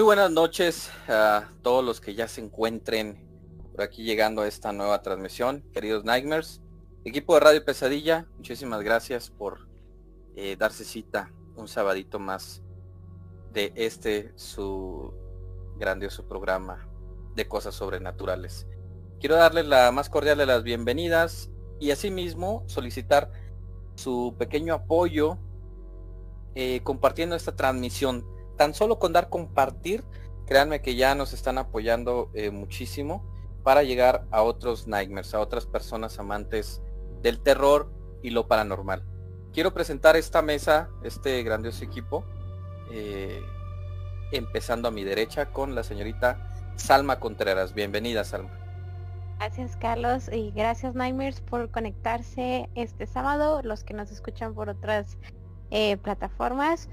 Muy 0.00 0.06
buenas 0.06 0.30
noches 0.30 0.90
a 1.08 1.50
todos 1.60 1.84
los 1.84 2.00
que 2.00 2.14
ya 2.14 2.26
se 2.26 2.40
encuentren 2.40 3.22
por 3.70 3.82
aquí 3.82 4.02
llegando 4.02 4.40
a 4.40 4.48
esta 4.48 4.72
nueva 4.72 5.02
transmisión, 5.02 5.62
queridos 5.74 6.04
Nightmares. 6.04 6.62
Equipo 7.04 7.34
de 7.34 7.40
Radio 7.40 7.62
Pesadilla, 7.62 8.26
muchísimas 8.38 8.80
gracias 8.80 9.28
por 9.28 9.68
eh, 10.36 10.56
darse 10.58 10.84
cita 10.84 11.30
un 11.54 11.68
sabadito 11.68 12.18
más 12.18 12.62
de 13.52 13.74
este 13.74 14.32
su 14.36 15.12
grandioso 15.76 16.26
programa 16.26 16.88
de 17.34 17.46
cosas 17.46 17.74
sobrenaturales. 17.74 18.66
Quiero 19.18 19.36
darles 19.36 19.66
la 19.66 19.92
más 19.92 20.08
cordial 20.08 20.38
de 20.38 20.46
las 20.46 20.62
bienvenidas 20.62 21.50
y 21.78 21.90
asimismo 21.90 22.64
solicitar 22.68 23.30
su 23.96 24.34
pequeño 24.38 24.72
apoyo 24.72 25.36
eh, 26.54 26.80
compartiendo 26.84 27.36
esta 27.36 27.54
transmisión. 27.54 28.39
Tan 28.60 28.74
solo 28.74 28.98
con 28.98 29.14
dar 29.14 29.30
compartir, 29.30 30.04
créanme 30.44 30.82
que 30.82 30.94
ya 30.94 31.14
nos 31.14 31.32
están 31.32 31.56
apoyando 31.56 32.30
eh, 32.34 32.50
muchísimo 32.50 33.24
para 33.62 33.84
llegar 33.84 34.26
a 34.30 34.42
otros 34.42 34.86
nightmares, 34.86 35.32
a 35.32 35.40
otras 35.40 35.64
personas 35.64 36.18
amantes 36.18 36.82
del 37.22 37.40
terror 37.40 37.90
y 38.22 38.28
lo 38.28 38.48
paranormal. 38.48 39.02
Quiero 39.54 39.72
presentar 39.72 40.14
esta 40.16 40.42
mesa, 40.42 40.90
este 41.02 41.42
grandioso 41.42 41.82
equipo, 41.82 42.22
eh, 42.92 43.40
empezando 44.30 44.88
a 44.88 44.90
mi 44.90 45.04
derecha 45.04 45.46
con 45.54 45.74
la 45.74 45.82
señorita 45.82 46.52
Salma 46.76 47.18
Contreras. 47.18 47.72
Bienvenida, 47.72 48.24
Salma. 48.24 48.50
Gracias, 49.38 49.74
Carlos, 49.78 50.28
y 50.30 50.50
gracias, 50.50 50.94
Nightmares, 50.94 51.40
por 51.40 51.70
conectarse 51.70 52.68
este 52.74 53.06
sábado. 53.06 53.62
Los 53.64 53.84
que 53.84 53.94
nos 53.94 54.12
escuchan 54.12 54.52
por 54.52 54.68
otras 54.68 55.16
eh, 55.70 55.96
plataformas, 55.96 56.90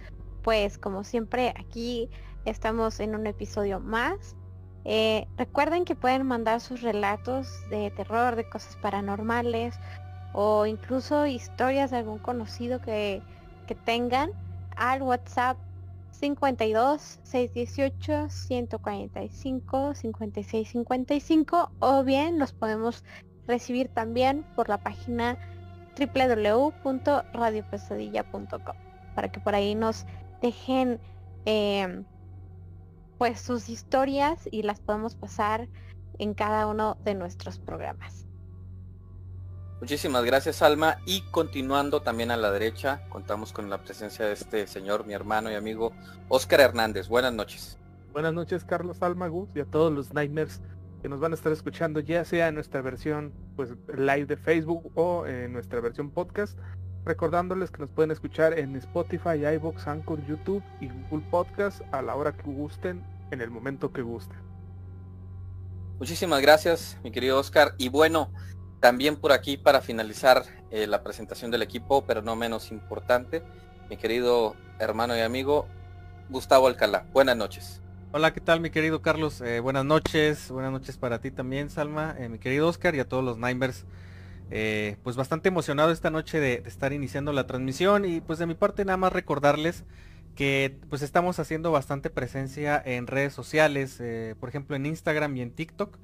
pues 0.47 0.77
como 0.77 1.03
siempre, 1.03 1.53
aquí 1.59 2.09
estamos 2.45 3.01
en 3.01 3.15
un 3.15 3.27
episodio 3.27 3.81
más. 3.81 4.37
Eh, 4.85 5.27
recuerden 5.35 5.83
que 5.83 5.93
pueden 5.93 6.25
mandar 6.25 6.61
sus 6.61 6.81
relatos 6.81 7.69
de 7.69 7.91
terror, 7.91 8.37
de 8.37 8.47
cosas 8.47 8.77
paranormales 8.77 9.77
o 10.31 10.65
incluso 10.65 11.25
historias 11.25 11.91
de 11.91 11.97
algún 11.97 12.19
conocido 12.19 12.79
que, 12.79 13.21
que 13.67 13.75
tengan 13.75 14.31
al 14.77 15.01
WhatsApp 15.01 15.57
52 16.11 17.19
618 17.23 18.29
145 18.29 19.95
56 19.95 20.69
55 20.69 21.71
o 21.79 22.03
bien 22.05 22.39
los 22.39 22.53
podemos 22.53 23.03
recibir 23.47 23.89
también 23.89 24.45
por 24.55 24.69
la 24.69 24.77
página 24.77 25.37
www.radiopesadilla.com 25.99 28.77
para 29.13 29.29
que 29.29 29.41
por 29.41 29.53
ahí 29.53 29.75
nos 29.75 30.05
dejen 30.41 30.99
em, 31.45 32.05
pues 33.17 33.41
sus 33.41 33.69
historias 33.69 34.47
y 34.51 34.63
las 34.63 34.79
podemos 34.79 35.15
pasar 35.15 35.67
en 36.19 36.33
cada 36.33 36.67
uno 36.67 36.97
de 37.03 37.15
nuestros 37.15 37.59
programas. 37.59 38.27
Muchísimas 39.79 40.25
gracias 40.25 40.63
Alma 40.63 40.97
y 41.05 41.21
continuando 41.29 42.01
también 42.01 42.31
a 42.31 42.37
la 42.37 42.51
derecha 42.51 43.07
contamos 43.09 43.53
con 43.53 43.69
la 43.69 43.83
presencia 43.83 44.25
de 44.25 44.33
este 44.33 44.65
señor, 44.65 45.05
mi 45.05 45.13
hermano 45.13 45.51
y 45.51 45.55
amigo 45.55 45.93
Oscar 46.29 46.61
Hernández. 46.61 47.07
Buenas 47.07 47.33
noches. 47.33 47.77
Buenas 48.11 48.33
noches 48.33 48.63
Carlos 48.63 49.03
Alma 49.03 49.27
Gus 49.27 49.49
y 49.53 49.59
a 49.59 49.65
todos 49.65 49.93
los 49.93 50.13
Nightmares 50.13 50.61
que 51.03 51.09
nos 51.09 51.19
van 51.19 51.31
a 51.31 51.35
estar 51.35 51.51
escuchando 51.51 51.99
ya 51.99 52.25
sea 52.25 52.47
en 52.47 52.55
nuestra 52.55 52.81
versión 52.81 53.31
pues 53.55 53.75
live 53.95 54.25
de 54.25 54.37
Facebook 54.37 54.91
o 54.95 55.27
en 55.27 55.53
nuestra 55.53 55.79
versión 55.79 56.09
podcast. 56.09 56.57
Recordándoles 57.07 57.71
que 57.71 57.77
nos 57.77 57.89
pueden 57.89 58.11
escuchar 58.11 58.59
en 58.59 58.75
Spotify, 58.75 59.47
iBox, 59.55 59.87
Anchor, 59.87 60.19
YouTube 60.27 60.61
y 60.81 60.89
Google 60.89 61.25
Podcast 61.31 61.81
a 61.93 62.01
la 62.01 62.13
hora 62.13 62.33
que 62.33 62.43
gusten, 62.43 63.01
en 63.31 63.39
el 63.39 63.49
momento 63.49 63.93
que 63.93 64.01
gusten. 64.01 64.37
Muchísimas 65.99 66.41
gracias, 66.41 66.97
mi 67.05 67.11
querido 67.11 67.39
Oscar. 67.39 67.75
Y 67.77 67.87
bueno, 67.87 68.29
también 68.81 69.15
por 69.15 69.31
aquí 69.31 69.55
para 69.55 69.79
finalizar 69.79 70.43
eh, 70.69 70.85
la 70.85 71.01
presentación 71.01 71.49
del 71.49 71.61
equipo, 71.61 72.03
pero 72.05 72.21
no 72.21 72.35
menos 72.35 72.73
importante, 72.73 73.41
mi 73.89 73.95
querido 73.95 74.57
hermano 74.77 75.15
y 75.15 75.21
amigo 75.21 75.65
Gustavo 76.27 76.67
Alcalá. 76.67 77.05
Buenas 77.13 77.37
noches. 77.37 77.81
Hola, 78.11 78.33
¿qué 78.33 78.41
tal 78.41 78.59
mi 78.59 78.69
querido 78.69 79.01
Carlos? 79.01 79.39
Eh, 79.39 79.61
buenas 79.61 79.85
noches, 79.85 80.51
buenas 80.51 80.73
noches 80.73 80.97
para 80.97 81.21
ti 81.21 81.31
también, 81.31 81.69
Salma, 81.69 82.17
eh, 82.19 82.27
mi 82.27 82.37
querido 82.37 82.67
Oscar 82.67 82.95
y 82.95 82.99
a 82.99 83.07
todos 83.07 83.23
los 83.23 83.37
Nimers. 84.49 84.97
pues 85.03 85.15
bastante 85.15 85.49
emocionado 85.49 85.91
esta 85.91 86.09
noche 86.09 86.39
de, 86.39 86.63
estar 86.65 86.93
iniciando 86.93 87.33
la 87.33 87.47
transmisión 87.47 88.05
y 88.05 88.21
pues 88.21 88.39
de 88.39 88.45
mi 88.45 88.55
parte 88.55 88.85
nada 88.85 88.97
más 88.97 89.13
recordarles 89.13 89.83
que 90.35 90.77
pues 90.89 91.01
estamos 91.01 91.39
haciendo 91.39 91.71
bastante 91.71 92.09
presencia 92.09 92.81
en 92.85 93.07
redes 93.07 93.33
sociales, 93.33 94.01
por 94.39 94.49
ejemplo 94.49 94.75
en 94.75 94.85
Instagram 94.85 95.35
y 95.37 95.41
en 95.41 95.51
TikTok 95.51 95.97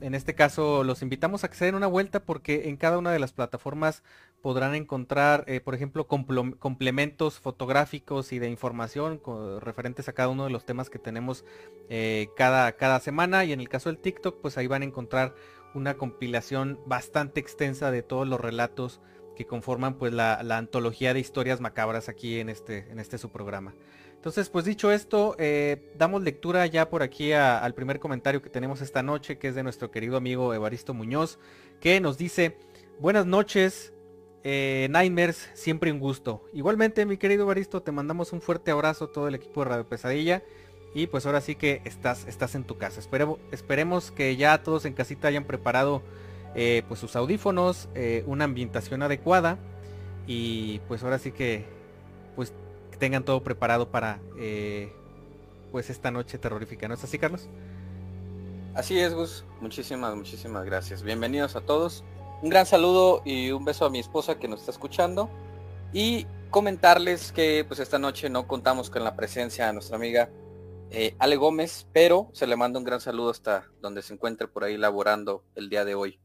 en 0.00 0.14
este 0.14 0.34
caso 0.34 0.84
los 0.84 1.02
invitamos 1.02 1.42
a 1.42 1.50
que 1.50 1.56
se 1.56 1.64
den 1.64 1.74
una 1.74 1.88
vuelta 1.88 2.20
porque 2.20 2.68
en 2.68 2.76
cada 2.76 2.98
una 2.98 3.10
de 3.10 3.18
las 3.18 3.32
plataformas 3.32 4.04
podrán 4.40 4.74
encontrar, 4.74 5.44
eh, 5.48 5.60
por 5.60 5.74
ejemplo, 5.74 6.06
complementos 6.06 7.40
fotográficos 7.40 8.32
y 8.32 8.38
de 8.38 8.48
información 8.48 9.20
referentes 9.60 10.08
a 10.08 10.12
cada 10.12 10.28
uno 10.28 10.44
de 10.44 10.50
los 10.50 10.64
temas 10.64 10.90
que 10.90 10.98
tenemos 10.98 11.44
eh, 11.88 12.28
cada, 12.36 12.72
cada 12.72 13.00
semana. 13.00 13.44
Y 13.44 13.52
en 13.52 13.60
el 13.60 13.68
caso 13.68 13.88
del 13.88 13.98
TikTok, 13.98 14.40
pues 14.40 14.58
ahí 14.58 14.66
van 14.66 14.82
a 14.82 14.84
encontrar 14.84 15.34
una 15.74 15.94
compilación 15.94 16.78
bastante 16.86 17.40
extensa 17.40 17.90
de 17.90 18.02
todos 18.02 18.26
los 18.26 18.40
relatos 18.40 19.00
que 19.36 19.46
conforman 19.46 19.94
pues 19.94 20.12
la, 20.12 20.38
antología 20.56 21.14
de 21.14 21.20
historias 21.20 21.60
macabras 21.60 22.08
aquí 22.08 22.38
en 22.38 22.48
este, 22.48 22.86
en 22.90 22.98
este 22.98 23.18
su 23.18 23.30
programa. 23.30 23.74
Entonces, 24.14 24.50
pues 24.50 24.64
dicho 24.64 24.92
esto, 24.92 25.34
eh, 25.38 25.90
damos 25.98 26.22
lectura 26.22 26.64
ya 26.66 26.88
por 26.88 27.02
aquí 27.02 27.32
al 27.32 27.74
primer 27.74 27.98
comentario 27.98 28.40
que 28.40 28.50
tenemos 28.50 28.80
esta 28.80 29.02
noche, 29.02 29.38
que 29.38 29.48
es 29.48 29.54
de 29.54 29.64
nuestro 29.64 29.90
querido 29.90 30.16
amigo 30.16 30.54
Evaristo 30.54 30.94
Muñoz, 30.94 31.40
que 31.80 32.00
nos 32.00 32.18
dice, 32.18 32.56
buenas 33.00 33.26
noches, 33.26 33.92
eh, 34.44 34.86
Nightmares, 34.90 35.50
siempre 35.54 35.90
un 35.90 35.98
gusto. 35.98 36.44
Igualmente, 36.52 37.04
mi 37.04 37.16
querido 37.16 37.42
Evaristo, 37.42 37.82
te 37.82 37.90
mandamos 37.90 38.32
un 38.32 38.40
fuerte 38.40 38.70
abrazo 38.70 39.06
a 39.06 39.12
todo 39.12 39.26
el 39.26 39.34
equipo 39.34 39.64
de 39.64 39.70
Radio 39.70 39.88
Pesadilla. 39.88 40.44
Y 40.94 41.06
pues 41.06 41.24
ahora 41.24 41.40
sí 41.40 41.54
que 41.54 41.80
estás, 41.84 42.26
estás 42.26 42.54
en 42.54 42.64
tu 42.64 42.76
casa. 42.76 43.00
Esperemos, 43.00 43.38
esperemos 43.50 44.10
que 44.10 44.36
ya 44.36 44.62
todos 44.62 44.84
en 44.84 44.92
casita 44.92 45.28
hayan 45.28 45.44
preparado 45.44 46.02
eh, 46.54 46.82
pues 46.86 47.00
sus 47.00 47.16
audífonos, 47.16 47.88
eh, 47.94 48.24
una 48.26 48.44
ambientación 48.44 49.02
adecuada. 49.02 49.58
Y 50.26 50.80
pues 50.88 51.02
ahora 51.02 51.18
sí 51.18 51.32
que 51.32 51.64
pues 52.36 52.52
tengan 52.98 53.24
todo 53.24 53.42
preparado 53.42 53.90
para 53.90 54.20
eh, 54.38 54.92
pues 55.72 55.88
esta 55.88 56.10
noche 56.10 56.38
terrorífica, 56.38 56.86
¿no 56.88 56.94
es 56.94 57.02
así, 57.02 57.18
Carlos? 57.18 57.48
Así 58.74 58.98
es, 58.98 59.14
Gus. 59.14 59.44
Muchísimas, 59.60 60.14
muchísimas 60.14 60.64
gracias. 60.64 61.02
Bienvenidos 61.02 61.56
a 61.56 61.62
todos. 61.62 62.04
Un 62.42 62.50
gran 62.50 62.66
saludo 62.66 63.22
y 63.24 63.50
un 63.50 63.64
beso 63.64 63.86
a 63.86 63.90
mi 63.90 63.98
esposa 63.98 64.38
que 64.38 64.48
nos 64.48 64.60
está 64.60 64.72
escuchando. 64.72 65.30
Y 65.92 66.26
comentarles 66.50 67.32
que 67.32 67.64
pues 67.66 67.80
esta 67.80 67.98
noche 67.98 68.28
no 68.28 68.46
contamos 68.46 68.90
con 68.90 69.04
la 69.04 69.16
presencia 69.16 69.66
de 69.66 69.72
nuestra 69.72 69.96
amiga 69.96 70.28
eh, 70.94 71.16
Ale 71.18 71.36
Gómez, 71.36 71.86
pero 71.92 72.28
se 72.34 72.46
le 72.46 72.54
manda 72.54 72.78
un 72.78 72.84
gran 72.84 73.00
saludo 73.00 73.30
hasta 73.30 73.70
donde 73.80 74.02
se 74.02 74.12
encuentre 74.12 74.46
por 74.46 74.62
ahí 74.62 74.76
laborando 74.76 75.42
el 75.54 75.70
día 75.70 75.84
de 75.84 75.94
hoy. 75.94 76.20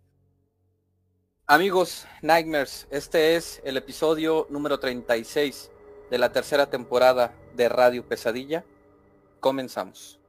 Amigos 1.45 2.05
Nightmares, 2.21 2.87
este 2.91 3.37
es 3.37 3.61
el 3.63 3.77
episodio 3.77 4.45
número 4.49 4.79
36 4.79 5.71
de 6.11 6.17
la 6.17 6.33
tercera 6.33 6.69
temporada 6.69 7.33
de 7.55 7.69
Radio 7.69 8.05
Pesadilla. 8.05 8.65
Comenzamos. 9.39 10.19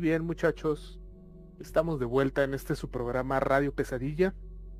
Bien, 0.00 0.24
muchachos. 0.24 1.00
Estamos 1.58 1.98
de 1.98 2.04
vuelta 2.04 2.44
en 2.44 2.54
este 2.54 2.76
su 2.76 2.88
programa 2.88 3.40
Radio 3.40 3.74
Pesadilla. 3.74 4.32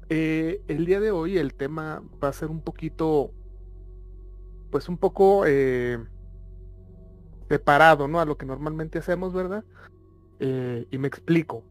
Eh, 0.08 0.62
el 0.68 0.86
día 0.86 1.00
de 1.00 1.10
hoy 1.10 1.38
el 1.38 1.54
tema 1.54 2.04
va 2.22 2.28
a 2.28 2.32
ser 2.32 2.50
un 2.50 2.60
poquito, 2.60 3.32
pues 4.70 4.88
un 4.88 4.96
poco 4.96 5.44
eh, 5.44 5.98
separado, 7.48 8.06
¿no? 8.06 8.20
A 8.20 8.26
lo 8.26 8.38
que 8.38 8.46
normalmente 8.46 9.00
hacemos, 9.00 9.32
¿verdad? 9.34 9.64
Eh, 10.38 10.86
y 10.88 10.98
me 10.98 11.08
explico. 11.08 11.64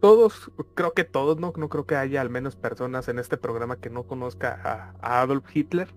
todos, 0.00 0.52
creo 0.74 0.92
que 0.92 1.02
todos, 1.02 1.38
¿no? 1.40 1.52
No 1.56 1.68
creo 1.68 1.84
que 1.84 1.96
haya 1.96 2.20
al 2.20 2.30
menos 2.30 2.54
personas 2.54 3.08
en 3.08 3.18
este 3.18 3.38
programa 3.38 3.80
que 3.80 3.90
no 3.90 4.04
conozca 4.04 4.94
a 5.00 5.20
Adolf 5.20 5.44
Hitler. 5.52 5.88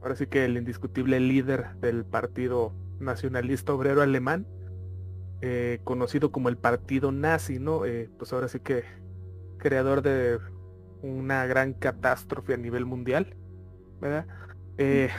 Ahora 0.00 0.14
sí 0.14 0.28
que 0.28 0.44
el 0.44 0.58
indiscutible 0.58 1.18
líder 1.18 1.74
del 1.80 2.04
Partido 2.04 2.72
Nacionalista 3.04 3.72
Obrero 3.72 4.02
Alemán 4.02 4.46
eh, 5.46 5.80
conocido 5.84 6.32
como 6.32 6.48
el 6.48 6.56
partido 6.56 7.12
nazi, 7.12 7.58
¿no? 7.58 7.84
Eh, 7.84 8.08
pues 8.18 8.32
ahora 8.32 8.48
sí 8.48 8.60
que 8.60 8.84
creador 9.58 10.00
de 10.00 10.38
una 11.02 11.44
gran 11.44 11.74
catástrofe 11.74 12.54
a 12.54 12.56
nivel 12.56 12.86
mundial, 12.86 13.36
¿verdad? 14.00 14.26
Eh, 14.78 15.10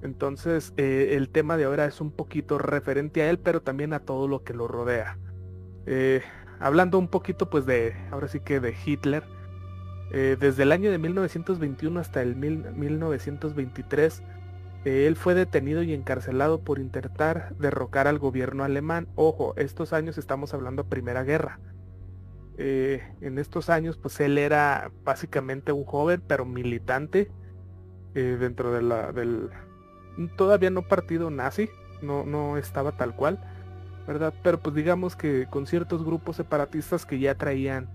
entonces, 0.00 0.72
el 0.78 1.28
tema 1.28 1.58
de 1.58 1.64
ahora 1.64 1.84
es 1.84 2.00
un 2.00 2.12
poquito 2.12 2.56
referente 2.56 3.20
a 3.20 3.28
él, 3.28 3.38
pero 3.38 3.60
también 3.60 3.92
a 3.92 3.98
todo 4.00 4.26
lo 4.26 4.42
que 4.42 4.54
lo 4.54 4.68
rodea. 4.68 5.18
hablando 6.58 6.98
un 6.98 7.08
poquito, 7.08 7.50
pues 7.50 7.66
de, 7.66 7.94
ahora 8.10 8.28
sí 8.28 8.40
que 8.40 8.58
de 8.58 8.74
Hitler, 8.86 9.22
desde 10.10 10.62
el 10.62 10.72
año 10.72 10.90
de 10.90 10.96
1921 10.96 12.00
hasta 12.00 12.22
el 12.22 12.36
1923, 12.36 14.22
él 14.86 15.16
fue 15.16 15.34
detenido 15.34 15.82
y 15.82 15.92
encarcelado 15.92 16.60
por 16.60 16.78
intentar 16.78 17.56
derrocar 17.58 18.06
al 18.06 18.20
gobierno 18.20 18.62
alemán. 18.62 19.08
Ojo, 19.16 19.52
estos 19.56 19.92
años 19.92 20.16
estamos 20.16 20.54
hablando 20.54 20.84
de 20.84 20.88
Primera 20.88 21.24
Guerra. 21.24 21.58
Eh, 22.56 23.02
en 23.20 23.38
estos 23.38 23.68
años, 23.68 23.96
pues 23.96 24.20
él 24.20 24.38
era 24.38 24.92
básicamente 25.04 25.72
un 25.72 25.84
joven, 25.84 26.22
pero 26.26 26.44
militante 26.44 27.30
eh, 28.14 28.36
dentro 28.38 28.72
de 28.72 28.82
la, 28.82 29.12
del 29.12 29.50
todavía 30.36 30.70
no 30.70 30.82
partido 30.82 31.30
nazi, 31.30 31.68
no, 32.00 32.24
no 32.24 32.56
estaba 32.56 32.92
tal 32.92 33.14
cual, 33.14 33.40
¿verdad? 34.06 34.32
Pero 34.42 34.60
pues 34.60 34.74
digamos 34.76 35.16
que 35.16 35.46
con 35.50 35.66
ciertos 35.66 36.04
grupos 36.04 36.36
separatistas 36.36 37.04
que 37.04 37.18
ya 37.18 37.34
traían 37.34 37.88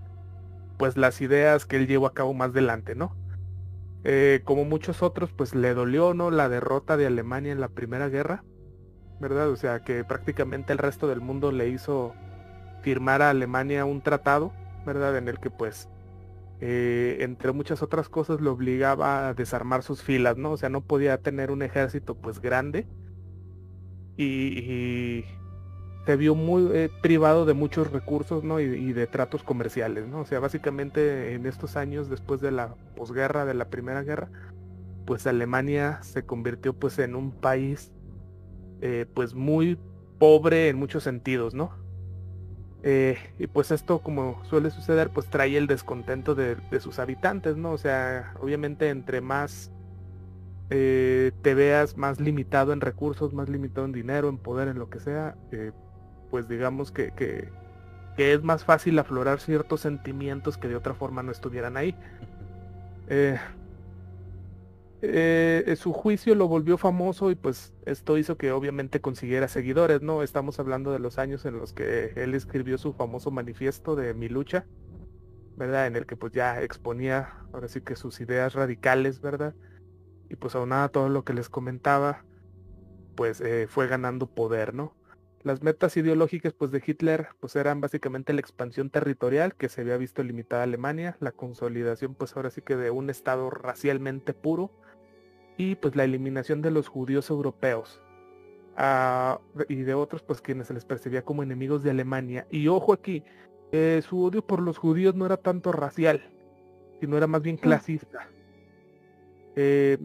pues 0.76 0.96
las 0.96 1.20
ideas 1.20 1.64
que 1.64 1.76
él 1.76 1.86
llevó 1.86 2.06
a 2.06 2.12
cabo 2.12 2.34
más 2.34 2.50
adelante, 2.50 2.94
¿no? 2.94 3.16
Eh, 4.04 4.40
como 4.44 4.64
muchos 4.64 5.02
otros, 5.02 5.32
pues 5.32 5.54
le 5.54 5.74
dolió, 5.74 6.14
¿no? 6.14 6.30
La 6.30 6.48
derrota 6.48 6.96
de 6.96 7.06
Alemania 7.06 7.52
en 7.52 7.60
la 7.60 7.68
Primera 7.68 8.08
Guerra, 8.08 8.44
¿verdad? 9.20 9.50
O 9.50 9.56
sea, 9.56 9.84
que 9.84 10.04
prácticamente 10.04 10.72
el 10.72 10.78
resto 10.78 11.08
del 11.08 11.20
mundo 11.20 11.52
le 11.52 11.68
hizo 11.68 12.14
firmar 12.82 13.22
a 13.22 13.30
Alemania 13.30 13.84
un 13.84 14.02
tratado, 14.02 14.52
¿verdad? 14.84 15.16
En 15.16 15.28
el 15.28 15.38
que 15.38 15.50
pues, 15.50 15.88
eh, 16.60 17.18
entre 17.20 17.52
muchas 17.52 17.82
otras 17.82 18.08
cosas, 18.08 18.40
le 18.40 18.48
obligaba 18.48 19.28
a 19.28 19.34
desarmar 19.34 19.82
sus 19.82 20.02
filas, 20.02 20.36
¿no? 20.36 20.52
O 20.52 20.56
sea, 20.56 20.68
no 20.68 20.80
podía 20.82 21.18
tener 21.18 21.50
un 21.50 21.62
ejército 21.62 22.14
pues 22.16 22.40
grande. 22.40 22.86
y, 24.16 25.24
se 26.04 26.16
vio 26.16 26.34
muy 26.34 26.68
eh, 26.72 26.90
privado 27.00 27.44
de 27.44 27.54
muchos 27.54 27.90
recursos 27.92 28.42
¿no? 28.42 28.58
y, 28.58 28.92
de 28.92 29.06
tratos 29.06 29.42
comerciales. 29.42 30.08
¿no? 30.08 30.20
O 30.20 30.24
sea, 30.24 30.40
básicamente 30.40 31.34
en 31.34 31.46
estos 31.46 31.76
años 31.76 32.10
después 32.10 32.40
de 32.40 32.50
la 32.50 32.74
posguerra, 32.96 33.44
de 33.44 33.54
la 33.54 33.66
Primera 33.66 34.02
Guerra, 34.02 34.28
pues 35.06 35.26
Alemania 35.26 36.02
se 36.02 36.24
convirtió 36.24 36.74
pues 36.74 36.98
en 36.98 37.14
un 37.14 37.30
país 37.30 37.92
eh, 38.80 39.06
pues 39.14 39.34
muy 39.34 39.78
pobre 40.18 40.68
en 40.68 40.76
muchos 40.76 41.04
sentidos, 41.04 41.54
¿no? 41.54 41.70
Eh, 42.84 43.16
y 43.38 43.46
pues 43.46 43.70
esto 43.70 44.00
como 44.00 44.44
suele 44.46 44.70
suceder 44.70 45.10
pues 45.10 45.28
trae 45.28 45.56
el 45.56 45.68
descontento 45.68 46.34
de, 46.34 46.56
sus 46.80 46.98
habitantes, 46.98 47.56
¿no? 47.56 47.70
O 47.70 47.78
sea, 47.78 48.34
obviamente 48.40 48.88
entre 48.88 49.20
más 49.20 49.70
te 50.68 51.54
veas 51.54 51.98
más 51.98 52.18
limitado 52.18 52.72
en 52.72 52.80
recursos, 52.80 53.34
más 53.34 53.50
limitado 53.50 53.84
en 53.84 53.92
dinero, 53.92 54.30
en 54.30 54.38
poder, 54.38 54.68
en 54.68 54.78
lo 54.78 54.88
que 54.88 55.00
sea, 55.00 55.36
pues 56.32 56.48
digamos 56.48 56.90
que, 56.90 57.12
que, 57.12 57.50
es 58.16 58.42
más 58.42 58.64
fácil 58.64 58.98
aflorar 58.98 59.38
ciertos 59.38 59.82
sentimientos 59.82 60.56
que 60.56 60.66
de 60.66 60.76
otra 60.76 60.94
forma 60.94 61.22
no 61.22 61.30
estuvieran 61.30 61.76
ahí. 61.76 61.94
Eh, 63.08 63.38
eh, 65.02 65.76
su 65.76 65.92
juicio 65.92 66.34
lo 66.34 66.48
volvió 66.48 66.78
famoso 66.78 67.30
y 67.30 67.34
pues 67.34 67.74
esto 67.84 68.16
hizo 68.16 68.38
que 68.38 68.50
obviamente 68.50 69.02
consiguiera 69.02 69.46
seguidores, 69.46 70.00
¿no? 70.00 70.22
Estamos 70.22 70.58
hablando 70.58 70.90
de 70.90 71.00
los 71.00 71.18
años 71.18 71.44
en 71.44 71.58
los 71.58 71.74
que 71.74 72.14
él 72.16 72.34
escribió 72.34 72.78
su 72.78 72.94
famoso 72.94 73.30
manifiesto 73.30 73.94
de 73.94 74.14
Mi 74.14 74.30
lucha, 74.30 74.64
¿verdad? 75.58 75.86
En 75.86 75.96
el 75.96 76.06
que 76.06 76.16
pues 76.16 76.32
ya 76.32 76.62
exponía 76.62 77.34
ahora 77.52 77.68
sí 77.68 77.82
que 77.82 77.94
sus 77.94 78.22
ideas 78.22 78.54
radicales, 78.54 79.20
¿verdad? 79.20 79.54
Y 80.30 80.36
pues 80.36 80.54
aunado 80.54 80.84
a 80.84 80.88
todo 80.88 81.10
lo 81.10 81.24
que 81.24 81.34
les 81.34 81.50
comentaba, 81.50 82.24
pues 83.16 83.42
eh, 83.42 83.66
fue 83.68 83.86
ganando 83.86 84.28
poder, 84.28 84.72
¿no? 84.72 84.94
Las 85.44 85.62
metas 85.62 85.96
ideológicas 85.96 86.52
pues, 86.52 86.70
de 86.70 86.82
Hitler 86.84 87.28
pues, 87.40 87.56
eran 87.56 87.80
básicamente 87.80 88.32
la 88.32 88.40
expansión 88.40 88.90
territorial 88.90 89.54
que 89.54 89.68
se 89.68 89.80
había 89.80 89.96
visto 89.96 90.22
limitada 90.22 90.62
a 90.62 90.64
Alemania, 90.64 91.16
la 91.20 91.32
consolidación 91.32 92.14
pues 92.14 92.36
ahora 92.36 92.50
sí 92.50 92.62
que 92.62 92.76
de 92.76 92.90
un 92.90 93.10
estado 93.10 93.50
racialmente 93.50 94.34
puro 94.34 94.70
y 95.56 95.74
pues 95.74 95.96
la 95.96 96.04
eliminación 96.04 96.62
de 96.62 96.70
los 96.70 96.88
judíos 96.88 97.28
europeos 97.28 98.00
ah, 98.76 99.40
y 99.68 99.76
de 99.76 99.94
otros 99.94 100.22
pues 100.22 100.40
quienes 100.40 100.68
se 100.68 100.74
les 100.74 100.84
percibía 100.84 101.22
como 101.22 101.42
enemigos 101.42 101.82
de 101.82 101.90
Alemania. 101.90 102.46
Y 102.50 102.68
ojo 102.68 102.92
aquí, 102.92 103.24
eh, 103.72 104.00
su 104.08 104.22
odio 104.22 104.46
por 104.46 104.60
los 104.60 104.78
judíos 104.78 105.14
no 105.16 105.26
era 105.26 105.36
tanto 105.36 105.72
racial, 105.72 106.30
sino 107.00 107.16
era 107.16 107.26
más 107.26 107.42
bien 107.42 107.56
clasista. 107.56 108.28
Eh, 109.56 109.98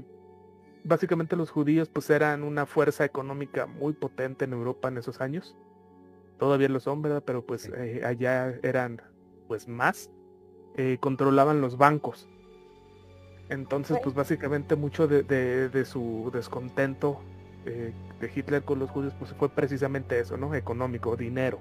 básicamente 0.87 1.35
los 1.35 1.51
judíos 1.51 1.89
pues 1.89 2.09
eran 2.09 2.43
una 2.43 2.65
fuerza 2.65 3.05
económica 3.05 3.65
muy 3.65 3.93
potente 3.93 4.45
en 4.45 4.53
Europa 4.53 4.87
en 4.87 4.97
esos 4.97 5.21
años. 5.21 5.55
Todavía 6.39 6.69
lo 6.69 6.79
son, 6.79 7.01
¿verdad? 7.01 7.23
Pero 7.25 7.45
pues 7.45 7.69
eh, 7.75 8.01
allá 8.05 8.55
eran 8.63 9.01
pues 9.47 9.67
más. 9.67 10.09
Eh, 10.75 10.97
controlaban 10.99 11.59
los 11.59 11.77
bancos. 11.77 12.27
Entonces 13.49 13.97
pues 14.03 14.13
básicamente 14.13 14.75
mucho 14.75 15.07
de, 15.07 15.85
su 15.85 16.29
descontento 16.33 17.19
eh, 17.65 17.93
de 18.19 18.31
Hitler 18.33 18.63
con 18.63 18.79
los 18.79 18.89
judíos 18.89 19.13
pues 19.17 19.33
fue 19.33 19.49
precisamente 19.49 20.19
eso, 20.19 20.37
¿no? 20.37 20.53
Económico, 20.53 21.15
dinero. 21.15 21.59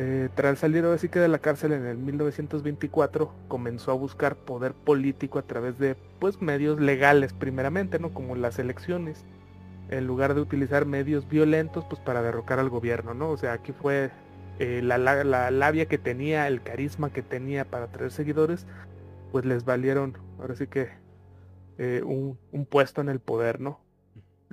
Eh, 0.00 0.28
tras 0.34 0.58
salir 0.58 0.84
así 0.86 1.08
que 1.08 1.20
de 1.20 1.28
la 1.28 1.38
cárcel 1.38 1.72
en 1.72 1.86
el 1.86 1.98
1924, 1.98 3.32
comenzó 3.46 3.92
a 3.92 3.94
buscar 3.94 4.34
poder 4.34 4.72
político 4.74 5.38
a 5.38 5.42
través 5.42 5.78
de 5.78 5.96
pues 6.18 6.42
medios 6.42 6.80
legales 6.80 7.32
primeramente, 7.32 8.00
¿no? 8.00 8.12
Como 8.12 8.34
las 8.34 8.58
elecciones, 8.58 9.24
en 9.90 10.06
lugar 10.06 10.34
de 10.34 10.40
utilizar 10.40 10.84
medios 10.84 11.28
violentos 11.28 11.84
pues 11.84 12.00
para 12.00 12.22
derrocar 12.22 12.58
al 12.58 12.70
gobierno, 12.70 13.14
¿no? 13.14 13.30
O 13.30 13.36
sea, 13.36 13.52
aquí 13.52 13.72
fue 13.72 14.10
eh, 14.58 14.80
la, 14.82 14.98
labia 15.50 15.86
que 15.86 15.98
tenía, 15.98 16.48
el 16.48 16.62
carisma 16.62 17.12
que 17.12 17.22
tenía 17.22 17.64
para 17.64 17.86
traer 17.88 18.10
seguidores, 18.10 18.66
pues 19.30 19.44
les 19.44 19.64
valieron 19.64 20.18
ahora 20.40 20.56
sí 20.56 20.66
que 20.66 20.88
eh, 21.78 22.02
un, 22.04 22.38
un 22.50 22.66
puesto 22.66 23.00
en 23.00 23.08
el 23.08 23.20
poder, 23.20 23.60
¿no? 23.60 23.83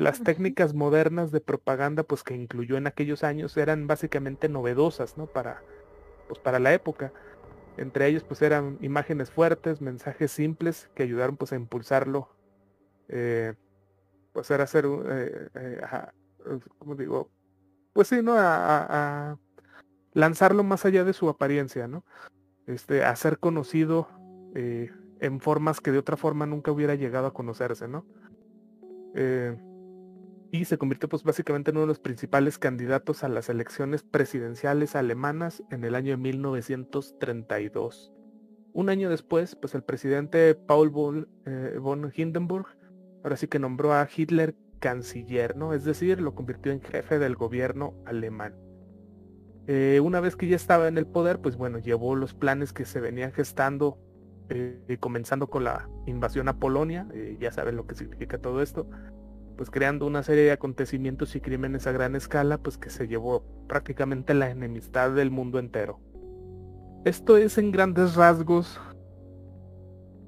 Las 0.01 0.23
técnicas 0.23 0.73
modernas 0.73 1.31
de 1.31 1.41
propaganda 1.41 2.01
pues 2.01 2.23
que 2.23 2.35
incluyó 2.35 2.75
en 2.75 2.87
aquellos 2.87 3.23
años 3.23 3.55
eran 3.55 3.85
básicamente 3.85 4.49
novedosas 4.49 5.15
no 5.15 5.27
para 5.27 5.61
pues 6.27 6.39
para 6.39 6.59
la 6.59 6.73
época. 6.73 7.13
Entre 7.77 8.07
ellos 8.07 8.23
pues 8.23 8.41
eran 8.41 8.79
imágenes 8.81 9.29
fuertes 9.29 9.79
mensajes 9.79 10.31
simples 10.31 10.89
que 10.95 11.03
ayudaron 11.03 11.37
pues 11.37 11.53
a 11.53 11.55
impulsarlo 11.55 12.29
eh, 13.09 13.53
pues 14.33 14.49
era 14.49 14.63
hacer 14.63 14.85
eh, 14.85 15.49
eh, 15.53 15.81
como 16.79 16.95
digo 16.95 17.29
pues 17.93 18.07
sí 18.07 18.23
no 18.23 18.33
a, 18.35 19.37
lanzarlo 20.13 20.63
más 20.63 20.83
allá 20.83 21.03
de 21.03 21.13
su 21.13 21.29
apariencia 21.29 21.87
no 21.87 22.03
este 22.65 23.03
a 23.03 23.15
ser 23.15 23.37
conocido 23.37 24.07
en 24.55 25.39
formas 25.39 25.79
que 25.79 25.91
de 25.91 25.99
otra 25.99 26.17
forma 26.17 26.45
nunca 26.45 26.71
hubiera 26.71 26.95
llegado 26.95 27.27
a 27.27 27.33
conocerse 27.33 27.87
no 27.87 28.05
y 30.51 30.65
se 30.65 30.77
convirtió 30.77 31.07
pues 31.07 31.23
básicamente 31.23 31.71
en 31.71 31.77
uno 31.77 31.85
de 31.85 31.87
los 31.87 31.99
principales 31.99 32.59
candidatos 32.59 33.23
a 33.23 33.29
las 33.29 33.47
elecciones 33.47 34.03
presidenciales 34.03 34.97
alemanas 34.97 35.63
en 35.71 35.85
el 35.85 35.95
año 35.95 36.11
de 36.11 36.17
1932. 36.17 38.11
Un 38.73 38.89
año 38.89 39.09
después, 39.09 39.55
pues 39.55 39.75
el 39.75 39.83
presidente 39.83 40.55
Paul 40.55 40.89
von, 40.89 41.29
eh, 41.45 41.79
Hindenburg 42.15 42.67
ahora 43.23 43.37
sí 43.37 43.47
que 43.47 43.59
nombró 43.59 43.93
a 43.93 44.07
Hitler 44.13 44.55
canciller, 44.79 45.55
¿no? 45.55 45.73
Es 45.73 45.85
decir, 45.85 46.19
lo 46.19 46.35
convirtió 46.35 46.71
en 46.71 46.81
jefe 46.81 47.17
del 47.19 47.35
gobierno 47.35 47.93
alemán. 48.05 48.55
Eh, 49.67 50.01
una 50.03 50.19
vez 50.19 50.35
que 50.35 50.47
ya 50.47 50.55
estaba 50.55 50.87
en 50.87 50.97
el 50.97 51.05
poder, 51.05 51.39
pues 51.39 51.55
bueno, 51.55 51.77
llevó 51.77 52.15
los 52.15 52.33
planes 52.33 52.73
que 52.73 52.83
se 52.85 52.99
venían 52.99 53.31
gestando, 53.31 53.99
eh, 54.49 54.97
comenzando 54.99 55.49
con 55.49 55.63
la 55.63 55.87
invasión 56.07 56.47
a 56.49 56.57
Polonia, 56.57 57.07
ya 57.39 57.51
saben 57.51 57.75
lo 57.75 57.85
que 57.85 57.95
significa 57.95 58.39
todo 58.39 58.61
esto, 58.61 58.89
pues 59.57 59.69
creando 59.69 60.05
una 60.05 60.23
serie 60.23 60.43
de 60.43 60.51
acontecimientos 60.51 61.35
y 61.35 61.41
crímenes 61.41 61.87
a 61.87 61.91
gran 61.91 62.15
escala, 62.15 62.57
pues 62.57 62.77
que 62.77 62.89
se 62.89 63.07
llevó 63.07 63.43
prácticamente 63.67 64.33
la 64.33 64.49
enemistad 64.49 65.11
del 65.11 65.31
mundo 65.31 65.59
entero. 65.59 65.99
Esto 67.05 67.37
es 67.37 67.57
en 67.57 67.71
grandes 67.71 68.15
rasgos 68.15 68.79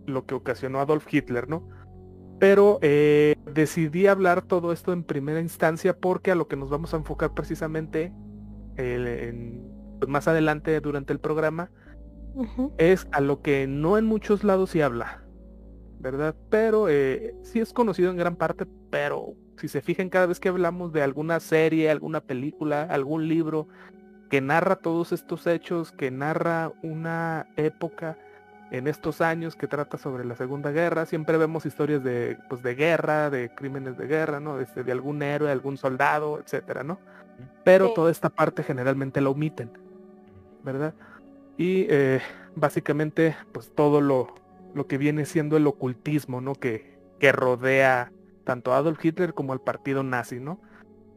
lo 0.06 0.26
que 0.26 0.36
ocasionó 0.36 0.80
Adolf 0.80 1.12
Hitler, 1.12 1.48
¿no? 1.48 1.68
Pero 2.40 2.80
eh, 2.82 3.36
decidí 3.54 4.08
hablar 4.08 4.42
todo 4.42 4.74
esto 4.74 4.92
en 4.92 5.04
primera 5.04 5.40
instancia 5.40 5.96
porque 5.96 6.32
a 6.32 6.36
lo 6.36 6.48
que 6.48 6.56
nos 6.56 6.70
vamos 6.70 6.94
a 6.94 6.98
enfocar 6.98 7.34
precisamente 7.34 8.12
pues, 8.76 10.10
más 10.10 10.28
adelante 10.28 10.80
durante 10.82 11.14
el 11.14 11.20
programa 11.20 11.72
es 12.78 13.08
a 13.12 13.22
lo 13.22 13.42
que 13.42 13.68
no 13.68 13.98
en 13.98 14.06
muchos 14.06 14.44
lados 14.44 14.72
se 14.72 14.84
habla, 14.84 15.23
¿verdad? 16.04 16.36
Pero 16.50 16.90
eh, 16.90 17.34
sí 17.44 17.62
es 17.62 17.72
conocido 17.72 18.12
en 18.12 18.18
gran 18.18 18.36
parte, 18.36 18.68
pero 18.92 19.36
si 19.58 19.70
se 19.70 19.82
fijan 19.82 20.10
cada 20.10 20.26
vez 20.26 20.40
que 20.40 20.50
hablamos 20.50 20.92
de 20.92 21.02
alguna 21.02 21.40
serie, 21.40 21.90
alguna 21.90 22.20
película, 22.20 22.84
algún 22.84 23.30
libro 23.30 23.70
que 24.30 24.42
narra 24.42 24.76
todos 24.76 25.14
estos 25.14 25.48
hechos, 25.48 25.94
que 25.94 26.12
narra 26.12 26.74
una 26.84 27.48
época 27.56 28.18
en 28.70 28.88
estos 28.88 29.22
años 29.22 29.56
que 29.56 29.68
trata 29.68 29.98
sobre 29.98 30.26
la 30.26 30.36
Segunda 30.36 30.72
Guerra, 30.72 31.06
siempre 31.06 31.38
vemos 31.38 31.66
historias 31.66 32.04
de, 32.04 32.38
pues, 32.50 32.62
de 32.64 32.76
guerra, 32.76 33.30
de 33.30 33.54
crímenes 33.56 33.98
de 33.98 34.08
guerra, 34.08 34.40
¿no? 34.40 34.60
Este, 34.60 34.84
de 34.84 34.92
algún 34.92 35.22
héroe, 35.22 35.52
algún 35.52 35.78
soldado, 35.78 36.40
etcétera, 36.40 36.84
¿no? 36.84 37.00
Pero 37.64 37.94
toda 37.94 38.12
esta 38.12 38.30
parte 38.30 38.62
generalmente 38.62 39.22
la 39.22 39.30
omiten, 39.30 39.72
¿verdad? 40.64 40.94
Y 41.56 41.86
eh, 41.90 42.20
básicamente, 42.56 43.36
pues 43.52 43.72
todo 43.74 44.02
lo, 44.02 44.34
lo 44.74 44.88
que 44.88 44.98
viene 44.98 45.26
siendo 45.26 45.58
el 45.58 45.68
ocultismo, 45.68 46.42
¿no? 46.42 46.54
Que, 46.56 46.98
que 47.20 47.32
rodea 47.32 48.12
tanto 48.44 48.74
a 48.74 48.78
Adolf 48.78 49.04
Hitler 49.04 49.34
como 49.34 49.54
al 49.54 49.62
partido 49.62 50.04
nazi, 50.04 50.40
¿no? 50.40 50.60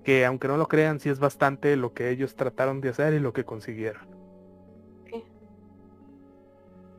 Que 0.04 0.24
aunque 0.24 0.48
no 0.48 0.56
lo 0.56 0.68
crean, 0.68 1.00
sí 1.00 1.08
es 1.08 1.18
bastante 1.18 1.76
lo 1.76 1.92
que 1.92 2.10
ellos 2.10 2.36
trataron 2.36 2.80
de 2.80 2.90
hacer 2.90 3.14
y 3.14 3.20
lo 3.20 3.32
que 3.32 3.44
consiguieron. 3.44 4.16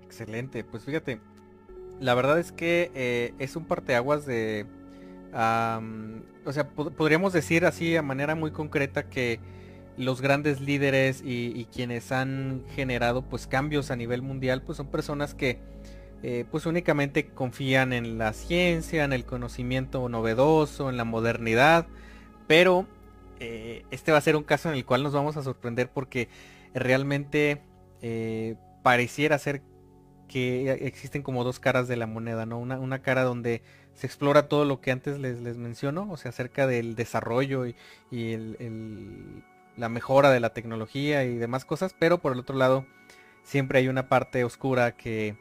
Excelente, 0.04 0.64
pues 0.64 0.84
fíjate, 0.84 1.22
la 2.00 2.16
verdad 2.16 2.40
es 2.40 2.52
que 2.52 2.92
eh, 2.96 3.34
es 3.40 3.56
un 3.56 3.66
parteaguas 3.66 4.26
de... 4.26 4.66
o 5.32 6.52
sea, 6.52 6.70
podríamos 6.70 7.34
decir 7.34 7.66
así 7.66 7.96
a 7.96 8.02
manera 8.02 8.36
muy 8.36 8.52
concreta 8.52 9.10
que 9.10 9.40
los 9.98 10.22
grandes 10.22 10.62
líderes 10.62 11.24
y, 11.26 11.66
quienes 11.74 12.12
han 12.12 12.64
generado 12.76 13.24
pues 13.24 13.48
cambios 13.48 13.90
a 13.90 13.96
nivel 13.96 14.22
mundial 14.22 14.62
pues 14.62 14.78
son 14.78 14.88
personas 14.88 15.34
que 15.34 15.60
eh, 16.24 16.46
pues 16.50 16.66
únicamente 16.66 17.28
confían 17.28 17.94
en 17.94 18.18
la 18.18 18.34
ciencia, 18.34 19.04
en 19.04 19.14
el 19.14 19.24
conocimiento 19.24 20.10
novedoso, 20.10 20.90
en 20.90 20.98
la 20.98 21.04
modernidad, 21.04 21.86
pero 22.48 22.88
eh, 23.40 23.86
este 23.92 24.12
va 24.12 24.18
a 24.18 24.22
ser 24.22 24.36
un 24.36 24.44
caso 24.44 24.70
en 24.70 24.76
el 24.76 24.86
cual 24.86 25.04
nos 25.04 25.14
vamos 25.14 25.38
a 25.38 25.44
sorprender 25.44 25.92
porque 25.92 26.28
realmente 26.74 27.62
eh, 28.02 28.56
pareciera 28.82 29.38
ser 29.38 29.62
que 30.28 30.72
existen 30.72 31.22
como 31.22 31.44
dos 31.44 31.60
caras 31.60 31.88
de 31.88 31.98
la 31.98 32.08
moneda, 32.08 32.46
¿no? 32.46 32.58
Una, 32.60 33.02
cara 33.02 33.24
donde 33.24 33.62
se 33.94 34.08
explora 34.08 34.50
todo 34.50 34.66
lo 34.66 34.82
que 34.82 34.92
antes 34.92 35.20
les, 35.20 35.40
les 35.40 35.56
menciono, 35.56 36.08
o 36.12 36.18
sea, 36.18 36.30
acerca 36.30 36.68
del 36.68 36.96
desarrollo 36.96 37.66
y, 37.66 37.76
la 39.78 39.90
mejora 39.90 40.32
de 40.32 40.40
la 40.40 40.54
tecnología 40.54 41.24
y 41.24 41.38
demás 41.38 41.64
cosas, 41.64 41.96
pero 41.98 42.18
por 42.18 42.34
el 42.34 42.40
otro 42.40 42.58
lado 42.58 42.88
siempre 43.44 43.78
hay 43.78 43.88
una 43.88 44.10
parte 44.10 44.44
oscura 44.44 44.98
que 44.98 45.38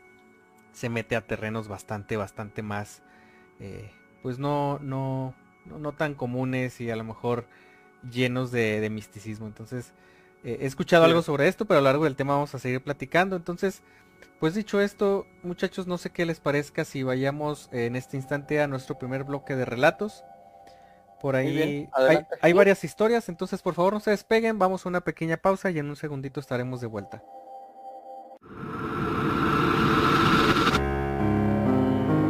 se 0.77 0.91
mete 0.91 1.17
a 1.17 1.23
terrenos 1.23 1.69
bastante, 1.69 2.19
bastante 2.19 2.63
más, 2.63 3.01
eh, 3.61 3.91
pues 4.23 4.39
no, 4.39 4.79
no, 4.81 5.35
no, 5.65 5.93
tan 5.93 6.15
comunes 6.15 6.83
y 6.83 6.91
a 6.91 6.97
lo 6.97 7.03
mejor 7.03 7.47
llenos 8.13 8.53
de, 8.53 8.87
misticismo. 8.91 9.47
Entonces, 9.47 9.95
eh, 10.45 10.59
he 10.61 10.67
escuchado 10.67 11.07
algo 11.07 11.23
sobre 11.23 11.49
esto, 11.49 11.65
pero 11.65 11.79
a 11.79 11.81
lo 11.81 11.87
largo 11.87 12.05
del 12.05 12.15
tema 12.15 12.35
vamos 12.35 12.55
a 12.55 12.59
seguir 12.59 12.83
platicando. 12.83 13.37
Entonces, 13.37 13.83
pues 14.39 14.55
dicho 14.55 14.79
esto, 14.79 15.27
muchachos, 15.43 15.87
no 15.87 15.97
sé 15.97 16.11
qué 16.11 16.27
les 16.27 16.41
parezca 16.41 16.85
si 16.85 17.03
vayamos 17.03 17.71
en 17.73 17.97
este 17.97 18.19
instante 18.19 18.61
a 18.61 18.67
nuestro 18.67 18.99
primer 18.99 19.25
bloque 19.25 19.57
de 19.57 19.65
relatos. 19.65 20.25
Por 21.23 21.37
ahí 21.37 21.89
hay, 21.95 22.27
hay, 22.43 22.53
varias 22.53 22.85
historias, 22.85 23.31
entonces 23.31 23.63
por 23.63 23.73
favor 23.73 23.95
no 23.95 24.01
se 24.01 24.11
despeguen, 24.11 24.59
vamos 24.59 24.85
a 24.85 24.91
una 24.91 25.01
pequeña 25.01 25.39
pausa 25.39 25.71
y 25.71 25.79
en 25.79 25.89
un 25.89 25.97
segundito 25.97 26.39
estaremos 26.39 26.83
de 26.83 26.87
vuelta. 26.87 27.23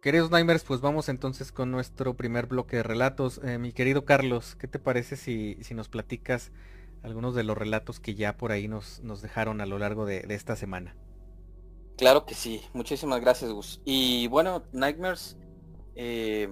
Queridos 0.00 0.30
Nightmares, 0.30 0.64
pues 0.64 0.80
vamos 0.80 1.10
entonces 1.10 1.52
con 1.52 1.70
nuestro 1.70 2.14
primer 2.14 2.46
bloque 2.46 2.76
de 2.76 2.82
relatos. 2.82 3.38
Eh, 3.44 3.58
mi 3.58 3.74
querido 3.74 4.06
Carlos, 4.06 4.56
¿qué 4.56 4.66
te 4.66 4.78
parece 4.78 5.14
si, 5.14 5.58
si, 5.60 5.74
nos 5.74 5.90
platicas 5.90 6.52
algunos 7.02 7.34
de 7.34 7.44
los 7.44 7.58
relatos 7.58 8.00
que 8.00 8.14
ya 8.14 8.38
por 8.38 8.50
ahí 8.50 8.66
nos, 8.66 9.00
nos 9.00 9.20
dejaron 9.20 9.60
a 9.60 9.66
lo 9.66 9.78
largo 9.78 10.06
de, 10.06 10.24
esta 10.30 10.56
semana? 10.56 10.96
Claro 11.98 12.24
que 12.24 12.34
sí, 12.34 12.62
muchísimas 12.72 13.20
gracias 13.20 13.52
Gus. 13.52 13.82
Y 13.84 14.26
bueno, 14.28 14.64
Nightmares, 14.72 15.36
eh, 15.96 16.50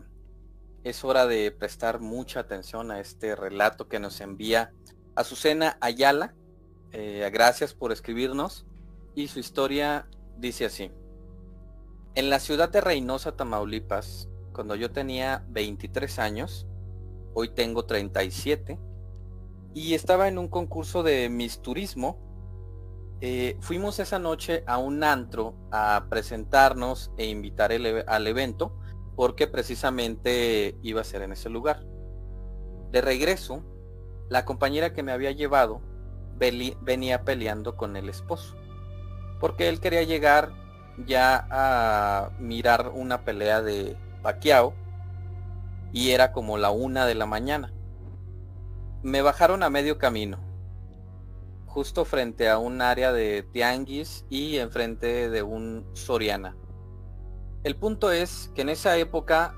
es 0.84 1.02
hora 1.02 1.26
de 1.26 1.50
prestar 1.50 2.00
mucha 2.00 2.40
atención 2.40 2.90
a 2.90 3.00
este 3.00 3.34
relato 3.34 3.88
que 3.88 3.98
nos 3.98 4.20
envía 4.20 4.74
Azucena 5.14 5.78
Ayala. 5.80 6.34
Eh, 6.92 7.26
gracias 7.32 7.72
por 7.72 7.92
escribirnos. 7.92 8.66
Y 9.14 9.28
su 9.28 9.38
historia 9.38 10.06
dice 10.36 10.66
así. 10.66 10.90
En 12.14 12.30
la 12.30 12.40
ciudad 12.40 12.68
de 12.68 12.80
Reynosa, 12.80 13.36
Tamaulipas, 13.36 14.28
cuando 14.52 14.74
yo 14.74 14.90
tenía 14.90 15.44
23 15.50 16.18
años, 16.18 16.66
hoy 17.34 17.50
tengo 17.50 17.84
37, 17.84 18.78
y 19.74 19.94
estaba 19.94 20.26
en 20.26 20.38
un 20.38 20.48
concurso 20.48 21.02
de 21.02 21.28
Miss 21.28 21.62
Turismo, 21.62 22.18
eh, 23.20 23.56
fuimos 23.60 23.98
esa 23.98 24.18
noche 24.18 24.64
a 24.66 24.78
un 24.78 25.04
antro 25.04 25.54
a 25.70 26.06
presentarnos 26.08 27.12
e 27.18 27.26
invitar 27.26 27.72
al 27.72 28.26
evento, 28.26 28.76
porque 29.16 29.46
precisamente 29.46 30.76
iba 30.82 31.00
a 31.00 31.04
ser 31.04 31.22
en 31.22 31.32
ese 31.32 31.48
lugar. 31.50 31.84
De 32.90 33.00
regreso, 33.00 33.62
la 34.28 34.44
compañera 34.44 34.92
que 34.92 35.02
me 35.02 35.12
había 35.12 35.32
llevado 35.32 35.82
venía 36.36 37.24
peleando 37.24 37.76
con 37.76 37.96
el 37.96 38.08
esposo, 38.08 38.56
porque 39.40 39.68
él 39.68 39.80
quería 39.80 40.02
llegar 40.04 40.52
ya 41.06 41.46
a 41.50 42.30
mirar 42.38 42.90
una 42.94 43.22
pelea 43.24 43.62
de 43.62 43.96
Pacquiao 44.22 44.74
y 45.92 46.10
era 46.10 46.32
como 46.32 46.58
la 46.58 46.70
una 46.70 47.06
de 47.06 47.14
la 47.14 47.26
mañana. 47.26 47.72
Me 49.02 49.22
bajaron 49.22 49.62
a 49.62 49.70
medio 49.70 49.98
camino, 49.98 50.38
justo 51.66 52.04
frente 52.04 52.48
a 52.48 52.58
un 52.58 52.82
área 52.82 53.12
de 53.12 53.42
tianguis 53.52 54.24
y 54.28 54.56
enfrente 54.56 55.30
de 55.30 55.42
un 55.42 55.86
Soriana. 55.92 56.56
El 57.62 57.76
punto 57.76 58.10
es 58.12 58.50
que 58.54 58.62
en 58.62 58.68
esa 58.68 58.96
época 58.96 59.54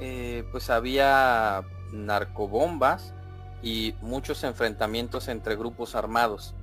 eh, 0.00 0.44
pues 0.52 0.70
había 0.70 1.62
narcobombas 1.92 3.14
y 3.62 3.94
muchos 4.00 4.44
enfrentamientos 4.44 5.28
entre 5.28 5.56
grupos 5.56 5.94
armados. 5.94 6.54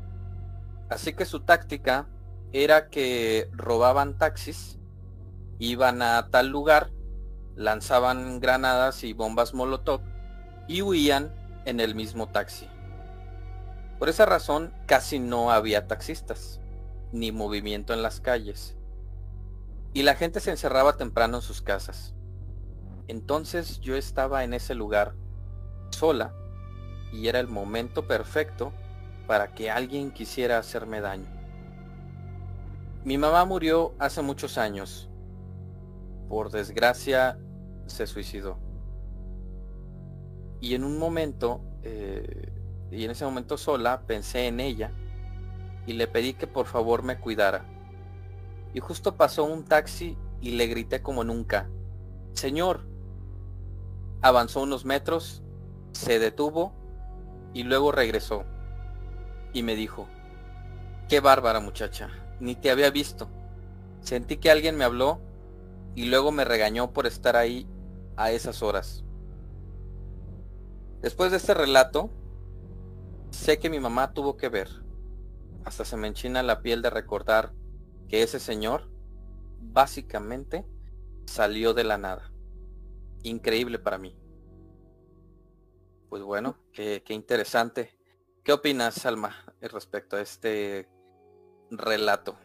Así 0.89 1.13
que 1.13 1.25
su 1.25 1.42
táctica 1.42 2.08
era 2.53 2.89
que 2.89 3.50
robaban 3.51 4.17
taxis, 4.19 4.77
iban 5.57 6.03
a 6.03 6.29
tal 6.29 6.50
lugar, 6.50 6.91
lanzaban 7.55 8.39
granadas 8.39 9.03
y 9.03 9.13
bombas 9.13 9.55
molotov 9.55 10.01
y 10.67 10.83
huían 10.83 11.33
en 11.65 11.79
el 11.79 11.95
mismo 11.95 12.29
taxi. 12.29 12.67
Por 13.98 14.07
esa 14.07 14.25
razón 14.27 14.72
casi 14.86 15.17
no 15.17 15.51
había 15.51 15.88
taxistas, 15.88 16.62
ni 17.12 17.31
movimiento 17.31 17.93
en 17.93 18.03
las 18.03 18.19
calles. 18.19 18.77
Y 19.93 20.03
la 20.03 20.15
gente 20.15 20.39
se 20.39 20.51
encerraba 20.51 20.98
temprano 20.98 21.38
en 21.38 21.43
sus 21.43 21.62
casas. 21.62 22.13
Entonces 23.07 23.79
yo 23.81 23.95
estaba 23.95 24.43
en 24.43 24.53
ese 24.53 24.75
lugar, 24.75 25.15
sola, 25.89 26.33
y 27.12 27.27
era 27.27 27.39
el 27.39 27.48
momento 27.48 28.07
perfecto 28.07 28.74
para 29.27 29.53
que 29.53 29.72
alguien 29.72 30.12
quisiera 30.12 30.57
hacerme 30.57 31.01
daño. 31.01 31.42
Mi 33.05 33.17
mamá 33.17 33.43
murió 33.43 33.93
hace 34.00 34.22
muchos 34.22 34.57
años. 34.57 35.10
Por 36.29 36.51
desgracia, 36.51 37.38
se 37.86 38.07
suicidó. 38.07 38.57
Y 40.62 40.75
en 40.75 40.86
un 40.86 40.98
momento, 40.98 41.60
eh, 41.81 42.53
y 42.91 43.03
en 43.03 43.12
ese 43.12 43.25
momento 43.25 43.57
sola 43.57 44.03
pensé 44.07 44.48
en 44.48 44.62
ella 44.62 44.91
y 45.86 45.93
le 45.93 46.07
pedí 46.07 46.33
que 46.33 46.48
por 46.48 46.65
favor 46.65 47.03
me 47.03 47.19
cuidara. 47.19 47.65
Y 48.74 48.79
justo 48.79 49.17
pasó 49.17 49.43
un 49.43 49.65
taxi 49.65 50.17
y 50.39 50.51
le 50.51 50.67
grité 50.67 51.01
como 51.01 51.25
nunca, 51.25 51.69
Señor. 52.33 52.88
Avanzó 54.22 54.62
unos 54.62 54.86
metros, 54.86 55.43
se 55.91 56.19
detuvo 56.19 56.74
y 57.53 57.63
luego 57.63 57.91
regresó. 57.91 58.45
Y 59.51 59.62
me 59.62 59.75
dijo, 59.75 60.07
qué 61.10 61.19
bárbara 61.19 61.60
muchacha, 61.60 62.10
ni 62.39 62.55
te 62.55 62.71
había 62.71 62.89
visto. 62.89 63.29
Sentí 64.01 64.37
que 64.37 64.51
alguien 64.51 64.77
me 64.77 64.83
habló 64.83 65.19
y 65.95 66.05
luego 66.05 66.31
me 66.31 66.45
regañó 66.45 66.91
por 66.91 67.05
estar 67.05 67.35
ahí 67.35 67.67
a 68.15 68.31
esas 68.31 68.61
horas. 68.61 69.03
Después 71.01 71.31
de 71.31 71.37
este 71.37 71.53
relato, 71.53 72.09
sé 73.31 73.59
que 73.59 73.69
mi 73.69 73.79
mamá 73.79 74.13
tuvo 74.13 74.37
que 74.37 74.49
ver. 74.49 74.69
Hasta 75.65 75.85
se 75.85 75.97
me 75.97 76.07
enchina 76.07 76.43
la 76.43 76.61
piel 76.61 76.81
de 76.81 76.89
recordar 76.89 77.53
que 78.07 78.23
ese 78.23 78.39
señor 78.39 78.89
básicamente 79.59 80.65
salió 81.25 81.73
de 81.73 81.83
la 81.83 81.97
nada. 81.97 82.31
Increíble 83.23 83.79
para 83.79 83.97
mí. 83.97 84.17
Pues 86.09 86.21
bueno, 86.21 86.57
qué, 86.71 87.03
interesante. 87.09 87.97
¿Qué 88.43 88.53
opinas, 88.53 88.95
Salma, 88.95 89.35
respecto 89.61 90.17
a 90.17 90.21
este 90.21 90.87
relato? 91.72 92.38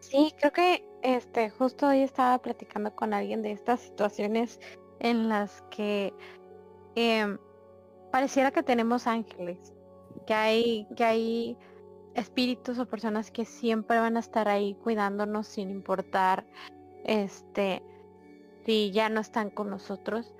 Sí, 0.00 0.34
creo 0.38 0.52
que 0.52 0.86
este 1.02 1.50
justo 1.50 1.88
hoy 1.88 2.00
estaba 2.00 2.38
platicando 2.38 2.94
con 2.94 3.14
alguien 3.14 3.42
de 3.42 3.52
estas 3.52 3.80
situaciones 3.80 4.60
en 5.00 5.28
las 5.28 5.62
que 5.70 6.12
em, 6.94 7.38
pareciera 8.12 8.50
que 8.50 8.62
tenemos 8.62 9.06
ángeles, 9.06 9.72
que 10.26 10.34
hay, 10.34 10.86
que 10.96 11.04
hay 11.04 11.58
espíritus 12.14 12.78
o 12.78 12.86
personas 12.86 13.30
que 13.30 13.44
siempre 13.44 13.98
van 13.98 14.16
a 14.16 14.20
estar 14.20 14.48
ahí 14.48 14.74
cuidándonos 14.74 15.46
sin 15.46 15.70
importar 15.70 16.46
este 17.04 17.82
si 18.64 18.90
ya 18.92 19.08
no 19.08 19.20
están 19.20 19.50
con 19.50 19.70
nosotros. 19.70 20.34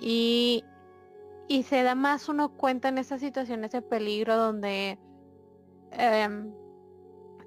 Y, 0.00 0.64
y 1.48 1.64
se 1.64 1.82
da 1.82 1.94
más 1.94 2.28
uno 2.28 2.50
cuenta 2.50 2.88
en 2.88 2.98
esas 2.98 3.20
situaciones 3.20 3.72
de 3.72 3.82
peligro 3.82 4.36
donde 4.36 4.98
em, 5.92 6.52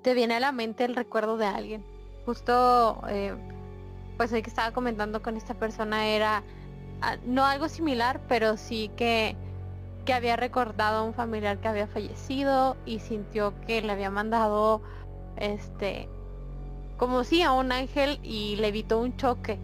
te 0.02 0.14
viene 0.14 0.36
a 0.36 0.40
la 0.40 0.52
mente 0.52 0.86
el 0.86 0.96
recuerdo 0.96 1.38
de 1.38 1.46
alguien. 1.46 1.84
Justo, 2.26 3.02
eh, 3.10 3.36
pues 4.18 4.32
el 4.32 4.44
que 4.44 4.50
estaba 4.50 4.72
comentando 4.72 5.22
con 5.22 5.38
esta 5.38 5.54
persona 5.54 6.08
era 6.08 6.44
ah, 7.02 7.18
no 7.26 7.46
algo 7.46 7.70
similar, 7.70 8.22
pero 8.28 8.58
sí 8.58 8.92
que, 8.96 9.36
que 10.06 10.14
había 10.14 10.36
recordado 10.36 11.00
a 11.00 11.04
un 11.04 11.14
familiar 11.14 11.60
que 11.60 11.68
había 11.68 11.88
fallecido 11.88 12.78
y 12.86 13.00
sintió 13.00 13.54
que 13.62 13.82
le 13.82 13.92
había 13.92 14.10
mandado 14.10 14.82
este 15.38 16.08
como 16.98 17.24
si 17.24 17.42
a 17.42 17.52
un 17.52 17.72
ángel 17.72 18.20
y 18.22 18.58
le 18.58 18.68
evitó 18.68 19.00
un 19.00 19.18
choque 19.18 19.58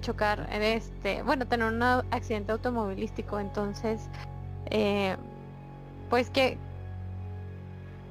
chocar, 0.00 0.48
este, 0.50 1.22
bueno, 1.22 1.46
tener 1.46 1.66
un 1.66 1.82
accidente 1.82 2.52
automovilístico, 2.52 3.38
entonces, 3.38 4.08
eh, 4.66 5.16
pues 6.10 6.30
que, 6.30 6.58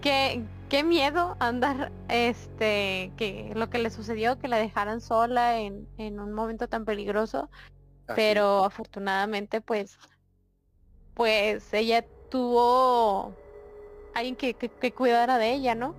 que, 0.01 0.43
qué 0.75 0.83
miedo 0.83 1.37
andar, 1.39 1.93
este, 2.09 3.13
que 3.15 3.53
lo 3.55 3.69
que 3.69 3.77
le 3.77 3.89
sucedió, 3.89 4.37
que 4.39 4.49
la 4.49 4.57
dejaran 4.57 4.99
sola 4.99 5.57
en, 5.57 5.87
en 5.97 6.19
un 6.19 6.33
momento 6.33 6.67
tan 6.67 6.83
peligroso, 6.83 7.49
pero 8.13 8.65
afortunadamente, 8.65 9.61
pues, 9.61 9.97
pues 11.13 11.73
ella 11.73 12.05
tuvo 12.29 13.33
alguien 14.13 14.35
que, 14.35 14.53
que, 14.53 14.67
que 14.67 14.91
cuidara 14.91 15.37
de 15.37 15.53
ella, 15.53 15.75
¿no? 15.75 15.95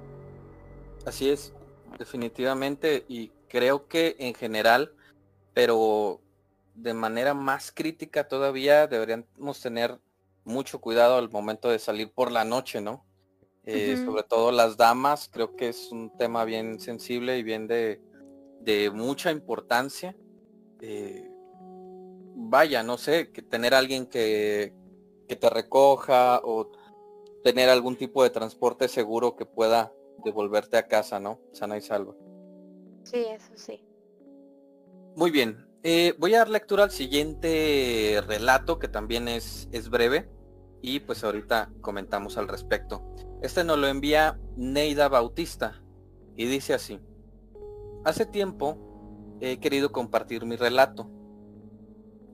Así 1.06 1.30
es, 1.30 1.54
definitivamente, 1.98 3.06
y 3.08 3.32
creo 3.48 3.88
que 3.88 4.14
en 4.18 4.34
general 4.34 4.92
pero 5.54 6.20
de 6.74 6.92
manera 6.92 7.32
más 7.32 7.72
crítica 7.72 8.28
todavía 8.28 8.86
deberíamos 8.86 9.58
tener 9.62 9.98
mucho 10.44 10.82
cuidado 10.82 11.16
al 11.16 11.30
momento 11.30 11.70
de 11.70 11.78
salir 11.78 12.12
por 12.12 12.30
la 12.30 12.44
noche, 12.44 12.82
¿no? 12.82 13.05
Eh, 13.66 13.96
sobre 14.05 14.22
todo 14.22 14.52
las 14.52 14.76
damas, 14.76 15.29
creo 15.33 15.57
que 15.57 15.68
es 15.68 15.90
un 15.90 16.16
tema 16.16 16.44
bien 16.44 16.79
sensible 16.79 17.37
y 17.37 17.42
bien 17.42 17.66
de, 17.66 18.00
mucha 18.94 19.33
importancia. 19.33 20.16
Eh, 20.81 21.29
vaya, 22.37 22.85
no 22.85 22.96
sé, 22.96 23.33
que 23.33 23.42
tener 23.42 23.74
alguien 23.74 24.07
que, 24.07 24.72
que 25.29 25.37
te 25.37 25.50
recoja 25.50 26.40
o 26.44 26.70
tener 27.42 27.68
algún 27.68 27.96
tipo 27.96 28.22
de 28.22 28.31
transporte 28.31 28.88
seguro 28.88 29.37
que 29.37 29.46
pueda 29.46 29.92
devolverte 30.24 30.76
a 30.76 30.87
casa, 30.87 31.18
¿no? 31.18 31.40
Sana 31.52 31.76
y 31.76 31.81
salva. 31.81 32.14
Sí, 33.02 33.24
eso 33.31 33.52
sí. 33.55 33.85
Muy 35.16 35.31
bien. 35.31 35.66
Eh, 35.83 36.14
voy 36.18 36.35
a 36.35 36.38
dar 36.38 36.48
lectura 36.50 36.85
al 36.85 36.90
siguiente 36.90 38.20
relato 38.26 38.79
que 38.79 38.88
también 38.88 39.29
es, 39.29 39.68
es 39.70 39.88
breve 39.88 40.29
y 40.83 41.00
pues 41.00 41.22
ahorita 41.22 41.70
comentamos 41.81 42.37
al 42.37 42.48
respecto. 42.48 43.02
Este 43.42 43.64
nos 43.64 43.79
lo 43.79 43.87
envía 43.87 44.38
Neida 44.57 45.09
Bautista 45.09 45.83
y 46.37 46.46
dice 46.46 46.75
así. 46.75 47.01
Hace 48.05 48.27
tiempo 48.27 49.38
he 49.40 49.59
querido 49.59 49.92
compartir 49.92 50.46
mi 50.46 50.57
relato. 50.57 51.11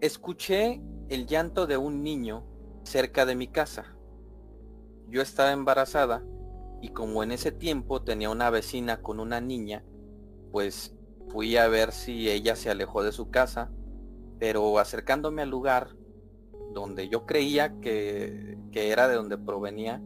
Escuché 0.00 0.82
el 1.08 1.26
llanto 1.26 1.66
de 1.66 1.76
un 1.76 2.02
niño 2.02 2.44
cerca 2.84 3.26
de 3.26 3.34
mi 3.34 3.48
casa. 3.48 3.96
Yo 5.08 5.22
estaba 5.22 5.52
embarazada 5.52 6.24
y 6.80 6.88
como 6.88 7.22
en 7.22 7.32
ese 7.32 7.52
tiempo 7.52 8.02
tenía 8.02 8.30
una 8.30 8.50
vecina 8.50 9.02
con 9.02 9.20
una 9.20 9.40
niña, 9.40 9.84
pues 10.50 10.94
Fui 11.32 11.56
a 11.56 11.66
ver 11.66 11.92
si 11.92 12.28
ella 12.28 12.56
se 12.56 12.68
alejó 12.68 13.02
de 13.02 13.10
su 13.10 13.30
casa, 13.30 13.70
pero 14.38 14.78
acercándome 14.78 15.40
al 15.40 15.48
lugar 15.48 15.96
donde 16.74 17.08
yo 17.08 17.24
creía 17.24 17.80
que, 17.80 18.58
era 18.72 19.08
de 19.08 19.14
donde 19.14 19.38
provenía, 19.38 20.02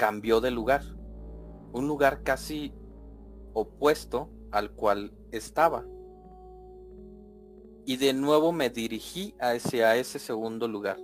cambió 0.00 0.40
de 0.40 0.50
lugar. 0.50 0.80
Un 1.74 1.86
lugar 1.86 2.22
casi 2.22 2.72
opuesto 3.52 4.30
al 4.50 4.70
cual 4.70 5.12
estaba. 5.30 5.84
Y 7.84 7.98
de 7.98 8.14
nuevo 8.14 8.50
me 8.50 8.70
dirigí 8.70 9.34
hacia 9.38 9.96
ese 9.96 10.18
segundo 10.18 10.68
lugar. 10.68 10.96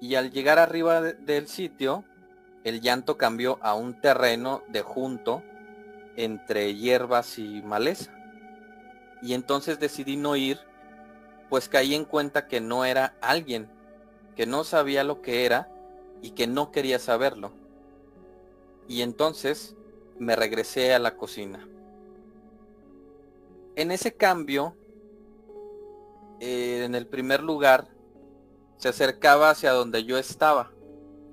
Y 0.00 0.14
al 0.14 0.30
llegar 0.30 0.58
arriba 0.58 1.02
del 1.02 1.48
sitio, 1.48 2.02
el 2.64 2.80
llanto 2.80 3.18
cambió 3.18 3.58
a 3.60 3.74
un 3.74 4.00
terreno 4.00 4.62
de 4.68 4.80
junto 4.80 5.42
entre 6.16 6.74
hierbas 6.74 7.38
y 7.38 7.60
maleza. 7.60 8.10
Y 9.20 9.34
entonces 9.34 9.78
decidí 9.78 10.16
no 10.16 10.34
ir, 10.34 10.58
pues 11.50 11.68
caí 11.68 11.94
en 11.94 12.06
cuenta 12.06 12.48
que 12.48 12.62
no 12.62 12.86
era 12.86 13.16
alguien, 13.20 13.68
que 14.34 14.46
no 14.46 14.64
sabía 14.64 15.04
lo 15.04 15.20
que 15.20 15.44
era 15.44 15.68
y 16.22 16.30
que 16.30 16.46
no 16.46 16.72
quería 16.72 16.98
saberlo. 16.98 17.61
Y 18.88 19.02
entonces 19.02 19.76
me 20.18 20.36
regresé 20.36 20.94
a 20.94 20.98
la 20.98 21.16
cocina. 21.16 21.66
En 23.74 23.90
ese 23.90 24.14
cambio, 24.14 24.76
eh, 26.40 26.82
en 26.84 26.94
el 26.94 27.06
primer 27.06 27.42
lugar, 27.42 27.88
se 28.76 28.88
acercaba 28.88 29.50
hacia 29.50 29.72
donde 29.72 30.04
yo 30.04 30.18
estaba, 30.18 30.70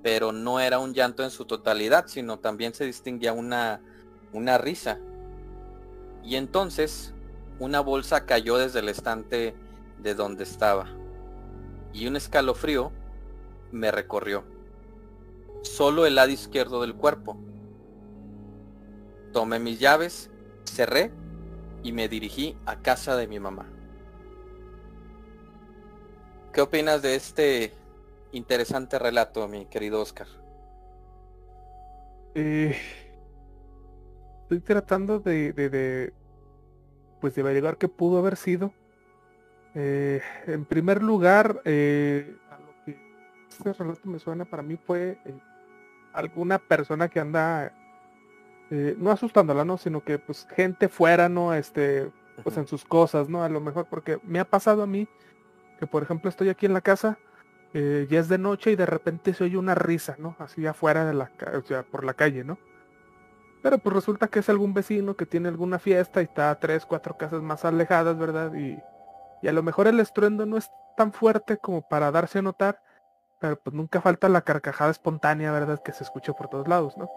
pero 0.04 0.32
no 0.32 0.60
era 0.60 0.80
un 0.80 0.94
llanto 0.94 1.24
en 1.24 1.32
su 1.32 1.46
totalidad, 1.46 2.08
sino 2.08 2.40
también 2.40 2.74
se 2.74 2.86
distinguía 2.86 3.34
una 3.34 3.82
una 4.34 4.58
risa. 4.58 5.00
Y 6.24 6.36
entonces 6.36 7.14
una 7.60 7.82
bolsa 7.82 8.26
cayó 8.26 8.58
desde 8.58 8.80
el 8.80 8.90
estante 8.90 9.56
de 9.98 10.16
donde 10.16 10.44
estaba. 10.44 10.88
Y 11.94 12.08
un 12.08 12.16
escalofrío 12.16 12.92
me 13.72 13.92
recorrió. 13.92 14.44
Solo 15.62 16.06
el 16.06 16.15
lado 16.15 16.32
izquierdo 16.32 16.82
del 16.82 16.95
cuerpo. 16.95 17.38
Tomé 19.34 19.60
mis 19.60 19.80
llaves, 19.80 20.30
cerré 20.65 21.12
y 21.84 21.91
me 21.91 22.08
dirigí 22.08 22.58
a 22.65 22.82
casa 22.82 23.15
de 23.15 23.28
mi 23.28 23.39
mamá. 23.39 23.67
¿Qué 26.52 26.62
opinas 26.62 27.02
de 27.02 27.15
este 27.15 27.74
interesante 28.32 28.98
relato, 28.98 29.48
mi 29.48 29.65
querido 29.67 30.02
Oscar? 30.02 30.28
Eh, 32.34 32.76
estoy 34.41 34.60
tratando 34.62 35.19
de, 35.19 35.54
de, 35.54 36.13
pues 37.22 37.36
de 37.36 37.41
averiguar 37.41 37.78
qué 37.78 37.88
pudo 37.88 38.17
haber 38.19 38.36
sido. 38.36 38.74
Eh, 39.76 40.22
en 40.48 40.65
primer 40.65 41.04
lugar, 41.04 41.62
eh, 41.65 42.36
a 42.50 42.58
lo 42.60 42.74
que 42.84 42.98
este 43.50 43.74
relato 43.74 44.02
me 44.10 44.19
suena 44.19 44.45
para 44.45 44.63
mí 44.63 44.78
fue 44.78 45.19
alguna 46.13 46.60
persona 46.60 47.10
que 47.10 47.19
anda 47.19 47.74
no 48.69 49.10
asustándola, 49.10 49.65
¿no? 49.65 49.78
Sino 49.78 50.04
que 50.04 50.19
pues 50.19 50.48
gente 50.56 50.89
fuera, 50.89 51.28
¿no? 51.28 51.56
Este, 51.56 52.12
pues 52.43 52.58
en 52.58 52.67
sus 52.67 52.86
cosas, 52.86 53.30
¿no? 53.30 53.43
A 53.43 53.50
lo 53.50 53.62
mejor 53.62 53.88
porque 53.89 54.19
me 54.24 54.39
ha 54.39 54.45
pasado 54.45 54.84
a 54.84 54.88
mí 54.88 55.08
que 55.80 55.88
por 55.88 56.04
ejemplo 56.04 56.30
estoy 56.30 56.50
aquí 56.50 56.65
en 56.65 56.74
la 56.74 56.82
casa 56.82 57.17
eh, 57.74 58.08
ya 58.10 58.19
es 58.19 58.28
de 58.30 58.39
noche 58.39 58.72
y 58.72 58.76
de 58.76 58.88
repente 58.88 59.34
se 59.34 59.43
oye 59.43 59.58
una 59.58 59.76
risa, 59.76 60.15
¿no? 60.17 60.36
Así 60.39 60.65
afuera 60.65 61.06
de 61.06 61.13
la 61.13 61.32
o 61.56 61.62
sea, 61.62 61.84
por 61.84 62.04
la 62.04 62.13
calle, 62.13 62.43
¿no? 62.43 62.58
Pero 63.62 63.78
pues 63.78 63.93
resulta 63.93 64.28
que 64.28 64.39
es 64.39 64.50
algún 64.50 64.74
vecino 64.74 65.15
que 65.15 65.26
tiene 65.26 65.50
alguna 65.50 65.80
fiesta 65.80 66.22
y 66.22 66.26
está 66.26 66.50
a 66.50 66.60
tres, 66.60 66.86
cuatro 66.86 67.17
casas 67.17 67.41
más 67.41 67.65
alejadas, 67.65 68.17
¿verdad? 68.17 68.54
Y, 68.56 68.80
y 69.41 69.48
a 69.48 69.54
lo 69.54 69.62
mejor 69.62 69.88
el 69.88 70.00
estruendo 70.00 70.45
no 70.45 70.58
es 70.58 70.72
tan 70.98 71.12
fuerte 71.13 71.58
como 71.58 71.82
para 71.88 72.12
darse 72.12 72.39
a 72.39 72.41
notar, 72.41 72.82
pero 73.39 73.60
pues 73.60 73.75
nunca 73.75 74.02
falta 74.02 74.30
la 74.30 74.41
carcajada 74.41 74.91
espontánea, 74.91 75.52
¿verdad? 75.52 75.82
Que 75.84 75.93
se 75.93 76.04
escucha 76.04 76.34
por 76.34 76.49
todos 76.49 76.67
lados, 76.67 76.97
¿no? 76.97 77.10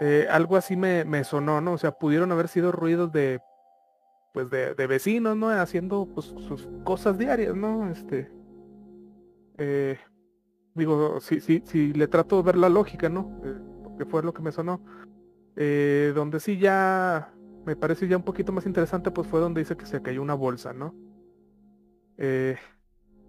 Eh, 0.00 0.26
algo 0.30 0.56
así 0.56 0.76
me, 0.76 1.04
me, 1.04 1.24
sonó, 1.24 1.60
¿no? 1.60 1.72
O 1.72 1.78
sea, 1.78 1.92
pudieron 1.92 2.32
haber 2.32 2.48
sido 2.48 2.72
ruidos 2.72 3.12
de, 3.12 3.40
pues 4.32 4.50
de, 4.50 4.74
de 4.74 4.86
vecinos, 4.86 5.36
¿no? 5.36 5.50
Haciendo 5.50 6.08
pues 6.12 6.26
sus 6.26 6.68
cosas 6.84 7.18
diarias, 7.18 7.54
¿no? 7.54 7.90
Este, 7.90 8.30
eh, 9.58 9.98
digo, 10.74 11.20
si, 11.20 11.40
si, 11.40 11.62
si 11.66 11.92
le 11.92 12.08
trato 12.08 12.36
de 12.38 12.42
ver 12.42 12.56
la 12.56 12.68
lógica, 12.68 13.08
¿no? 13.08 13.40
Eh, 13.44 13.58
porque 13.84 14.06
fue 14.06 14.22
lo 14.22 14.32
que 14.32 14.42
me 14.42 14.52
sonó. 14.52 14.80
Eh, 15.56 16.12
donde 16.14 16.40
sí 16.40 16.58
ya 16.58 17.34
me 17.66 17.76
parece 17.76 18.08
ya 18.08 18.16
un 18.16 18.22
poquito 18.22 18.52
más 18.52 18.66
interesante, 18.66 19.10
pues 19.10 19.28
fue 19.28 19.40
donde 19.40 19.60
dice 19.60 19.76
que 19.76 19.86
se 19.86 20.00
cayó 20.00 20.22
una 20.22 20.34
bolsa, 20.34 20.72
¿no? 20.72 20.94
Eh, 22.16 22.56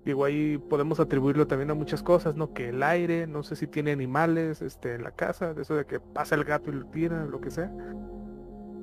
digo, 0.05 0.25
ahí 0.25 0.57
podemos 0.57 0.99
atribuirlo 0.99 1.47
también 1.47 1.71
a 1.71 1.73
muchas 1.73 2.03
cosas, 2.03 2.35
¿no? 2.35 2.53
Que 2.53 2.69
el 2.69 2.83
aire, 2.83 3.27
no 3.27 3.43
sé 3.43 3.55
si 3.55 3.67
tiene 3.67 3.91
animales 3.91 4.61
este, 4.61 4.95
en 4.95 5.03
la 5.03 5.11
casa, 5.11 5.53
de 5.53 5.61
eso 5.61 5.75
de 5.75 5.85
que 5.85 5.99
pasa 5.99 6.35
el 6.35 6.43
gato 6.43 6.69
y 6.71 6.73
lo 6.73 6.85
tira, 6.85 7.25
lo 7.25 7.41
que 7.41 7.51
sea. 7.51 7.71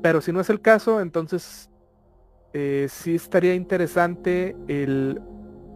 Pero 0.02 0.20
si 0.20 0.32
no 0.32 0.40
es 0.40 0.50
el 0.50 0.60
caso, 0.60 1.00
entonces 1.00 1.70
eh, 2.52 2.86
sí 2.88 3.14
estaría 3.14 3.54
interesante 3.54 4.56
el 4.68 5.20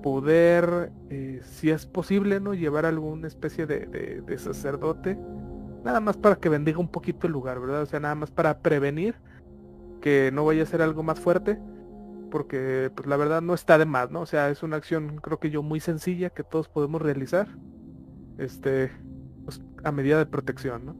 poder, 0.02 0.92
eh, 1.10 1.40
si 1.44 1.70
es 1.70 1.86
posible, 1.86 2.40
¿no? 2.40 2.54
Llevar 2.54 2.86
alguna 2.86 3.26
especie 3.26 3.66
de, 3.66 3.86
de, 3.86 4.20
de 4.20 4.38
sacerdote 4.38 5.18
nada 5.84 6.00
más 6.00 6.16
para 6.16 6.36
que 6.36 6.48
bendiga 6.48 6.78
un 6.78 6.88
poquito 6.88 7.26
el 7.26 7.32
lugar, 7.32 7.60
¿verdad? 7.60 7.82
O 7.82 7.86
sea, 7.86 8.00
nada 8.00 8.14
más 8.14 8.30
para 8.30 8.58
prevenir 8.58 9.16
que 10.00 10.30
no 10.32 10.44
vaya 10.44 10.62
a 10.62 10.66
ser 10.66 10.82
algo 10.82 11.02
más 11.02 11.20
fuerte, 11.20 11.58
porque 12.32 12.90
pues 12.96 13.06
la 13.06 13.18
verdad 13.18 13.42
no 13.42 13.52
está 13.52 13.76
de 13.76 13.84
más, 13.84 14.10
¿no? 14.10 14.22
O 14.22 14.26
sea, 14.26 14.48
es 14.48 14.62
una 14.62 14.76
acción 14.76 15.18
creo 15.18 15.38
que 15.38 15.50
yo 15.50 15.62
muy 15.62 15.80
sencilla 15.80 16.30
que 16.30 16.42
todos 16.42 16.66
podemos 16.66 17.02
realizar, 17.02 17.46
este, 18.38 18.90
pues, 19.44 19.60
a 19.84 19.92
medida 19.92 20.16
de 20.16 20.24
protección, 20.24 20.86
¿no? 20.86 20.96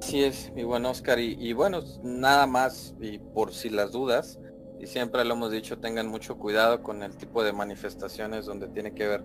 Así 0.00 0.22
es, 0.22 0.52
mi 0.54 0.62
buen 0.62 0.86
Oscar, 0.86 1.18
y, 1.18 1.36
y 1.40 1.52
bueno, 1.54 1.80
nada 2.04 2.46
más, 2.46 2.94
y 3.00 3.18
por 3.18 3.52
si 3.52 3.68
las 3.68 3.90
dudas, 3.90 4.38
y 4.78 4.86
siempre 4.86 5.24
lo 5.24 5.34
hemos 5.34 5.50
dicho, 5.50 5.80
tengan 5.80 6.06
mucho 6.06 6.38
cuidado 6.38 6.84
con 6.84 7.02
el 7.02 7.16
tipo 7.16 7.42
de 7.42 7.52
manifestaciones 7.52 8.46
donde 8.46 8.68
tiene 8.68 8.94
que 8.94 9.08
ver 9.08 9.24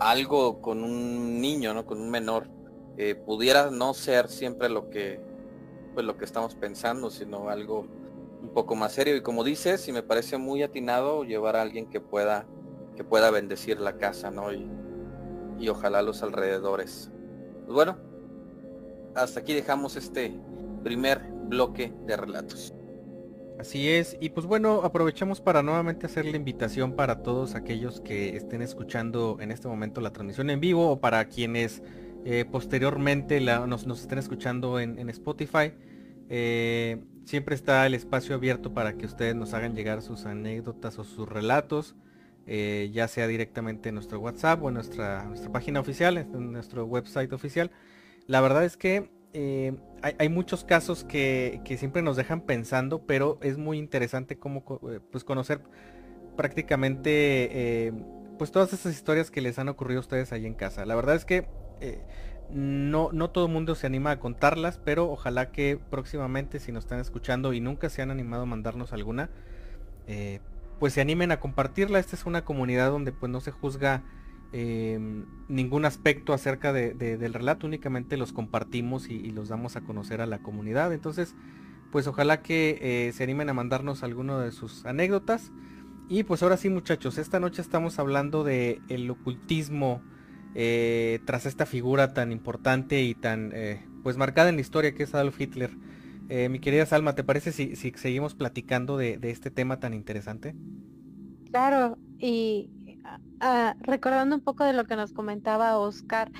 algo 0.00 0.62
con 0.62 0.82
un 0.82 1.40
niño, 1.40 1.74
¿no? 1.74 1.84
Con 1.84 2.00
un 2.00 2.10
menor, 2.10 2.48
eh, 2.96 3.14
pudiera 3.14 3.70
no 3.70 3.92
ser 3.92 4.28
siempre 4.28 4.70
lo 4.70 4.88
que, 4.88 5.20
pues 5.92 6.06
lo 6.06 6.16
que 6.16 6.24
estamos 6.24 6.54
pensando, 6.54 7.10
sino 7.10 7.50
algo 7.50 7.97
un 8.42 8.50
poco 8.50 8.74
más 8.74 8.92
serio. 8.92 9.16
Y 9.16 9.22
como 9.22 9.44
dices, 9.44 9.86
y 9.88 9.92
me 9.92 10.02
parece 10.02 10.38
muy 10.38 10.62
atinado 10.62 11.24
llevar 11.24 11.56
a 11.56 11.62
alguien 11.62 11.86
que 11.86 12.00
pueda, 12.00 12.46
que 12.96 13.04
pueda 13.04 13.30
bendecir 13.30 13.80
la 13.80 13.96
casa, 13.96 14.30
¿no? 14.30 14.52
Y, 14.52 14.68
y 15.58 15.68
ojalá 15.68 16.02
los 16.02 16.22
alrededores. 16.22 17.10
Pues 17.64 17.74
bueno, 17.74 17.98
hasta 19.14 19.40
aquí 19.40 19.54
dejamos 19.54 19.96
este 19.96 20.32
primer 20.82 21.20
bloque 21.48 21.92
de 22.06 22.16
relatos. 22.16 22.74
Así 23.58 23.88
es, 23.88 24.16
y 24.20 24.28
pues 24.28 24.46
bueno, 24.46 24.82
aprovechamos 24.84 25.40
para 25.40 25.64
nuevamente 25.64 26.06
hacer 26.06 26.24
la 26.26 26.36
invitación 26.36 26.92
para 26.92 27.24
todos 27.24 27.56
aquellos 27.56 28.00
que 28.00 28.36
estén 28.36 28.62
escuchando 28.62 29.38
en 29.40 29.50
este 29.50 29.66
momento 29.66 30.00
la 30.00 30.12
transmisión 30.12 30.48
en 30.50 30.60
vivo 30.60 30.92
o 30.92 31.00
para 31.00 31.24
quienes 31.24 31.82
eh, 32.24 32.44
posteriormente 32.48 33.40
la, 33.40 33.66
nos, 33.66 33.84
nos, 33.84 34.00
estén 34.00 34.18
escuchando 34.18 34.78
en, 34.78 35.10
Spotify. 35.10 35.72
Eh, 36.28 37.02
siempre 37.28 37.54
está 37.54 37.84
el 37.84 37.92
espacio 37.92 38.34
abierto 38.34 38.72
para 38.72 38.94
que 38.94 39.04
ustedes 39.04 39.34
nos 39.34 39.52
hagan 39.52 39.76
llegar 39.76 40.00
sus 40.00 40.24
anécdotas 40.24 40.98
o 40.98 41.04
sus 41.04 41.28
relatos, 41.28 41.94
eh, 42.46 42.88
ya 42.90 43.06
sea 43.06 43.26
directamente 43.26 43.90
en 43.90 43.96
nuestro 43.96 44.18
WhatsApp 44.18 44.62
o 44.62 44.68
en 44.68 44.74
nuestra, 44.74 45.24
nuestra 45.24 45.52
página 45.52 45.78
oficial, 45.78 46.16
en 46.16 46.52
nuestro 46.52 46.86
website 46.86 47.30
oficial. 47.34 47.70
La 48.26 48.40
verdad 48.40 48.64
es 48.64 48.78
que 48.78 49.10
eh, 49.34 49.76
hay, 50.00 50.28
muchos 50.30 50.64
casos 50.64 51.04
que, 51.04 51.60
que, 51.66 51.76
siempre 51.76 52.00
nos 52.00 52.16
dejan 52.16 52.40
pensando, 52.40 53.02
pero 53.04 53.38
es 53.42 53.58
muy 53.58 53.76
interesante 53.76 54.38
como 54.38 54.80
eh, 54.90 55.00
pues 55.12 55.22
conocer 55.22 55.60
prácticamente 56.34 57.92
pues 58.38 58.52
todas 58.52 58.72
esas 58.72 58.94
historias 58.94 59.30
que 59.30 59.42
les 59.42 59.58
han 59.58 59.68
ocurrido 59.68 59.98
a 59.98 60.00
ustedes 60.00 60.32
ahí 60.32 60.46
en 60.46 60.54
casa. 60.54 60.86
La 60.86 60.94
verdad 60.94 61.14
es 61.14 61.26
que 61.26 61.46
no, 62.52 63.10
no 63.12 63.30
todo 63.30 63.46
el 63.46 63.52
mundo 63.52 63.74
se 63.74 63.86
anima 63.86 64.10
a 64.10 64.20
contarlas, 64.20 64.78
pero 64.78 65.10
ojalá 65.10 65.50
que 65.50 65.78
próximamente 65.90 66.60
si 66.60 66.72
nos 66.72 66.84
están 66.84 67.00
escuchando 67.00 67.52
y 67.52 67.60
nunca 67.60 67.90
se 67.90 68.02
han 68.02 68.10
animado 68.10 68.44
a 68.44 68.46
mandarnos 68.46 68.92
alguna, 68.92 69.30
eh, 70.06 70.40
pues 70.78 70.94
se 70.94 71.00
animen 71.00 71.32
a 71.32 71.40
compartirla. 71.40 71.98
Esta 71.98 72.16
es 72.16 72.26
una 72.26 72.44
comunidad 72.44 72.90
donde 72.90 73.12
pues 73.12 73.30
no 73.30 73.40
se 73.40 73.50
juzga 73.50 74.02
eh, 74.52 74.98
ningún 75.48 75.84
aspecto 75.84 76.32
acerca 76.32 76.72
de, 76.72 76.94
de, 76.94 77.18
del 77.18 77.34
relato, 77.34 77.66
únicamente 77.66 78.16
los 78.16 78.32
compartimos 78.32 79.08
y, 79.08 79.30
los 79.30 79.48
damos 79.48 79.76
a 79.76 79.82
conocer 79.82 80.20
a 80.22 80.26
la 80.26 80.38
comunidad. 80.38 80.92
Entonces, 80.92 81.34
pues 81.92 82.06
ojalá 82.06 82.40
que 82.42 82.78
eh, 82.80 83.12
se 83.12 83.24
animen 83.24 83.50
a 83.50 83.54
mandarnos 83.54 84.02
alguno 84.02 84.38
de 84.38 84.52
sus 84.52 84.86
anécdotas. 84.86 85.52
Y 86.08 86.22
pues 86.22 86.42
ahora 86.42 86.56
sí 86.56 86.70
muchachos, 86.70 87.18
esta 87.18 87.38
noche 87.38 87.60
estamos 87.60 87.98
hablando 87.98 88.42
de 88.42 88.80
el 88.88 89.10
ocultismo 89.10 90.00
eh, 90.54 91.20
tras 91.24 91.46
esta 91.46 91.66
figura 91.66 92.14
tan 92.14 92.32
importante 92.32 93.02
y 93.02 93.14
tan 93.14 93.52
eh, 93.54 93.84
pues 94.02 94.16
marcada 94.16 94.48
en 94.48 94.56
la 94.56 94.60
historia 94.60 94.94
que 94.94 95.02
es 95.04 95.14
Adolf 95.14 95.40
Hitler. 95.40 95.70
Eh, 96.28 96.48
mi 96.48 96.58
querida 96.58 96.84
Salma, 96.84 97.14
¿te 97.14 97.24
parece 97.24 97.52
si, 97.52 97.74
seguimos 97.76 98.34
platicando 98.34 98.96
de, 98.96 99.18
este 99.22 99.50
tema 99.50 99.80
tan 99.80 99.94
interesante? 99.94 100.54
Claro, 101.50 101.96
y 102.18 102.70
uh, 103.40 103.72
recordando 103.80 104.36
un 104.36 104.42
poco 104.42 104.64
de 104.64 104.74
lo 104.74 104.84
que 104.84 104.96
nos 104.96 105.12
comentaba 105.12 105.78
Oscar, 105.78 106.30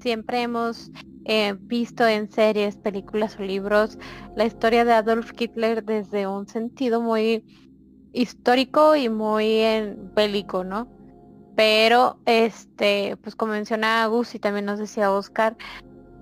siempre 0.00 0.42
hemos 0.42 0.90
eh, 1.24 1.54
visto 1.60 2.06
en 2.06 2.30
series, 2.30 2.76
películas 2.76 3.36
o 3.38 3.42
libros 3.42 3.98
la 4.34 4.44
historia 4.44 4.84
de 4.84 4.92
Adolf 4.92 5.30
Hitler 5.38 5.84
desde 5.84 6.26
un 6.26 6.48
sentido 6.48 7.00
muy 7.00 7.44
histórico 8.12 8.96
y 8.96 9.08
muy 9.08 9.58
en 9.58 10.12
bélico, 10.14 10.64
¿no? 10.64 10.88
Pero, 11.58 12.20
este, 12.24 13.16
pues 13.16 13.34
como 13.34 13.50
mencionaba 13.50 14.06
Gus 14.06 14.36
y 14.36 14.38
también 14.38 14.64
nos 14.64 14.78
decía 14.78 15.10
Oscar, 15.10 15.56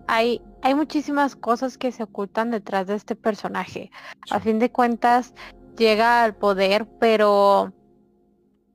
hay, 0.08 0.40
hay 0.62 0.74
muchísimas 0.74 1.36
cosas 1.36 1.76
que 1.76 1.92
se 1.92 2.04
ocultan 2.04 2.50
detrás 2.50 2.86
de 2.86 2.94
este 2.94 3.16
personaje. 3.16 3.90
Sí. 4.26 4.32
A 4.32 4.40
fin 4.40 4.58
de 4.58 4.72
cuentas, 4.72 5.34
llega 5.76 6.24
al 6.24 6.34
poder, 6.36 6.88
pero 6.98 7.74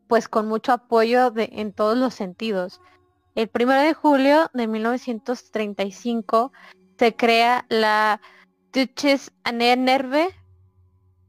pues 0.05 0.27
con 0.27 0.47
mucho 0.47 0.71
apoyo 0.71 1.31
de, 1.31 1.49
en 1.51 1.73
todos 1.73 1.97
los 1.97 2.13
sentidos. 2.13 2.79
El 3.33 3.49
1 3.51 3.73
de 3.81 3.95
julio 3.95 4.51
de 4.53 4.67
1935 4.67 6.51
se 6.99 7.15
crea 7.15 7.65
la 7.69 8.21
Duchess 8.71 9.33
Anne 9.43 9.77
Nerve, 9.77 10.27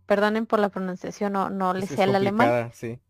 perdonen 0.04 0.44
por 0.44 0.58
la 0.58 0.68
pronunciación, 0.68 1.32
no, 1.32 1.48
no 1.48 1.72
le 1.72 1.86
sé 1.86 2.02
el 2.02 2.16
alemán, 2.16 2.70
sí. 2.74 3.00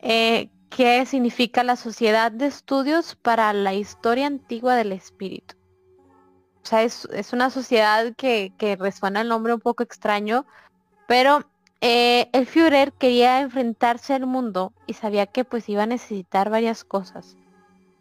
eh, 0.00 0.50
que 0.70 1.06
significa 1.06 1.62
la 1.64 1.76
Sociedad 1.76 2.32
de 2.32 2.46
Estudios 2.46 3.14
para 3.14 3.52
la 3.52 3.74
Historia 3.74 4.26
Antigua 4.26 4.74
del 4.74 4.92
Espíritu. 4.92 5.54
O 6.62 6.68
sea, 6.68 6.82
es, 6.82 7.06
es 7.12 7.32
una 7.32 7.50
sociedad 7.50 8.14
que, 8.16 8.52
que, 8.58 8.76
resuena 8.76 9.20
el 9.20 9.28
nombre 9.28 9.54
un 9.54 9.60
poco 9.60 9.82
extraño, 9.82 10.46
pero 11.06 11.48
eh, 11.80 12.28
el 12.32 12.46
Führer 12.46 12.92
quería 12.92 13.40
enfrentarse 13.40 14.14
al 14.14 14.26
mundo 14.26 14.72
y 14.86 14.94
sabía 14.94 15.26
que 15.26 15.44
pues 15.44 15.68
iba 15.68 15.84
a 15.84 15.86
necesitar 15.86 16.50
varias 16.50 16.82
cosas. 16.84 17.36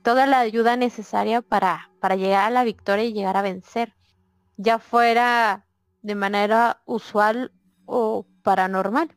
Toda 0.01 0.25
la 0.25 0.39
ayuda 0.39 0.77
necesaria 0.77 1.41
para, 1.41 1.91
para 1.99 2.15
llegar 2.15 2.45
a 2.45 2.49
la 2.49 2.63
victoria 2.63 3.05
y 3.05 3.13
llegar 3.13 3.37
a 3.37 3.41
vencer. 3.41 3.93
Ya 4.57 4.79
fuera 4.79 5.65
de 6.01 6.15
manera 6.15 6.81
usual 6.85 7.51
o 7.85 8.25
paranormal. 8.43 9.15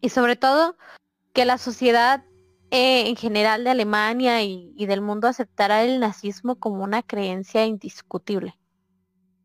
Y 0.00 0.10
sobre 0.10 0.36
todo 0.36 0.76
que 1.32 1.44
la 1.44 1.58
sociedad 1.58 2.24
eh, 2.76 3.08
en 3.08 3.14
general 3.14 3.62
de 3.62 3.70
Alemania 3.70 4.42
y, 4.42 4.74
del 4.86 5.00
mundo 5.00 5.28
aceptara 5.28 5.84
el 5.84 6.00
nazismo 6.00 6.56
como 6.56 6.82
una 6.82 7.04
creencia 7.04 7.64
indiscutible. 7.66 8.58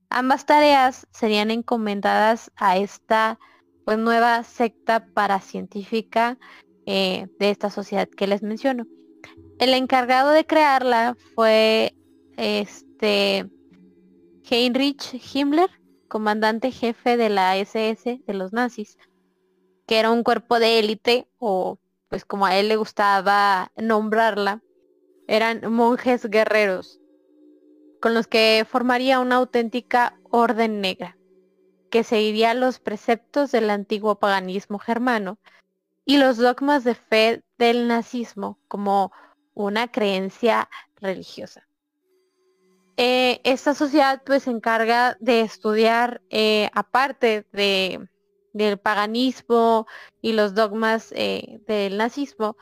Ambas 0.10 0.48
tareas 0.48 1.06
serían 1.12 1.52
encomendadas 1.52 2.52
a 2.56 2.78
esta 2.78 3.38
pues, 3.86 4.00
nueva 4.00 4.42
secta 4.42 5.06
paracientífica 5.14 6.40
eh, 6.88 7.28
de 7.38 7.52
esta 7.52 7.70
sociedad 7.70 8.10
que 8.10 8.26
les 8.26 8.42
menciono. 8.42 8.88
El 9.60 9.76
encargado 9.76 10.32
de 10.32 10.48
crearla 10.48 11.16
fue 11.36 11.94
este 12.36 13.48
Heinrich 14.50 15.22
Himmler, 15.36 15.70
comandante 16.08 16.72
jefe 16.72 17.16
de 17.16 17.30
la 17.30 17.58
SS 17.58 18.24
de 18.26 18.34
los 18.34 18.54
nazis, 18.54 18.98
que 19.86 20.00
era 20.00 20.10
un 20.10 20.24
cuerpo 20.24 20.58
de 20.58 20.80
élite 20.80 21.28
o 21.38 21.78
pues 22.10 22.26
como 22.26 22.46
a 22.46 22.58
él 22.58 22.68
le 22.68 22.76
gustaba 22.76 23.72
nombrarla, 23.78 24.62
eran 25.28 25.72
monjes 25.72 26.26
guerreros, 26.26 27.00
con 28.02 28.14
los 28.14 28.28
que 28.28 28.66
formaría 28.70 29.20
una 29.20 29.36
auténtica 29.36 30.20
orden 30.32 30.82
negra, 30.82 31.18
que 31.92 32.04
seguiría 32.04 32.54
los 32.54 32.80
preceptos 32.80 33.52
del 33.52 33.70
antiguo 33.70 34.16
paganismo 34.16 34.80
germano 34.80 35.38
y 36.06 36.18
los 36.18 36.38
dogmas 36.38 36.84
de 36.84 36.96
fe 36.96 37.44
del 37.58 37.88
nazismo 37.88 38.58
como 38.68 39.12
una 39.54 39.92
creencia 39.92 40.70
religiosa. 40.96 41.68
Eh, 42.98 43.40
esta 43.44 43.74
sociedad 43.76 44.22
pues 44.26 44.44
se 44.44 44.52
encarga 44.52 45.16
de 45.20 45.42
estudiar, 45.42 46.22
eh, 46.30 46.70
aparte 46.74 47.46
de, 47.54 48.10
del 48.54 48.78
paganismo 48.78 49.88
y 50.22 50.34
los 50.34 50.56
dogmas 50.56 51.12
eh, 51.16 51.60
del 51.68 51.98
nazismo, 51.98 52.58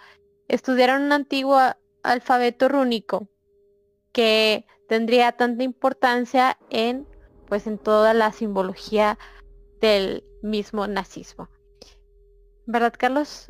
estudiaron 0.47 1.03
un 1.03 1.11
antiguo 1.11 1.59
alfabeto 2.03 2.67
rúnico 2.67 3.27
que 4.11 4.65
tendría 4.87 5.31
tanta 5.33 5.63
importancia 5.63 6.57
en 6.69 7.07
pues 7.47 7.65
en 7.65 7.77
toda 7.77 8.13
la 8.13 8.31
simbología 8.31 9.17
del 9.79 10.23
mismo 10.41 10.85
nazismo. 10.87 11.49
¿Verdad, 12.65 12.93
Carlos? 12.97 13.47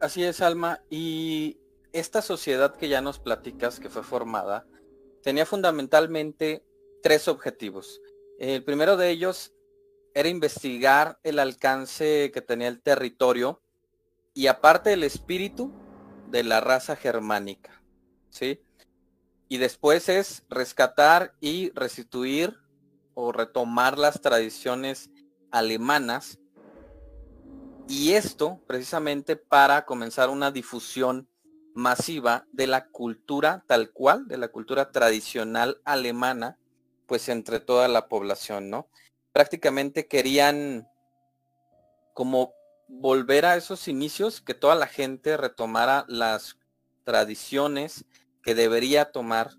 Así 0.00 0.24
es, 0.24 0.40
Alma. 0.40 0.82
Y 0.88 1.58
esta 1.92 2.22
sociedad 2.22 2.76
que 2.76 2.88
ya 2.88 3.00
nos 3.00 3.18
platicas, 3.18 3.78
que 3.78 3.90
fue 3.90 4.02
formada, 4.02 4.66
tenía 5.22 5.44
fundamentalmente 5.46 6.64
tres 7.02 7.28
objetivos. 7.28 8.00
El 8.38 8.64
primero 8.64 8.96
de 8.96 9.10
ellos 9.10 9.52
era 10.14 10.28
investigar 10.28 11.18
el 11.24 11.40
alcance 11.40 12.30
que 12.32 12.40
tenía 12.40 12.68
el 12.68 12.80
territorio 12.80 13.60
y 14.32 14.46
aparte 14.46 14.92
el 14.92 15.02
espíritu 15.02 15.72
de 16.30 16.44
la 16.44 16.60
raza 16.60 16.96
germánica. 16.96 17.82
¿sí? 18.30 18.60
Y 19.48 19.58
después 19.58 20.08
es 20.08 20.44
rescatar 20.48 21.34
y 21.40 21.70
restituir 21.70 22.56
o 23.14 23.32
retomar 23.32 23.98
las 23.98 24.20
tradiciones 24.20 25.10
alemanas 25.50 26.38
y 27.88 28.12
esto 28.12 28.60
precisamente 28.66 29.36
para 29.36 29.84
comenzar 29.84 30.30
una 30.30 30.50
difusión 30.50 31.28
masiva 31.74 32.46
de 32.52 32.66
la 32.66 32.86
cultura 32.86 33.64
tal 33.66 33.90
cual, 33.90 34.26
de 34.26 34.38
la 34.38 34.48
cultura 34.48 34.90
tradicional 34.90 35.80
alemana, 35.84 36.56
pues 37.06 37.28
entre 37.28 37.60
toda 37.60 37.88
la 37.88 38.08
población, 38.08 38.70
¿no? 38.70 38.88
Prácticamente 39.34 40.06
querían 40.06 40.88
como 42.14 42.54
volver 42.86 43.44
a 43.44 43.56
esos 43.56 43.88
inicios, 43.88 44.40
que 44.40 44.54
toda 44.54 44.76
la 44.76 44.86
gente 44.86 45.36
retomara 45.36 46.04
las 46.08 46.56
tradiciones 47.02 48.04
que 48.42 48.54
debería 48.54 49.10
tomar 49.10 49.50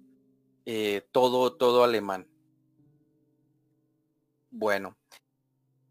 eh, 0.65 1.05
todo, 1.11 1.53
todo 1.57 1.83
alemán. 1.83 2.27
Bueno, 4.49 4.97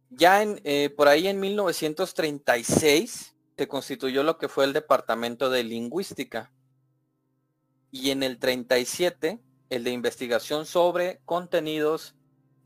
ya 0.08 0.42
en, 0.42 0.60
eh, 0.64 0.88
por 0.88 1.08
ahí 1.08 1.28
en 1.28 1.38
1936 1.38 3.36
se 3.56 3.68
constituyó 3.68 4.22
lo 4.22 4.38
que 4.38 4.48
fue 4.48 4.64
el 4.64 4.72
Departamento 4.72 5.50
de 5.50 5.62
Lingüística. 5.62 6.50
Y 7.90 8.10
en 8.10 8.22
el 8.22 8.38
37, 8.38 9.38
el 9.68 9.84
de 9.84 9.90
investigación 9.90 10.66
sobre 10.66 11.20
contenidos 11.26 12.16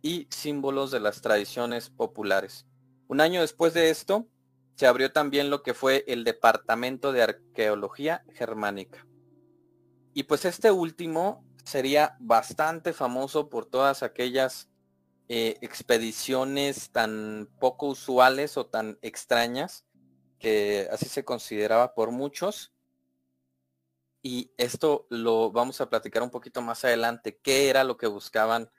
y 0.02 0.26
símbolos 0.30 0.90
de 0.90 1.00
las 1.00 1.20
tradiciones 1.20 1.90
populares. 1.90 2.66
Un 3.08 3.20
año 3.20 3.40
después 3.40 3.74
de 3.74 3.90
esto, 3.90 4.26
se 4.74 4.86
abrió 4.86 5.12
también 5.12 5.50
lo 5.50 5.62
que 5.62 5.74
fue 5.74 6.04
el 6.06 6.22
Departamento 6.22 7.10
de 7.12 7.22
Arqueología 7.22 8.24
Germánica. 8.34 9.04
Y 10.14 10.22
pues 10.24 10.44
este 10.44 10.70
último 10.70 11.44
sería 11.64 12.16
bastante 12.20 12.92
famoso 12.92 13.48
por 13.48 13.66
todas 13.66 14.02
aquellas 14.02 14.68
eh, 15.28 15.58
expediciones 15.60 16.90
tan 16.90 17.48
poco 17.60 17.88
usuales 17.88 18.56
o 18.56 18.66
tan 18.66 18.98
extrañas, 19.02 19.84
que 20.38 20.88
así 20.92 21.06
se 21.06 21.24
consideraba 21.24 21.94
por 21.94 22.10
muchos. 22.12 22.72
Y 24.22 24.52
esto 24.56 25.06
lo 25.10 25.50
vamos 25.50 25.80
a 25.80 25.90
platicar 25.90 26.22
un 26.22 26.30
poquito 26.30 26.62
más 26.62 26.84
adelante, 26.84 27.38
qué 27.42 27.68
era 27.68 27.84
lo 27.84 27.96
que 27.96 28.06
buscaban 28.06 28.70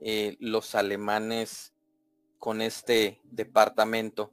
eh, 0.00 0.36
los 0.40 0.74
alemanes 0.74 1.74
con 2.38 2.60
este 2.60 3.20
departamento. 3.24 4.32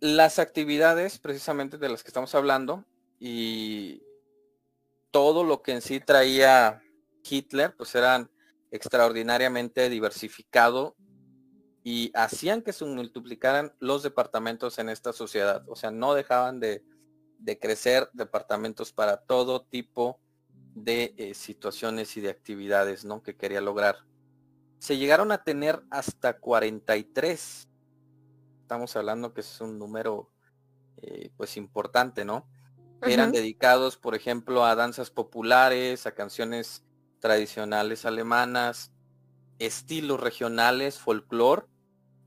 Las 0.00 0.38
actividades 0.38 1.18
precisamente 1.18 1.78
de 1.78 1.88
las 1.88 2.02
que 2.02 2.08
estamos 2.08 2.34
hablando 2.34 2.84
y 3.18 4.02
todo 5.10 5.44
lo 5.44 5.62
que 5.62 5.72
en 5.72 5.82
sí 5.82 6.00
traía 6.00 6.82
Hitler, 7.22 7.74
pues 7.76 7.94
eran 7.94 8.30
extraordinariamente 8.70 9.88
diversificado 9.88 10.96
y 11.84 12.10
hacían 12.14 12.62
que 12.62 12.72
se 12.72 12.84
multiplicaran 12.84 13.72
los 13.80 14.02
departamentos 14.02 14.78
en 14.78 14.88
esta 14.88 15.12
sociedad. 15.12 15.64
O 15.68 15.76
sea, 15.76 15.90
no 15.90 16.14
dejaban 16.14 16.60
de, 16.60 16.82
crecer 17.60 18.08
departamentos 18.12 18.92
para 18.92 19.18
todo 19.18 19.62
tipo 19.64 20.20
de 20.74 21.14
eh, 21.16 21.34
situaciones 21.34 22.16
y 22.16 22.20
de 22.20 22.30
actividades 22.30 23.04
¿no? 23.04 23.22
que 23.22 23.36
quería 23.36 23.60
lograr. 23.60 23.98
Se 24.78 24.96
llegaron 24.96 25.32
a 25.32 25.44
tener 25.44 25.82
hasta 25.90 26.38
43. 26.38 27.68
Estamos 28.62 28.96
hablando 28.96 29.32
que 29.32 29.42
es 29.42 29.60
un 29.60 29.78
número 29.78 30.30
eh, 31.02 31.30
pues 31.36 31.56
importante, 31.56 32.24
¿no? 32.24 32.46
Eran 33.02 33.32
dedicados, 33.32 33.96
por 33.96 34.14
ejemplo, 34.14 34.64
a 34.64 34.76
danzas 34.76 35.10
populares, 35.10 36.06
a 36.06 36.14
canciones 36.14 36.84
tradicionales 37.18 38.04
alemanas, 38.04 38.92
estilos 39.58 40.20
regionales, 40.20 40.98
folclore, 40.98 41.66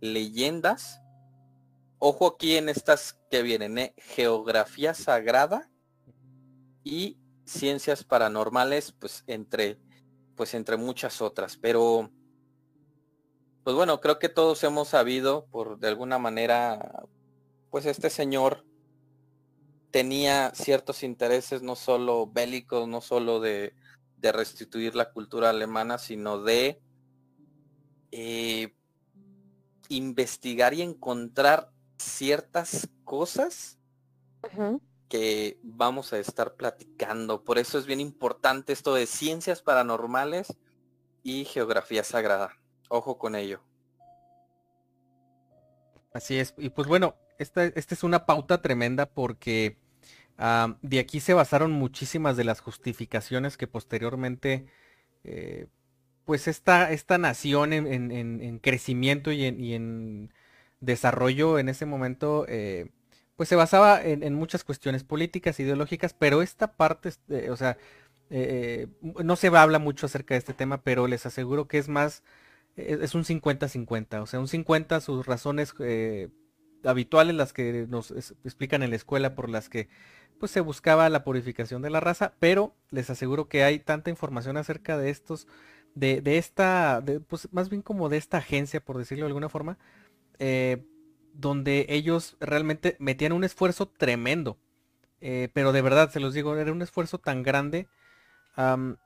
leyendas. 0.01 1.01
Ojo 1.99 2.27
aquí 2.27 2.57
en 2.57 2.67
estas 2.67 3.13
que 3.31 3.41
vienen, 3.41 3.77
¿eh? 3.77 3.93
geografía 3.97 4.93
sagrada 4.93 5.69
y 6.83 7.17
ciencias 7.45 8.03
paranormales, 8.03 8.91
pues 8.91 9.23
entre, 9.27 9.79
pues 10.35 10.53
entre 10.53 10.77
muchas 10.77 11.21
otras. 11.21 11.57
Pero, 11.57 12.11
pues 13.63 13.75
bueno, 13.75 14.01
creo 14.01 14.19
que 14.19 14.29
todos 14.29 14.63
hemos 14.63 14.89
sabido, 14.89 15.45
por 15.47 15.79
de 15.79 15.87
alguna 15.87 16.19
manera, 16.19 17.03
pues 17.71 17.85
este 17.85 18.09
señor 18.09 18.65
tenía 19.91 20.51
ciertos 20.53 21.03
intereses 21.03 21.61
no 21.61 21.75
solo 21.75 22.27
bélicos, 22.27 22.87
no 22.87 22.99
solo 22.99 23.39
de 23.39 23.73
de 24.25 24.31
restituir 24.31 24.95
la 24.95 25.11
cultura 25.11 25.51
alemana, 25.51 25.99
sino 25.99 26.41
de 26.41 26.81
eh, 28.11 28.73
investigar 29.89 30.73
y 30.73 30.81
encontrar 30.81 31.71
ciertas 31.97 32.89
cosas 33.03 33.77
que 35.09 35.59
vamos 35.63 36.13
a 36.13 36.19
estar 36.19 36.55
platicando. 36.55 37.43
Por 37.43 37.57
eso 37.57 37.77
es 37.77 37.85
bien 37.85 37.99
importante 37.99 38.73
esto 38.73 38.93
de 38.93 39.05
ciencias 39.05 39.61
paranormales 39.61 40.57
y 41.23 41.45
geografía 41.45 42.03
sagrada. 42.03 42.57
Ojo 42.89 43.17
con 43.17 43.35
ello. 43.35 43.61
Así 46.13 46.39
es. 46.39 46.53
Y 46.57 46.69
pues 46.69 46.87
bueno, 46.87 47.15
esta, 47.39 47.65
esta 47.65 47.93
es 47.93 48.03
una 48.03 48.25
pauta 48.25 48.61
tremenda 48.61 49.05
porque 49.05 49.77
de 50.81 50.99
aquí 50.99 51.19
se 51.19 51.33
basaron 51.33 51.71
muchísimas 51.71 52.35
de 52.35 52.43
las 52.43 52.59
justificaciones 52.59 53.57
que 53.57 53.67
posteriormente, 53.67 54.65
eh, 55.23 55.67
pues 56.25 56.47
esta, 56.47 56.91
esta 56.91 57.17
nación 57.17 57.71
en, 57.71 58.59
crecimiento 58.59 59.31
y 59.31 59.45
en, 59.45 60.33
desarrollo 60.81 61.57
en 61.57 61.69
ese 61.69 61.85
momento, 61.85 62.45
eh, 62.49 62.91
pues 63.35 63.49
se 63.49 63.55
basaba 63.55 64.01
en, 64.01 64.33
muchas 64.33 64.63
cuestiones 64.63 65.03
políticas, 65.03 65.59
ideológicas, 65.59 66.13
pero 66.13 66.41
esta 66.41 66.73
parte, 66.73 67.09
eh, 67.29 67.49
o 67.49 67.57
sea, 67.57 67.77
no 69.01 69.35
se 69.35 69.47
habla 69.47 69.79
mucho 69.79 70.05
acerca 70.05 70.33
de 70.33 70.39
este 70.39 70.53
tema, 70.53 70.81
pero 70.81 71.07
les 71.07 71.25
aseguro 71.25 71.67
que 71.67 71.77
es 71.77 71.89
más, 71.89 72.23
es 72.75 73.13
un 73.13 73.23
50-50, 73.23 74.21
o 74.21 74.25
sea, 74.25 74.39
un 74.39 74.47
50 74.47 75.01
sus 75.01 75.25
razones 75.25 75.73
habituales, 76.83 77.35
las 77.35 77.53
que 77.53 77.85
nos 77.87 78.11
explican 78.11 78.83
en 78.83 78.89
la 78.89 78.95
escuela, 78.95 79.35
por 79.35 79.49
las 79.49 79.69
que 79.69 79.89
pues 80.39 80.51
se 80.51 80.61
buscaba 80.61 81.09
la 81.09 81.23
purificación 81.23 81.81
de 81.81 81.89
la 81.89 81.99
raza, 81.99 82.33
pero 82.39 82.75
les 82.91 83.09
aseguro 83.09 83.47
que 83.47 83.63
hay 83.63 83.79
tanta 83.79 84.09
información 84.09 84.57
acerca 84.57 84.97
de 84.97 85.09
estos, 85.09 85.47
de, 85.93 86.21
esta, 86.37 87.03
pues 87.27 87.47
más 87.51 87.69
bien 87.69 87.81
como 87.81 88.09
de 88.09 88.17
esta 88.17 88.37
agencia, 88.37 88.83
por 88.83 88.97
decirlo 88.97 89.25
de 89.25 89.29
alguna 89.29 89.49
forma, 89.49 89.77
eh, 90.39 90.83
donde 91.39 91.85
ellos 91.89 92.37
realmente 92.39 92.95
metían 92.99 93.33
un 93.33 93.43
esfuerzo 93.43 93.87
tremendo. 93.87 94.57
Eh, 95.21 95.49
pero 95.53 95.71
de 95.71 95.81
verdad, 95.81 96.11
se 96.11 96.19
los 96.19 96.33
digo, 96.33 96.55
era 96.55 96.71
un 96.71 96.81
esfuerzo 96.81 97.17
tan 97.17 97.43
grande. 97.43 97.87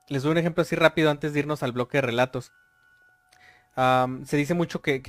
les 0.08 0.22
doy 0.22 0.32
un 0.32 0.38
ejemplo 0.38 0.62
así 0.62 0.76
rápido 0.76 1.10
antes 1.10 1.32
de 1.32 1.40
irnos 1.40 1.62
al 1.62 1.72
bloque 1.72 1.98
de 1.98 2.02
relatos. 2.02 2.52
se 4.24 4.36
dice 4.36 4.54
mucho 4.54 4.82
que, 4.82 5.00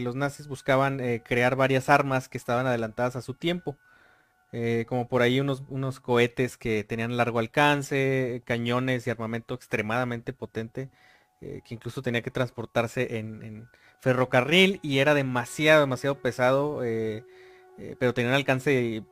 los 0.00 0.16
nazis 0.16 0.46
buscaban 0.48 1.00
eh, 1.00 1.22
crear 1.24 1.56
varias 1.56 1.88
armas 1.88 2.28
que 2.28 2.38
estaban 2.38 2.66
adelantadas 2.66 3.16
a 3.16 3.22
su 3.22 3.34
tiempo. 3.34 3.76
Eh, 4.52 4.84
como 4.88 5.08
por 5.08 5.22
ahí 5.22 5.40
unos, 5.40 5.62
unos 5.68 6.00
cohetes 6.00 6.56
que 6.56 6.82
tenían 6.84 7.16
largo 7.16 7.38
alcance, 7.38 8.42
cañones 8.44 9.06
y 9.06 9.10
armamento 9.10 9.54
extremadamente 9.54 10.32
potente, 10.32 10.90
que 11.40 11.74
incluso 11.74 12.02
tenía 12.02 12.22
que 12.22 12.30
transportarse 12.30 13.16
en, 13.18 13.66
ferrocarril 14.00 14.80
y 14.82 14.98
era 14.98 15.14
demasiado, 15.14 15.80
demasiado 15.80 16.20
pesado, 16.20 16.80
pero 17.98 18.14
tenía 18.14 18.30
un 18.30 18.36
alcance 18.36 19.04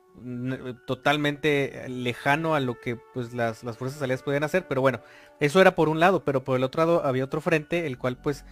totalmente 0.85 1.87
lejano 1.87 2.55
a 2.55 2.59
lo 2.59 2.79
que 2.79 2.97
pues 3.13 3.33
las, 3.33 3.61
fuerzas 3.77 4.01
aliadas 4.01 4.23
podían 4.23 4.43
hacer, 4.43 4.67
pero 4.67 4.81
bueno, 4.81 5.01
eso 5.39 5.61
era 5.61 5.75
por 5.75 5.89
un 5.89 5.99
lado, 5.99 6.23
pero 6.23 6.43
por 6.43 6.57
el 6.57 6.63
otro 6.63 6.85
lado 6.85 7.05
había 7.05 7.23
otro 7.23 7.41
frente, 7.41 7.87
el 7.87 7.97
cual 7.97 8.17
pues 8.17 8.45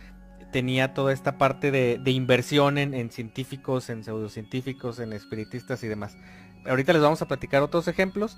tenía 0.52 0.94
toda 0.94 1.14
esta 1.14 1.38
parte 1.38 1.72
de, 1.72 2.12
inversión 2.12 2.78
en, 2.78 3.12
científicos, 3.12 3.90
en 3.90 4.04
pseudocientíficos, 4.04 5.00
en 5.00 5.14
espiritistas 5.14 5.84
y 5.84 5.88
demás. 5.88 6.16
Ahorita 6.66 6.94
les 6.94 7.02
vamos 7.02 7.22
a 7.22 7.28
platicar 7.28 7.62
otros 7.62 7.88
ejemplos, 7.88 8.38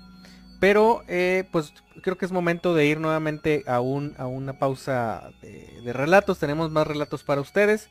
pero 0.60 1.02
eh, 1.08 1.48
pues 1.50 1.72
creo 2.02 2.16
que 2.16 2.26
es 2.26 2.32
momento 2.32 2.74
de 2.74 2.86
ir 2.86 3.00
nuevamente 3.00 3.64
a, 3.66 3.80
un, 3.80 4.14
a 4.18 4.26
una 4.26 4.58
pausa 4.58 5.30
de 5.42 5.92
relatos, 5.92 6.38
tenemos 6.38 6.70
más 6.70 6.86
relatos 6.86 7.24
para 7.24 7.40
ustedes. 7.40 7.88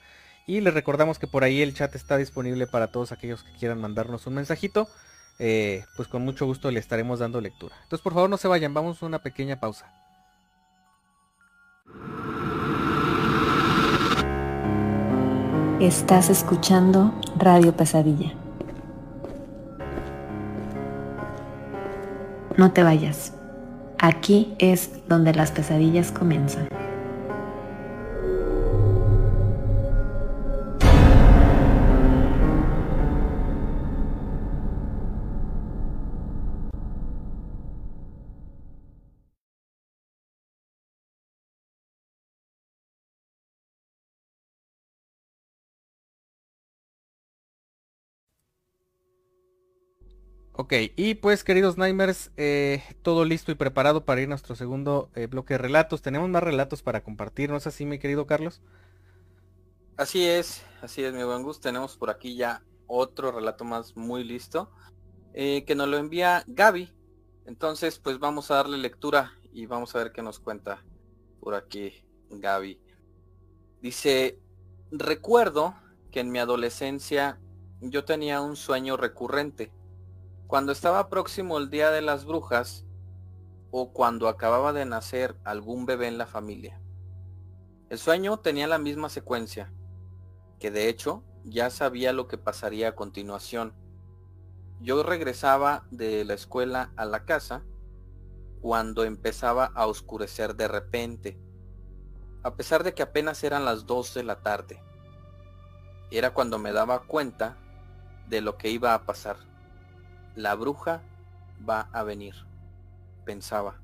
Y 0.49 0.61
les 0.61 0.73
recordamos 0.73 1.19
que 1.19 1.27
por 1.27 1.43
ahí 1.43 1.61
el 1.61 1.75
chat 1.75 1.93
está 1.93 2.17
disponible 2.17 2.65
para 2.65 2.87
todos 2.87 3.11
aquellos 3.11 3.43
que 3.43 3.51
quieran 3.51 3.79
mandarnos 3.79 4.25
un 4.25 4.33
mensajito. 4.33 4.87
Eh, 5.37 5.85
pues 5.95 6.07
con 6.07 6.23
mucho 6.23 6.45
gusto 6.47 6.71
le 6.71 6.79
estaremos 6.79 7.19
dando 7.19 7.39
lectura. 7.39 7.75
Entonces 7.83 8.01
por 8.01 8.13
favor 8.13 8.29
no 8.29 8.37
se 8.37 8.47
vayan, 8.47 8.73
vamos 8.73 9.01
a 9.01 9.05
una 9.05 9.19
pequeña 9.19 9.59
pausa. 9.59 9.93
Estás 15.79 16.31
escuchando 16.31 17.13
Radio 17.37 17.77
Pesadilla. 17.77 18.48
No 22.59 22.73
te 22.73 22.83
vayas. 22.83 23.31
Aquí 23.99 24.53
es 24.59 24.89
donde 25.07 25.33
las 25.33 25.49
pesadillas 25.49 26.11
comienzan. 26.11 26.67
Ok, 50.61 50.73
y 50.97 51.15
pues 51.15 51.45
queridos 51.45 51.77
Nightmares, 51.77 52.31
eh, 52.35 52.83
todo 53.01 53.23
listo 53.23 53.49
y 53.49 53.55
preparado 53.55 54.03
para 54.03 54.19
ir 54.19 54.25
a 54.25 54.31
nuestro 54.31 54.57
segundo 54.57 55.09
eh, 55.15 55.27
bloque 55.27 55.53
de 55.53 55.57
relatos. 55.59 56.01
Tenemos 56.01 56.27
más 56.27 56.43
relatos 56.43 56.81
para 56.83 57.01
compartir, 57.01 57.49
¿no 57.49 57.55
es 57.55 57.65
así 57.65 57.85
mi 57.85 57.97
querido 57.97 58.27
Carlos? 58.27 58.61
Así 59.95 60.27
es, 60.27 60.65
así 60.81 61.01
es 61.01 61.13
mi 61.13 61.23
buen 61.23 61.43
gusto. 61.43 61.69
Tenemos 61.69 61.95
por 61.95 62.09
aquí 62.09 62.35
ya 62.35 62.61
otro 62.87 63.31
relato 63.31 63.63
más 63.63 63.95
muy 63.95 64.25
listo 64.25 64.69
eh, 65.33 65.63
que 65.63 65.75
nos 65.75 65.87
lo 65.87 65.95
envía 65.95 66.43
Gaby. 66.45 66.93
Entonces 67.45 67.97
pues 67.97 68.19
vamos 68.19 68.51
a 68.51 68.55
darle 68.55 68.77
lectura 68.79 69.31
y 69.53 69.65
vamos 69.65 69.95
a 69.95 69.99
ver 69.99 70.11
qué 70.11 70.21
nos 70.21 70.41
cuenta 70.41 70.83
por 71.39 71.55
aquí 71.55 72.03
Gaby. 72.31 72.81
Dice, 73.81 74.37
recuerdo 74.91 75.73
que 76.11 76.19
en 76.19 76.31
mi 76.31 76.39
adolescencia 76.39 77.39
yo 77.79 78.03
tenía 78.03 78.41
un 78.41 78.57
sueño 78.57 78.97
recurrente 78.97 79.71
cuando 80.49 80.71
estaba 80.71 81.09
próximo 81.09 81.59
el 81.59 81.69
Día 81.69 81.91
de 81.91 82.01
las 82.01 82.25
Brujas 82.25 82.83
o 83.69 83.93
cuando 83.93 84.27
acababa 84.27 84.73
de 84.73 84.83
nacer 84.83 85.35
algún 85.43 85.85
bebé 85.85 86.07
en 86.07 86.17
la 86.17 86.25
familia. 86.25 86.81
El 87.89 87.99
sueño 87.99 88.37
tenía 88.37 88.65
la 88.65 88.79
misma 88.79 89.09
secuencia, 89.09 89.71
que 90.57 90.71
de 90.71 90.89
hecho 90.89 91.23
ya 91.43 91.69
sabía 91.69 92.13
lo 92.13 92.27
que 92.27 92.39
pasaría 92.39 92.89
a 92.89 92.95
continuación. 92.95 93.75
Yo 94.79 95.03
regresaba 95.03 95.85
de 95.91 96.25
la 96.25 96.33
escuela 96.33 96.93
a 96.95 97.05
la 97.05 97.25
casa 97.25 97.63
cuando 98.59 99.03
empezaba 99.03 99.65
a 99.75 99.85
oscurecer 99.85 100.55
de 100.55 100.67
repente, 100.67 101.39
a 102.41 102.55
pesar 102.55 102.83
de 102.83 102.95
que 102.95 103.03
apenas 103.03 103.43
eran 103.43 103.65
las 103.65 103.85
2 103.85 104.15
de 104.15 104.23
la 104.23 104.41
tarde. 104.41 104.81
Era 106.09 106.33
cuando 106.33 106.57
me 106.57 106.71
daba 106.71 107.03
cuenta 107.03 107.55
de 108.27 108.41
lo 108.41 108.57
que 108.57 108.71
iba 108.71 108.95
a 108.95 109.05
pasar. 109.05 109.48
La 110.35 110.55
bruja 110.55 111.01
va 111.67 111.89
a 111.91 112.03
venir, 112.03 112.35
pensaba. 113.25 113.79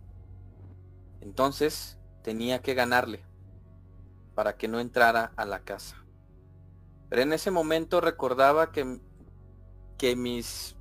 Entonces 1.22 1.98
tenía 2.22 2.62
que 2.62 2.74
ganarle 2.74 3.24
para 4.36 4.58
que 4.58 4.68
no 4.68 4.80
entrara 4.80 5.32
a 5.36 5.46
la 5.46 5.60
casa. 5.60 6.04
Pero 7.10 7.22
en 7.22 7.34
ese 7.34 7.52
momento 7.52 8.02
recordaba 8.02 8.72
que, 8.72 9.00
que 9.98 10.16
mis, 10.16 10.76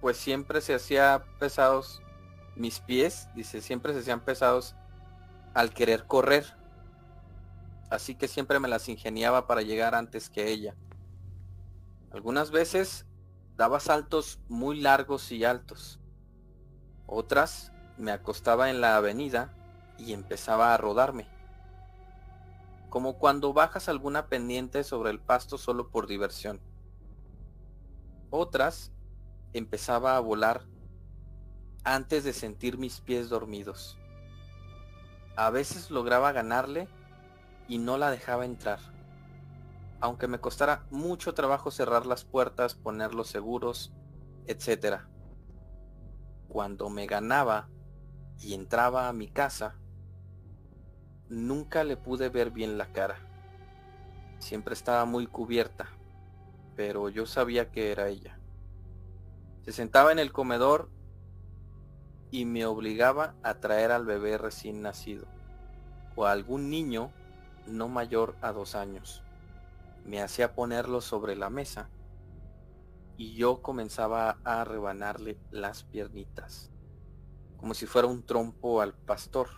pues 0.00 0.16
siempre 0.16 0.60
se 0.60 0.74
hacía 0.74 1.24
pesados 1.38 2.02
mis 2.56 2.80
pies, 2.80 3.28
dice, 3.34 3.60
siempre 3.60 3.92
se 3.92 4.00
hacían 4.00 4.20
pesados 4.20 4.74
al 5.54 5.72
querer 5.72 6.06
correr. 6.06 6.44
Así 7.90 8.14
que 8.14 8.28
siempre 8.28 8.58
me 8.58 8.68
las 8.68 8.88
ingeniaba 8.88 9.46
para 9.46 9.62
llegar 9.62 9.94
antes 9.94 10.28
que 10.28 10.50
ella. 10.50 10.74
Algunas 12.10 12.50
veces 12.50 13.06
Daba 13.56 13.80
saltos 13.80 14.38
muy 14.48 14.80
largos 14.80 15.32
y 15.32 15.44
altos. 15.44 15.98
Otras 17.06 17.72
me 17.96 18.12
acostaba 18.12 18.68
en 18.68 18.82
la 18.82 18.96
avenida 18.96 19.54
y 19.96 20.12
empezaba 20.12 20.74
a 20.74 20.76
rodarme. 20.76 21.26
Como 22.90 23.18
cuando 23.18 23.54
bajas 23.54 23.88
alguna 23.88 24.26
pendiente 24.26 24.84
sobre 24.84 25.10
el 25.10 25.20
pasto 25.20 25.56
solo 25.56 25.88
por 25.88 26.06
diversión. 26.06 26.60
Otras 28.28 28.92
empezaba 29.54 30.18
a 30.18 30.20
volar 30.20 30.66
antes 31.82 32.24
de 32.24 32.34
sentir 32.34 32.76
mis 32.76 33.00
pies 33.00 33.30
dormidos. 33.30 33.96
A 35.34 35.48
veces 35.48 35.90
lograba 35.90 36.32
ganarle 36.32 36.88
y 37.68 37.78
no 37.78 37.96
la 37.96 38.10
dejaba 38.10 38.44
entrar 38.44 38.95
aunque 40.00 40.28
me 40.28 40.40
costara 40.40 40.86
mucho 40.90 41.34
trabajo 41.34 41.70
cerrar 41.70 42.06
las 42.06 42.24
puertas, 42.24 42.74
ponerlos 42.74 43.28
seguros, 43.28 43.92
etc. 44.46 45.00
Cuando 46.48 46.90
me 46.90 47.06
ganaba 47.06 47.68
y 48.38 48.54
entraba 48.54 49.08
a 49.08 49.12
mi 49.12 49.28
casa, 49.28 49.76
nunca 51.28 51.84
le 51.84 51.96
pude 51.96 52.28
ver 52.28 52.50
bien 52.50 52.78
la 52.78 52.92
cara. 52.92 53.16
Siempre 54.38 54.74
estaba 54.74 55.06
muy 55.06 55.26
cubierta, 55.26 55.88
pero 56.76 57.08
yo 57.08 57.24
sabía 57.26 57.70
que 57.70 57.90
era 57.90 58.08
ella. 58.08 58.38
Se 59.62 59.72
sentaba 59.72 60.12
en 60.12 60.18
el 60.18 60.30
comedor 60.30 60.90
y 62.30 62.44
me 62.44 62.66
obligaba 62.66 63.34
a 63.42 63.54
traer 63.54 63.92
al 63.92 64.04
bebé 64.04 64.36
recién 64.36 64.82
nacido 64.82 65.26
o 66.14 66.26
a 66.26 66.32
algún 66.32 66.70
niño 66.70 67.12
no 67.66 67.88
mayor 67.88 68.36
a 68.42 68.52
dos 68.52 68.74
años 68.74 69.25
me 70.06 70.22
hacía 70.22 70.54
ponerlo 70.54 71.00
sobre 71.00 71.34
la 71.34 71.50
mesa 71.50 71.90
y 73.16 73.34
yo 73.34 73.60
comenzaba 73.60 74.38
a 74.44 74.64
rebanarle 74.64 75.38
las 75.50 75.84
piernitas, 75.84 76.70
como 77.56 77.74
si 77.74 77.86
fuera 77.86 78.06
un 78.06 78.24
trompo 78.24 78.80
al 78.80 78.94
pastor. 78.94 79.48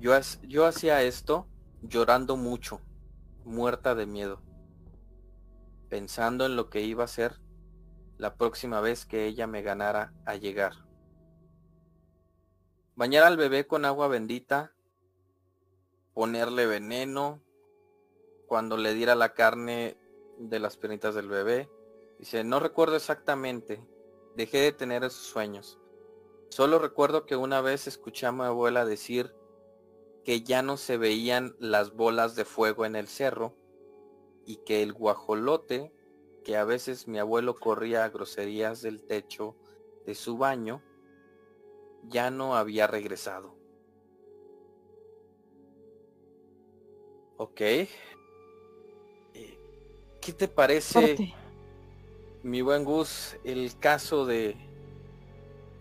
Yo, 0.00 0.12
yo 0.42 0.66
hacía 0.66 1.02
esto 1.02 1.46
llorando 1.82 2.36
mucho, 2.36 2.80
muerta 3.44 3.94
de 3.94 4.06
miedo, 4.06 4.42
pensando 5.88 6.44
en 6.44 6.56
lo 6.56 6.68
que 6.68 6.80
iba 6.80 7.04
a 7.04 7.08
ser 7.08 7.40
la 8.18 8.34
próxima 8.36 8.80
vez 8.80 9.06
que 9.06 9.26
ella 9.26 9.46
me 9.46 9.62
ganara 9.62 10.14
a 10.24 10.34
llegar. 10.34 10.72
Bañar 12.96 13.24
al 13.24 13.36
bebé 13.36 13.66
con 13.66 13.84
agua 13.84 14.08
bendita, 14.08 14.72
ponerle 16.14 16.66
veneno, 16.66 17.42
cuando 18.46 18.76
le 18.76 18.94
diera 18.94 19.14
la 19.14 19.34
carne 19.34 19.96
de 20.38 20.58
las 20.58 20.76
piernitas 20.76 21.14
del 21.14 21.28
bebé. 21.28 21.70
Dice, 22.18 22.44
no 22.44 22.60
recuerdo 22.60 22.96
exactamente, 22.96 23.84
dejé 24.34 24.58
de 24.58 24.72
tener 24.72 25.04
esos 25.04 25.24
sueños. 25.26 25.78
Solo 26.48 26.78
recuerdo 26.78 27.26
que 27.26 27.36
una 27.36 27.60
vez 27.60 27.86
escuché 27.86 28.26
a 28.26 28.32
mi 28.32 28.44
abuela 28.44 28.84
decir 28.84 29.34
que 30.24 30.42
ya 30.42 30.62
no 30.62 30.76
se 30.76 30.96
veían 30.96 31.54
las 31.58 31.94
bolas 31.94 32.34
de 32.34 32.44
fuego 32.44 32.84
en 32.84 32.96
el 32.96 33.08
cerro 33.08 33.54
y 34.44 34.56
que 34.58 34.82
el 34.82 34.92
guajolote, 34.92 35.92
que 36.44 36.56
a 36.56 36.64
veces 36.64 37.08
mi 37.08 37.18
abuelo 37.18 37.56
corría 37.56 38.04
a 38.04 38.08
groserías 38.08 38.80
del 38.80 39.02
techo 39.02 39.56
de 40.04 40.14
su 40.14 40.38
baño, 40.38 40.82
ya 42.04 42.30
no 42.30 42.56
había 42.56 42.86
regresado. 42.86 43.56
Ok. 47.36 47.60
¿Qué 50.26 50.32
te 50.32 50.48
parece, 50.48 51.32
mi 52.42 52.60
buen 52.60 52.82
Gus, 52.82 53.36
el 53.44 53.78
caso 53.78 54.26
de, 54.26 54.56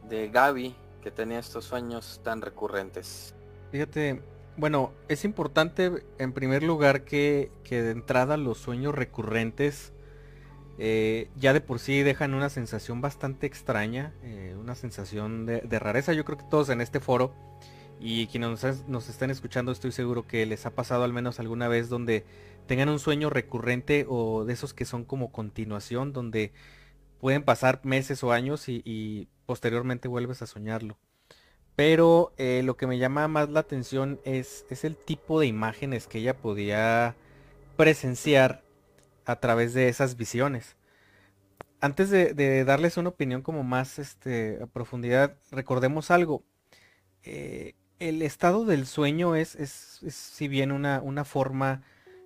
de 0.07 0.29
Gaby 0.29 0.75
que 1.01 1.09
tenía 1.09 1.39
estos 1.39 1.65
sueños 1.65 2.21
tan 2.23 2.43
recurrentes? 2.43 3.33
Fíjate, 3.71 4.21
bueno, 4.55 4.93
es 5.07 5.25
importante 5.25 6.05
en 6.19 6.31
primer 6.31 6.61
lugar 6.61 7.05
que, 7.05 7.51
que 7.63 7.81
de 7.81 7.89
entrada 7.89 8.37
los 8.37 8.59
sueños 8.59 8.93
recurrentes 8.93 9.93
eh, 10.77 11.27
ya 11.37 11.51
de 11.51 11.61
por 11.61 11.79
sí 11.79 12.03
dejan 12.03 12.35
una 12.35 12.49
sensación 12.49 13.01
bastante 13.01 13.47
extraña, 13.47 14.13
eh, 14.21 14.55
una 14.59 14.75
sensación 14.75 15.47
de, 15.47 15.61
de, 15.61 15.79
rareza. 15.79 16.13
Yo 16.13 16.23
creo 16.23 16.37
que 16.37 16.45
todos 16.51 16.69
en 16.69 16.81
este 16.81 16.99
foro 16.99 17.33
y 17.99 18.27
quienes 18.27 18.63
nos, 18.63 18.87
nos, 18.87 19.09
están 19.09 19.31
escuchando 19.31 19.71
estoy 19.71 19.91
seguro 19.91 20.27
que 20.27 20.45
les 20.45 20.67
ha 20.67 20.69
pasado 20.69 21.03
al 21.03 21.13
menos 21.13 21.39
alguna 21.39 21.67
vez 21.67 21.89
donde 21.89 22.25
tengan 22.67 22.89
un 22.89 22.99
sueño 22.99 23.29
recurrente 23.29 24.05
o 24.07 24.45
de 24.45 24.53
esos 24.53 24.73
que 24.73 24.85
son 24.85 25.05
como 25.05 25.31
continuación, 25.31 26.13
donde 26.13 26.51
pueden 27.19 27.43
pasar 27.43 27.81
meses 27.83 28.23
o 28.23 28.31
años 28.31 28.67
y, 28.67 29.27
posteriormente 29.45 30.07
vuelves 30.07 30.41
a 30.41 30.47
soñarlo. 30.47 30.97
Pero 31.75 32.33
eh, 32.37 32.61
lo 32.63 32.77
que 32.77 32.87
me 32.87 32.97
llama 32.97 33.27
más 33.27 33.49
la 33.49 33.59
atención 33.59 34.19
es, 34.23 34.65
es 34.69 34.83
el 34.83 34.97
tipo 34.97 35.39
de 35.39 35.45
imágenes 35.45 36.07
que 36.07 36.19
ella 36.19 36.35
podía 36.35 37.15
presenciar 37.77 38.63
a 39.25 39.39
través 39.39 39.73
de 39.73 39.89
esas 39.89 40.17
visiones. 40.17 40.77
Antes 41.79 42.09
de, 42.09 42.33
de 42.33 42.65
darles 42.65 42.97
una 42.97 43.09
opinión 43.09 43.43
como 43.43 43.63
más 43.63 43.99
este, 43.99 44.59
a 44.63 44.65
profundidad, 44.65 45.35
recordemos 45.51 46.09
algo. 46.09 46.43
Eh, 47.23 47.75
el 47.99 48.21
estado 48.21 48.65
del 48.65 48.85
sueño 48.87 49.35
es, 49.35 49.55
es, 49.55 49.99
es 50.03 50.15
si 50.15 50.47
bien 50.47 50.71
una, 50.71 51.01
una 51.01 51.25
forma 51.25 51.83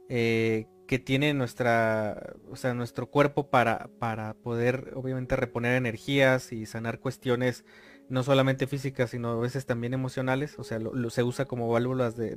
eh, 0.10 0.68
que 0.88 0.98
tiene 0.98 1.36
nuestra, 1.36 2.34
o 2.50 2.56
sea, 2.56 2.74
nuestro 2.74 3.12
cuerpo 3.12 3.50
para, 3.50 3.90
para 4.00 4.34
poder 4.34 4.94
obviamente 4.96 5.36
reponer 5.36 5.76
energías 5.76 6.52
y 6.52 6.66
sanar 6.66 7.00
cuestiones 7.00 7.64
no 8.10 8.24
solamente 8.24 8.66
físicas, 8.66 9.12
sino 9.12 9.30
a 9.30 9.40
veces 9.40 9.68
también 9.68 9.94
emocionales, 9.94 10.58
o 10.58 10.64
sea, 10.64 10.80
se 11.10 11.24
usa 11.24 11.46
como 11.46 11.70
válvulas 11.70 12.18
de, 12.18 12.36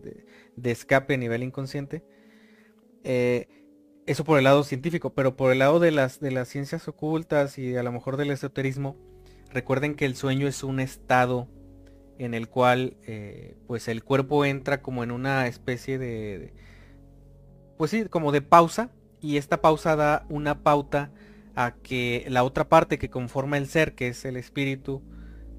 de, 0.55 0.71
escape 0.71 1.15
a 1.15 1.17
nivel 1.17 1.43
inconsciente. 1.43 2.05
Eh, 3.05 3.49
eso 4.05 4.25
por 4.25 4.37
el 4.37 4.45
lado 4.45 4.65
científico, 4.65 5.15
pero 5.15 5.35
por 5.35 5.51
el 5.51 5.61
lado 5.61 5.81
de 5.81 5.91
las, 5.91 6.21
de 6.21 6.31
las 6.31 6.49
ciencias 6.49 6.87
ocultas 6.89 7.57
y 7.57 7.75
a 7.77 7.83
lo 7.83 7.91
mejor 7.91 8.19
del 8.19 8.33
esoterismo, 8.33 8.97
recuerden 9.51 9.95
que 9.95 10.05
el 10.05 10.15
sueño 10.15 10.47
es 10.47 10.63
un 10.63 10.79
estado 10.79 11.49
en 12.19 12.35
el 12.35 12.49
cual 12.49 12.99
eh, 13.07 13.57
pues 13.67 13.89
el 13.89 14.05
cuerpo 14.05 14.45
entra 14.45 14.83
como 14.83 15.03
en 15.03 15.11
una 15.11 15.47
especie 15.47 15.99
de, 15.99 16.53
pues 17.83 17.91
sí, 17.91 18.05
como 18.05 18.31
de 18.31 18.43
pausa 18.43 18.91
y 19.21 19.39
esta 19.39 19.61
pausa 19.61 19.97
da 19.97 20.25
una 20.29 20.63
pauta 20.63 21.11
a 21.57 21.75
que 21.83 22.25
la 22.29 22.45
otra 22.45 22.69
parte 22.69 22.97
que 22.97 23.11
conforma 23.11 23.59
el 23.59 23.67
ser, 23.67 23.97
que 23.97 24.07
es 24.07 24.25
el 24.25 24.37
espíritu, 24.37 25.03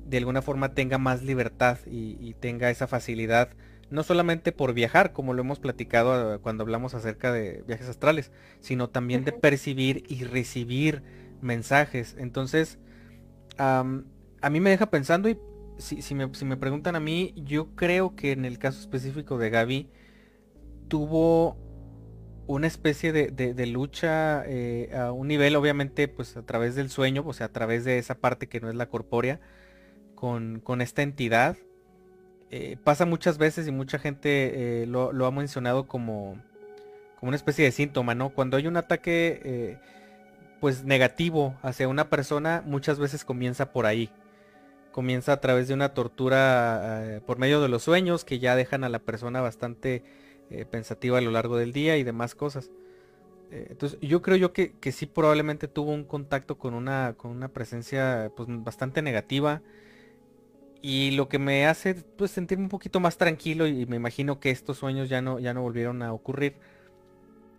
de 0.05 0.19
alguna 0.19 0.41
forma 0.41 0.73
tenga 0.73 0.97
más 0.97 1.21
libertad 1.21 1.79
y, 1.85 2.15
y 2.21 2.33
tenga 2.35 2.69
esa 2.69 2.87
facilidad 2.87 3.49
no 3.89 4.03
solamente 4.03 4.53
por 4.53 4.73
viajar, 4.73 5.11
como 5.11 5.33
lo 5.33 5.41
hemos 5.41 5.59
platicado 5.59 6.41
cuando 6.41 6.63
hablamos 6.63 6.93
acerca 6.93 7.33
de 7.33 7.61
viajes 7.67 7.89
astrales, 7.89 8.31
sino 8.61 8.89
también 8.89 9.25
de 9.25 9.33
percibir 9.33 10.05
y 10.07 10.23
recibir 10.23 11.03
mensajes. 11.41 12.15
Entonces, 12.17 12.79
um, 13.59 14.05
a 14.41 14.49
mí 14.49 14.61
me 14.61 14.69
deja 14.69 14.89
pensando 14.89 15.27
y 15.27 15.37
si, 15.77 16.01
si, 16.01 16.15
me, 16.15 16.33
si, 16.35 16.45
me, 16.45 16.55
preguntan 16.55 16.95
a 16.95 17.01
mí, 17.01 17.33
yo 17.35 17.75
creo 17.75 18.15
que 18.15 18.31
en 18.31 18.45
el 18.45 18.59
caso 18.59 18.79
específico 18.79 19.37
de 19.37 19.49
Gaby, 19.49 19.89
tuvo 20.87 21.57
una 22.47 22.67
especie 22.67 23.11
de, 23.13 23.31
de, 23.31 23.65
lucha 23.67 24.43
eh, 24.45 24.91
a 24.95 25.11
un 25.11 25.27
nivel, 25.27 25.55
obviamente, 25.55 26.07
pues 26.07 26.35
a 26.35 26.45
través 26.45 26.75
del 26.75 26.89
sueño, 26.89 27.23
o 27.25 27.33
sea, 27.33 27.47
a 27.47 27.51
través 27.51 27.85
de 27.85 27.97
esa 27.97 28.15
parte 28.15 28.47
que 28.47 28.59
no 28.59 28.69
es 28.69 28.75
la 28.75 28.87
corpórea, 28.87 29.39
con, 30.15 30.59
con 30.59 30.81
esta 30.81 31.01
entidad 31.01 31.57
eh, 32.51 32.77
pasa 32.83 33.05
muchas 33.05 33.37
veces 33.37 33.67
y 33.67 33.71
mucha 33.71 33.97
gente 33.97 34.83
eh, 34.83 34.85
lo, 34.85 35.11
lo, 35.11 35.25
ha 35.25 35.31
mencionado 35.31 35.87
como, 35.87 36.37
como 37.19 37.29
una 37.29 37.35
especie 37.35 37.65
de 37.65 37.71
síntoma, 37.71 38.13
¿no? 38.13 38.29
Cuando 38.29 38.57
hay 38.57 38.67
un 38.67 38.77
ataque 38.77 39.79
pues 40.59 40.85
negativo 40.85 41.55
hacia 41.61 41.87
una 41.87 42.09
persona, 42.09 42.63
muchas 42.65 42.99
veces 42.99 43.25
comienza 43.25 43.71
por 43.73 43.85
ahí. 43.85 44.09
Comienza 44.91 45.33
a 45.33 45.41
través 45.41 45.67
de 45.67 45.73
una 45.73 45.93
tortura 45.93 47.19
por 47.25 47.39
medio 47.39 47.59
de 47.61 47.67
los 47.67 47.83
sueños 47.83 48.23
que 48.23 48.39
ya 48.39 48.55
dejan 48.55 48.83
a 48.83 48.89
la 48.89 48.99
persona 48.99 49.41
bastante 49.41 50.03
eh, 50.49 50.65
pensativa 50.65 51.17
a 51.17 51.21
lo 51.21 51.31
largo 51.31 51.57
del 51.57 51.73
día 51.73 51.97
y 51.97 52.03
demás 52.03 52.35
cosas. 52.35 52.71
Eh, 53.51 53.67
entonces 53.69 53.99
yo 54.01 54.21
creo 54.21 54.37
yo 54.37 54.53
que, 54.53 54.73
que, 54.79 54.91
sí 54.91 55.05
probablemente 55.05 55.67
tuvo 55.67 55.91
un 55.91 56.03
contacto 56.05 56.57
con 56.57 56.73
una, 56.73 57.13
con 57.17 57.31
una 57.31 57.49
presencia 57.49 58.31
pues 58.35 58.47
bastante 58.49 59.01
negativa 59.01 59.61
y 60.81 61.11
lo 61.11 61.29
que 61.29 61.39
me 61.39 61.67
hace 61.67 61.95
pues 61.95 62.31
sentirme 62.31 62.65
un 62.65 62.69
poquito 62.69 62.99
más 62.99 63.17
tranquilo 63.17 63.67
y 63.67 63.85
me 63.85 63.95
imagino 63.95 64.39
que 64.39 64.49
estos 64.49 64.77
sueños 64.79 65.07
ya 65.07 65.21
no, 65.21 65.39
ya 65.39 65.53
no 65.53 65.61
volvieron 65.61 66.01
a 66.01 66.13
ocurrir 66.13 66.55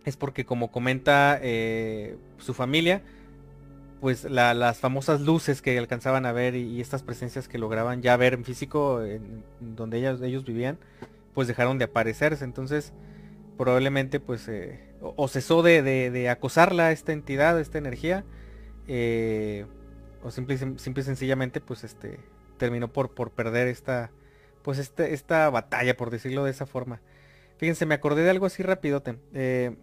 es 0.05 0.17
porque 0.17 0.45
como 0.45 0.71
comenta 0.71 1.39
eh, 1.41 2.17
su 2.37 2.53
familia 2.53 3.01
pues 4.01 4.25
la, 4.25 4.53
las 4.53 4.79
famosas 4.79 5.21
luces 5.21 5.61
que 5.61 5.77
alcanzaban 5.77 6.25
a 6.25 6.33
ver 6.33 6.55
y, 6.55 6.81
estas 6.81 7.03
presencias 7.03 7.47
que 7.47 7.57
lograban 7.57 8.01
ya 8.01 8.15
ver 8.17 8.33
en 8.33 8.43
físico 8.43 9.01
donde 9.59 9.97
ellos, 9.97 10.21
ellos 10.21 10.45
vivían 10.45 10.77
pues 11.35 11.47
dejaron 11.47 11.77
de 11.77 11.85
aparecerse 11.85 12.43
entonces 12.43 12.93
probablemente 13.57 14.19
pues 14.19 14.47
eh, 14.47 14.95
o, 15.01 15.27
cesó 15.27 15.61
de, 15.61 15.83
de, 15.83 16.09
de, 16.09 16.29
acosarla 16.29 16.91
esta 16.91 17.11
entidad 17.11 17.59
esta 17.59 17.77
energía 17.77 18.25
eh, 18.87 19.67
o 20.23 20.31
simple, 20.31 20.57
simple 20.57 21.01
y 21.01 21.05
sencillamente 21.05 21.61
pues 21.61 21.83
este 21.83 22.19
terminó 22.57 22.91
por, 22.91 23.13
por 23.13 23.31
perder 23.31 23.67
esta, 23.67 24.11
pues 24.63 24.79
este, 24.79 25.13
esta 25.13 25.49
batalla, 25.49 25.95
por 25.95 26.09
decirlo 26.09 26.43
de 26.43 26.51
esa 26.51 26.65
forma. 26.65 27.01
Fíjense, 27.57 27.85
me 27.85 27.95
acordé 27.95 28.23
de 28.23 28.29
algo 28.29 28.45
así 28.45 28.63
rapidote. 28.63 29.17
Eh, 29.33 29.75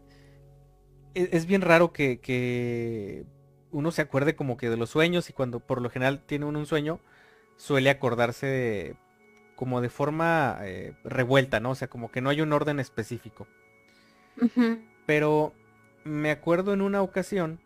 es, 1.15 1.29
es, 1.33 1.47
bien 1.47 1.63
raro 1.63 1.93
que, 1.93 2.21
que, 2.21 3.25
uno 3.71 3.91
se 3.91 4.03
acuerde 4.03 4.35
como 4.37 4.57
que 4.57 4.69
de 4.69 4.77
los 4.77 4.91
sueños 4.91 5.31
y 5.31 5.33
cuando 5.33 5.61
por 5.61 5.81
lo 5.81 5.89
general 5.91 6.23
tiene 6.25 6.45
uno 6.45 6.59
un 6.59 6.67
sueño, 6.67 7.01
suele 7.57 7.91
acordarse 7.91 8.47
de, 8.47 8.97
como 9.63 9.81
de 9.81 9.91
forma 9.91 10.59
eh, 10.63 10.93
revuelta, 11.05 11.61
¿no? 11.61 11.71
O 11.71 11.75
sea, 11.77 11.87
como 11.87 12.11
que 12.11 12.21
no 12.21 12.31
hay 12.31 12.41
un 12.41 12.53
orden 12.53 12.81
específico. 12.81 13.47
Uh 14.37 14.47
-huh. 14.47 14.83
Pero 15.07 15.53
me 16.03 16.33
acuerdo 16.33 16.73
en 16.73 16.81
una 16.81 17.01
ocasión 17.01 17.61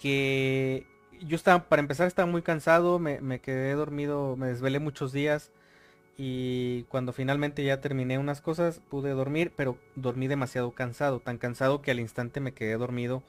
que 0.00 0.86
yo 1.20 1.36
estaba, 1.36 1.64
para 1.64 1.80
empezar, 1.80 2.06
estaba 2.06 2.24
muy 2.24 2.40
cansado, 2.40 2.98
me, 2.98 3.20
me, 3.20 3.40
quedé 3.40 3.74
dormido, 3.74 4.36
me 4.36 4.46
desvelé 4.46 4.78
muchos 4.78 5.12
días 5.12 5.52
y 6.16 6.84
cuando 6.84 7.12
finalmente 7.12 7.62
ya 7.62 7.82
terminé 7.82 8.16
unas 8.16 8.40
cosas 8.40 8.80
pude 8.88 9.10
dormir, 9.10 9.52
pero 9.54 9.76
dormí 9.96 10.28
demasiado 10.28 10.70
cansado, 10.70 11.20
tan 11.20 11.36
cansado 11.36 11.82
que 11.82 11.90
al 11.90 12.00
instante 12.00 12.40
me 12.40 12.54
quedé 12.54 12.78
dormido 12.78 13.22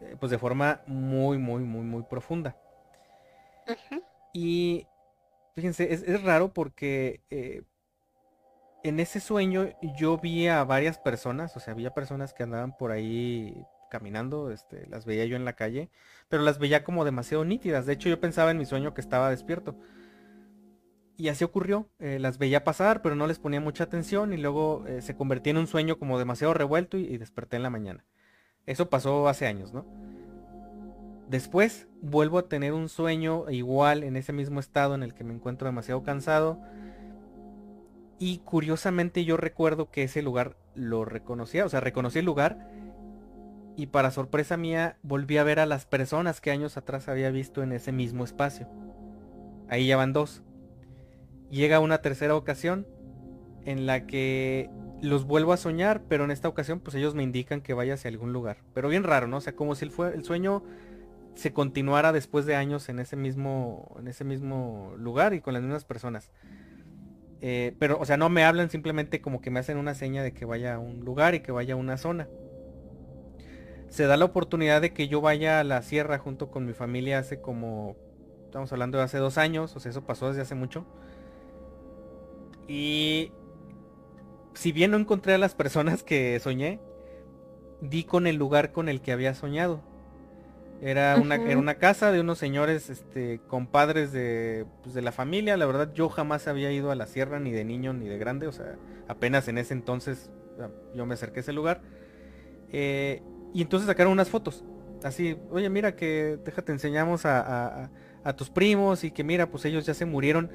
eh, 0.00 0.14
pues 0.20 0.30
de 0.30 0.38
forma 0.38 0.82
muy, 0.86 1.38
muy, 1.38 1.64
muy, 1.64 1.82
muy 1.82 2.04
profunda. 2.04 2.54
Uh 3.66 3.72
-huh. 3.72 4.02
Y 4.32 4.86
fíjense, 5.58 5.92
es, 5.92 6.22
raro 6.22 6.52
porque 6.52 7.20
eh, 7.30 7.62
en 8.84 9.00
ese 9.00 9.18
sueño 9.18 9.70
yo 9.98 10.16
vi 10.18 10.46
a 10.46 10.62
varias 10.62 10.98
personas, 10.98 11.56
o 11.56 11.60
sea, 11.60 11.72
había 11.72 11.94
personas 11.94 12.32
que 12.32 12.44
andaban 12.44 12.76
por 12.76 12.92
ahí 12.92 13.60
caminando, 13.90 14.52
este, 14.52 14.86
las 14.86 15.04
veía 15.04 15.24
yo 15.24 15.34
en 15.34 15.44
la 15.44 15.54
calle, 15.54 15.90
pero 16.28 16.44
las 16.44 16.60
veía 16.60 16.84
como 16.84 17.04
demasiado 17.04 17.44
nítidas. 17.44 17.86
De 17.86 17.94
hecho, 17.94 18.08
yo 18.08 18.20
pensaba 18.20 18.52
en 18.52 18.58
mi 18.58 18.66
sueño 18.66 18.94
que 18.94 19.00
estaba 19.00 19.30
despierto. 19.30 19.74
Y 21.16 21.28
así 21.28 21.42
ocurrió, 21.42 21.88
eh, 21.98 22.20
las 22.20 22.38
veía 22.38 22.62
pasar, 22.62 23.02
pero 23.02 23.16
no 23.16 23.26
les 23.26 23.40
ponía 23.40 23.60
mucha 23.60 23.82
atención 23.82 24.32
y 24.32 24.36
luego 24.36 24.84
eh, 24.86 25.02
se 25.02 25.16
convertía 25.16 25.50
en 25.50 25.56
un 25.56 25.66
sueño 25.66 25.98
como 25.98 26.20
demasiado 26.20 26.54
revuelto 26.54 26.96
y, 26.98 27.18
desperté 27.18 27.56
en 27.56 27.64
la 27.64 27.70
mañana. 27.70 28.04
Eso 28.64 28.88
pasó 28.88 29.26
hace 29.28 29.48
años, 29.48 29.72
¿no? 29.72 29.84
Después 31.28 31.88
vuelvo 32.00 32.38
a 32.38 32.48
tener 32.48 32.72
un 32.72 32.88
sueño 32.88 33.50
igual 33.50 34.02
en 34.02 34.16
ese 34.16 34.32
mismo 34.32 34.60
estado 34.60 34.94
en 34.94 35.02
el 35.02 35.14
que 35.14 35.24
me 35.24 35.34
encuentro 35.34 35.66
demasiado 35.66 36.02
cansado. 36.02 36.58
Y 38.18 38.38
curiosamente 38.38 39.24
yo 39.24 39.36
recuerdo 39.36 39.90
que 39.90 40.04
ese 40.04 40.22
lugar 40.22 40.56
lo 40.74 41.04
reconocía, 41.04 41.64
o 41.64 41.68
sea, 41.68 41.80
reconocí 41.80 42.18
el 42.18 42.24
lugar 42.24 42.68
y 43.76 43.86
para 43.86 44.10
sorpresa 44.10 44.56
mía 44.56 44.96
volví 45.02 45.38
a 45.38 45.44
ver 45.44 45.60
a 45.60 45.66
las 45.66 45.86
personas 45.86 46.40
que 46.40 46.50
años 46.50 46.76
atrás 46.76 47.08
había 47.08 47.30
visto 47.30 47.62
en 47.62 47.72
ese 47.72 47.92
mismo 47.92 48.24
espacio. 48.24 48.68
Ahí 49.68 49.86
ya 49.86 49.96
van 49.96 50.12
dos. 50.12 50.42
Llega 51.50 51.78
una 51.78 51.98
tercera 51.98 52.34
ocasión 52.34 52.88
en 53.64 53.86
la 53.86 54.04
que 54.06 54.68
los 55.00 55.26
vuelvo 55.26 55.52
a 55.52 55.56
soñar, 55.56 56.02
pero 56.08 56.24
en 56.24 56.32
esta 56.32 56.48
ocasión 56.48 56.80
pues 56.80 56.96
ellos 56.96 57.14
me 57.14 57.22
indican 57.22 57.60
que 57.60 57.72
vaya 57.72 57.94
hacia 57.94 58.10
algún 58.10 58.32
lugar. 58.32 58.56
Pero 58.74 58.88
bien 58.88 59.04
raro, 59.04 59.28
¿no? 59.28 59.36
O 59.36 59.40
sea, 59.40 59.54
como 59.54 59.76
si 59.76 59.84
el, 59.84 59.92
el 60.12 60.24
sueño 60.24 60.64
se 61.38 61.52
continuara 61.52 62.12
después 62.12 62.46
de 62.46 62.56
años 62.56 62.88
en 62.88 62.98
ese 62.98 63.14
mismo 63.14 63.94
en 64.00 64.08
ese 64.08 64.24
mismo 64.24 64.92
lugar 64.98 65.34
y 65.34 65.40
con 65.40 65.54
las 65.54 65.62
mismas 65.62 65.84
personas. 65.84 66.32
Eh, 67.40 67.76
pero, 67.78 68.00
o 68.00 68.04
sea, 68.04 68.16
no 68.16 68.28
me 68.28 68.42
hablan 68.44 68.70
simplemente 68.70 69.20
como 69.20 69.40
que 69.40 69.50
me 69.52 69.60
hacen 69.60 69.78
una 69.78 69.94
seña 69.94 70.24
de 70.24 70.32
que 70.32 70.44
vaya 70.44 70.74
a 70.74 70.78
un 70.80 71.04
lugar 71.04 71.36
y 71.36 71.40
que 71.40 71.52
vaya 71.52 71.74
a 71.74 71.76
una 71.76 71.96
zona. 71.96 72.28
Se 73.88 74.06
da 74.06 74.16
la 74.16 74.24
oportunidad 74.24 74.82
de 74.82 74.92
que 74.92 75.06
yo 75.06 75.20
vaya 75.20 75.60
a 75.60 75.64
la 75.64 75.80
sierra 75.82 76.18
junto 76.18 76.50
con 76.50 76.66
mi 76.66 76.72
familia 76.72 77.20
hace 77.20 77.40
como, 77.40 77.96
estamos 78.44 78.72
hablando 78.72 78.98
de 78.98 79.04
hace 79.04 79.18
dos 79.18 79.38
años, 79.38 79.76
o 79.76 79.80
sea, 79.80 79.90
eso 79.90 80.04
pasó 80.04 80.26
desde 80.28 80.42
hace 80.42 80.56
mucho. 80.56 80.86
Y 82.66 83.30
si 84.54 84.72
bien 84.72 84.90
no 84.90 84.96
encontré 84.96 85.34
a 85.34 85.38
las 85.38 85.54
personas 85.54 86.02
que 86.02 86.38
soñé, 86.40 86.80
di 87.80 88.02
con 88.02 88.26
el 88.26 88.34
lugar 88.34 88.72
con 88.72 88.88
el 88.88 89.00
que 89.00 89.12
había 89.12 89.34
soñado. 89.34 89.87
Era 90.80 91.16
una, 91.16 91.34
era 91.34 91.58
una 91.58 91.74
casa 91.74 92.12
de 92.12 92.20
unos 92.20 92.38
señores, 92.38 92.88
este, 92.88 93.40
compadres 93.48 94.12
de, 94.12 94.64
pues, 94.82 94.94
de 94.94 95.02
la 95.02 95.10
familia. 95.10 95.56
La 95.56 95.66
verdad, 95.66 95.92
yo 95.92 96.08
jamás 96.08 96.46
había 96.46 96.70
ido 96.70 96.90
a 96.90 96.94
la 96.94 97.06
sierra, 97.06 97.40
ni 97.40 97.50
de 97.50 97.64
niño, 97.64 97.92
ni 97.92 98.06
de 98.06 98.16
grande. 98.16 98.46
O 98.46 98.52
sea, 98.52 98.76
apenas 99.08 99.48
en 99.48 99.58
ese 99.58 99.74
entonces 99.74 100.30
yo 100.94 101.06
me 101.06 101.14
acerqué 101.14 101.40
a 101.40 101.42
ese 101.42 101.52
lugar. 101.52 101.80
Eh, 102.70 103.22
y 103.54 103.62
entonces 103.62 103.86
sacaron 103.86 104.12
unas 104.12 104.28
fotos. 104.28 104.64
Así, 105.02 105.36
oye, 105.50 105.68
mira 105.70 105.96
que, 105.96 106.38
déjate, 106.44 106.72
enseñamos 106.72 107.24
a, 107.24 107.90
a, 108.24 108.32
tus 108.36 108.50
primos 108.50 109.04
y 109.04 109.10
que 109.10 109.24
mira, 109.24 109.50
pues 109.50 109.64
ellos 109.64 109.86
ya 109.86 109.94
se 109.94 110.04
murieron. 110.04 110.50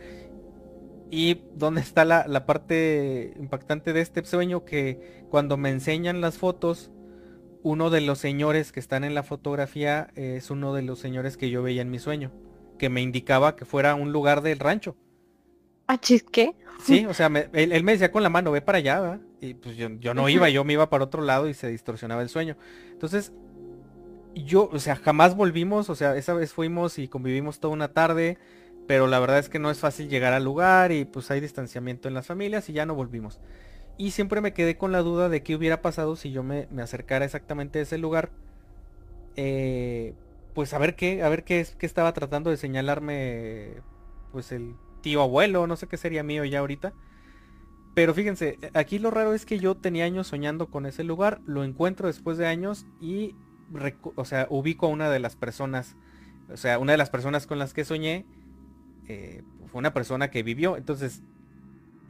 Y 1.09 1.43
dónde 1.55 1.81
está 1.81 2.05
la, 2.05 2.27
la 2.27 2.45
parte 2.45 3.33
impactante 3.37 3.93
de 3.93 4.01
este 4.01 4.23
sueño, 4.25 4.65
que 4.65 5.25
cuando 5.29 5.57
me 5.57 5.69
enseñan 5.69 6.21
las 6.21 6.37
fotos, 6.37 6.91
uno 7.63 7.89
de 7.89 8.01
los 8.01 8.19
señores 8.19 8.71
que 8.71 8.79
están 8.79 9.03
en 9.03 9.15
la 9.15 9.23
fotografía 9.23 10.09
es 10.15 10.51
uno 10.51 10.73
de 10.73 10.83
los 10.83 10.99
señores 10.99 11.37
que 11.37 11.49
yo 11.49 11.63
veía 11.63 11.81
en 11.81 11.89
mi 11.89 11.97
sueño, 11.97 12.31
que 12.77 12.89
me 12.89 13.01
indicaba 13.01 13.55
que 13.55 13.65
fuera 13.65 13.95
un 13.95 14.11
lugar 14.11 14.41
del 14.41 14.59
rancho. 14.59 14.95
¿Ah, 15.87 15.97
qué? 15.97 16.55
Sí, 16.83 17.05
o 17.05 17.13
sea, 17.13 17.27
él, 17.53 17.83
me 17.83 17.93
decía 17.93 18.11
con 18.11 18.23
la 18.23 18.29
mano, 18.29 18.51
ve 18.51 18.61
para 18.61 18.79
allá, 18.79 19.19
y 19.39 19.53
pues 19.53 19.77
yo, 19.77 19.89
no 20.13 20.29
iba, 20.29 20.49
yo 20.49 20.63
me 20.63 20.73
iba 20.73 20.89
para 20.89 21.05
otro 21.05 21.21
lado 21.21 21.47
y 21.47 21.53
se 21.53 21.67
distorsionaba 21.69 22.21
el 22.21 22.29
sueño. 22.29 22.57
Entonces, 22.91 23.31
yo, 24.35 24.69
o 24.71 24.79
sea, 24.79 24.95
jamás 24.95 25.35
volvimos, 25.35 25.89
o 25.89 25.95
sea, 25.95 26.15
esa 26.17 26.33
vez 26.33 26.51
fuimos 26.51 26.99
y 26.99 27.07
convivimos 27.07 27.59
toda 27.59 27.73
una 27.73 27.93
tarde, 27.93 28.37
pero 28.87 29.07
la 29.07 29.19
verdad 29.19 29.39
es 29.39 29.47
que 29.47 29.59
no 29.59 29.71
es 29.71 29.79
fácil 29.79 30.09
llegar 30.09 30.33
al 30.33 30.43
lugar 30.43 30.91
y 30.91 31.05
pues 31.05 31.31
hay 31.31 31.39
distanciamiento 31.39 32.07
en 32.07 32.13
las 32.13 32.27
familias 32.27 32.67
y 32.69 32.73
ya 32.73 32.85
no 32.85 32.95
volvimos. 32.95 33.39
Y 33.97 34.11
siempre 34.11 34.41
me 34.41 34.53
quedé 34.53 34.77
con 34.77 34.91
la 34.91 34.99
duda 34.99 35.29
de 35.29 35.43
qué 35.43 35.55
hubiera 35.55 35.81
pasado 35.81 36.15
si 36.15 36.31
yo 36.31 36.43
me, 36.43 36.67
acercara 36.81 37.25
exactamente 37.25 37.79
a 37.79 37.83
ese 37.83 37.97
lugar. 37.97 38.31
Eh, 39.35 40.13
pues 40.53 40.73
a 40.73 40.77
ver 40.77 40.95
qué, 40.95 41.23
a 41.23 41.29
ver 41.29 41.43
qué, 41.43 41.65
qué 41.77 41.85
estaba 41.85 42.13
tratando 42.13 42.49
de 42.49 42.57
señalarme, 42.57 43.75
pues 44.31 44.51
el 44.51 44.75
tío 45.01 45.21
abuelo, 45.21 45.67
no 45.67 45.75
sé 45.75 45.87
qué 45.87 45.97
sería 45.97 46.23
mío 46.23 46.45
ya 46.45 46.59
ahorita. 46.59 46.93
Pero 47.93 48.15
fíjense, 48.15 48.57
aquí 48.73 48.97
lo 48.97 49.11
raro 49.11 49.33
es 49.33 49.45
que 49.45 49.59
yo 49.59 49.75
tenía 49.75 50.05
años 50.05 50.27
soñando 50.27 50.67
con 50.67 50.87
ese 50.87 51.03
lugar, 51.03 51.41
lo 51.45 51.63
encuentro 51.63 52.07
después 52.07 52.37
de 52.39 52.47
años 52.47 52.87
y, 52.99 53.35
o 54.15 54.25
sea, 54.25 54.47
ubico 54.49 54.87
a 54.87 54.89
una 54.89 55.11
de 55.11 55.19
las 55.19 55.35
personas, 55.35 55.95
o 56.51 56.57
sea, 56.57 56.79
una 56.79 56.93
de 56.93 56.97
las 56.97 57.11
personas 57.11 57.45
con 57.45 57.59
las 57.59 57.73
que 57.73 57.85
soñé, 57.85 58.25
eh, 59.07 59.43
fue 59.67 59.79
una 59.79 59.93
persona 59.93 60.31
que 60.31 60.41
vivió. 60.41 60.75
Entonces, 60.75 61.21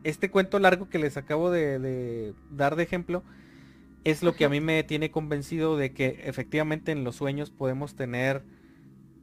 este 0.03 0.29
cuento 0.29 0.59
largo 0.59 0.89
que 0.89 0.99
les 0.99 1.17
acabo 1.17 1.51
de, 1.51 2.33
dar 2.51 2.75
de 2.75 2.83
ejemplo 2.83 3.23
es 4.03 4.21
lo 4.21 4.35
que 4.35 4.45
a 4.45 4.49
mí 4.49 4.59
me 4.59 4.83
tiene 4.83 5.11
convencido 5.11 5.77
de 5.77 5.93
que 5.93 6.21
efectivamente 6.25 6.91
en 6.91 7.03
los 7.03 7.15
sueños 7.15 7.51
podemos 7.51 7.95
tener 7.95 8.43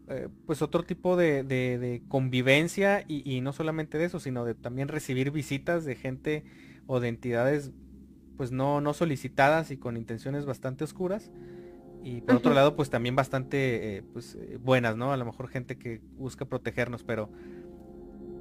eh, 0.08 0.28
pues 0.46 0.62
otro 0.62 0.82
tipo 0.84 1.16
de, 1.16 2.02
convivencia 2.08 3.04
y, 3.06 3.40
no 3.42 3.52
solamente 3.52 3.98
de 3.98 4.06
eso, 4.06 4.20
sino 4.20 4.44
de 4.44 4.54
también 4.54 4.88
recibir 4.88 5.30
visitas 5.30 5.84
de 5.84 5.96
gente 5.96 6.44
o 6.86 6.98
de 6.98 7.08
entidades 7.08 7.72
pues 8.38 8.52
no, 8.52 8.80
no 8.80 8.94
solicitadas 8.94 9.70
y 9.70 9.76
con 9.76 9.98
intenciones 9.98 10.46
bastante 10.46 10.82
oscuras. 10.82 11.30
Y 12.02 12.22
por 12.22 12.36
otro 12.36 12.54
lado, 12.54 12.74
pues 12.74 12.88
también 12.88 13.14
bastante 13.14 13.98
eh, 13.98 14.02
pues, 14.14 14.34
eh, 14.36 14.58
buenas, 14.58 14.96
¿no? 14.96 15.12
A 15.12 15.18
lo 15.18 15.26
mejor 15.26 15.48
gente 15.48 15.76
que 15.76 16.00
busca 16.16 16.46
protegernos, 16.46 17.02
pero 17.02 17.28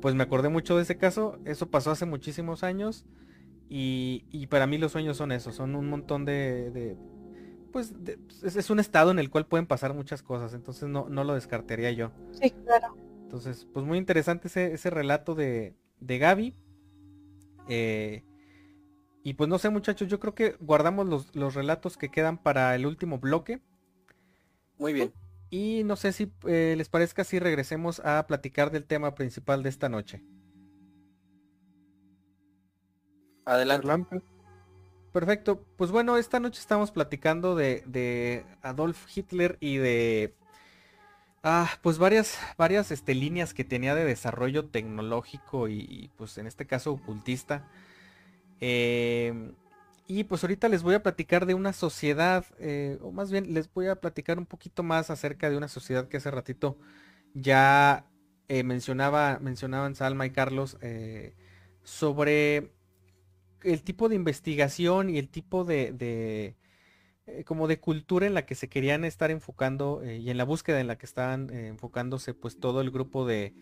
pues 0.01 0.15
me 0.15 0.23
acordé 0.23 0.49
mucho 0.49 0.75
de 0.75 0.83
ese 0.83 0.97
caso. 0.97 1.39
Eso 1.45 1.69
pasó 1.69 1.91
hace 1.91 2.05
muchísimos 2.05 2.63
años. 2.63 3.05
Y, 3.71 4.47
para 4.47 4.65
mí 4.65 4.79
los 4.79 4.91
sueños 4.91 5.17
son 5.17 5.31
eso, 5.31 5.51
son 5.51 5.75
un 5.75 5.87
montón 5.89 6.25
de... 6.25 6.97
pues 7.71 7.93
es, 8.43 8.69
un 8.71 8.79
estado 8.79 9.11
en 9.11 9.19
el 9.19 9.29
cual 9.29 9.45
pueden 9.45 9.67
pasar 9.67 9.93
muchas 9.93 10.23
cosas, 10.23 10.55
entonces 10.55 10.89
no, 10.89 11.07
no 11.07 11.23
lo 11.23 11.35
descartaría 11.35 11.91
yo. 11.91 12.11
Sí, 12.31 12.49
claro. 12.49 12.97
Entonces, 13.21 13.67
pues 13.71 13.85
muy 13.85 13.99
interesante 13.99 14.47
ese, 14.47 14.73
ese 14.73 14.89
relato 14.89 15.35
de, 15.35 15.75
de 15.99 16.17
Gaby. 16.17 16.55
Eh, 17.67 18.23
y 19.21 19.35
pues 19.35 19.47
no 19.47 19.59
sé 19.59 19.69
muchachos, 19.69 20.07
yo 20.07 20.19
creo 20.19 20.33
que 20.33 20.55
guardamos 20.59 21.07
los, 21.07 21.35
los 21.35 21.53
relatos 21.53 21.95
que 21.95 22.09
quedan 22.09 22.39
para 22.41 22.73
el 22.73 22.87
último 22.87 23.19
bloque. 23.19 23.61
Muy 24.79 24.93
bien. 24.93 25.13
Y 25.49 25.83
no 25.83 25.95
sé 25.95 26.11
si 26.11 26.31
eh, 26.47 26.75
les 26.77 26.89
parezca 26.89 27.23
si 27.23 27.39
regresemos 27.39 27.99
a 28.01 28.25
platicar 28.27 28.71
del 28.71 28.85
tema 28.85 29.15
principal 29.15 29.63
de 29.63 29.69
esta 29.69 29.89
noche. 29.89 30.21
Adelante. 33.45 34.21
Perfecto. 35.11 35.65
Pues 35.75 35.89
bueno, 35.89 36.17
esta 36.17 36.39
noche 36.39 36.59
estamos 36.59 36.91
platicando 36.91 37.55
de, 37.55 38.45
Adolf 38.61 39.05
Hitler 39.15 39.57
y 39.59 39.77
de 39.77 40.35
ah, 41.41 41.67
pues 41.81 41.97
varias, 41.97 42.37
varias 42.57 42.91
este, 42.91 43.15
líneas 43.15 43.55
que 43.55 43.63
tenía 43.63 43.95
de 43.95 44.05
desarrollo 44.05 44.65
tecnológico 44.65 45.67
y, 45.67 46.11
pues 46.15 46.37
en 46.37 46.45
este 46.45 46.67
caso 46.67 46.91
ocultista. 46.91 47.67
Eh, 48.61 49.51
y 50.09 50.23
pues 50.23 50.43
ahorita 50.43 50.69
les 50.69 50.81
voy 50.81 50.95
a 50.95 51.03
platicar 51.03 51.45
de 51.45 51.53
una 51.53 51.71
sociedad, 51.71 52.43
eh, 52.57 52.97
o 53.03 53.11
más 53.11 53.31
bien 53.31 53.53
les 53.53 53.71
voy 53.71 53.85
a 53.85 54.01
platicar 54.01 54.39
un 54.39 54.47
poquito 54.47 54.81
más 54.81 55.11
acerca 55.11 55.51
de 55.51 55.55
una 55.55 55.67
sociedad 55.67 56.07
que 56.07 56.17
hace 56.17 56.31
ratito 56.31 56.79
ya 57.35 58.07
eh, 58.47 58.63
mencionaba, 58.63 59.37
mencionaban 59.39 59.93
Salma 59.93 60.25
y 60.25 60.31
Carlos 60.31 60.77
eh, 60.81 61.35
sobre 61.83 62.71
el 63.61 63.83
tipo 63.83 64.09
de 64.09 64.15
investigación 64.15 65.11
y 65.11 65.19
el 65.19 65.29
tipo 65.29 65.63
de, 65.63 66.55
como 67.45 67.67
de 67.67 67.79
cultura 67.79 68.25
en 68.25 68.33
la 68.33 68.47
que 68.47 68.55
se 68.55 68.67
querían 68.67 69.05
estar 69.05 69.29
enfocando 69.29 70.01
y 70.03 70.31
en 70.31 70.37
la 70.37 70.43
búsqueda 70.43 70.81
en 70.81 70.87
la 70.87 70.97
que 70.97 71.05
estaban 71.05 71.53
enfocándose 71.53 72.33
pues 72.33 72.59
todo 72.59 72.81
el 72.81 72.89
grupo 72.89 73.27
de 73.27 73.53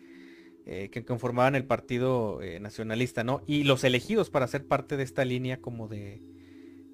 que 0.64 1.04
conformaban 1.04 1.56
el 1.56 1.66
partido 1.66 2.40
nacionalista, 2.60 3.22
¿no? 3.22 3.42
Y 3.46 3.64
los 3.64 3.84
elegidos 3.84 4.30
para 4.30 4.46
ser 4.46 4.66
parte 4.66 4.96
de 4.96 5.02
esta 5.02 5.24
línea 5.24 5.60
como 5.60 5.88
de, 5.88 6.22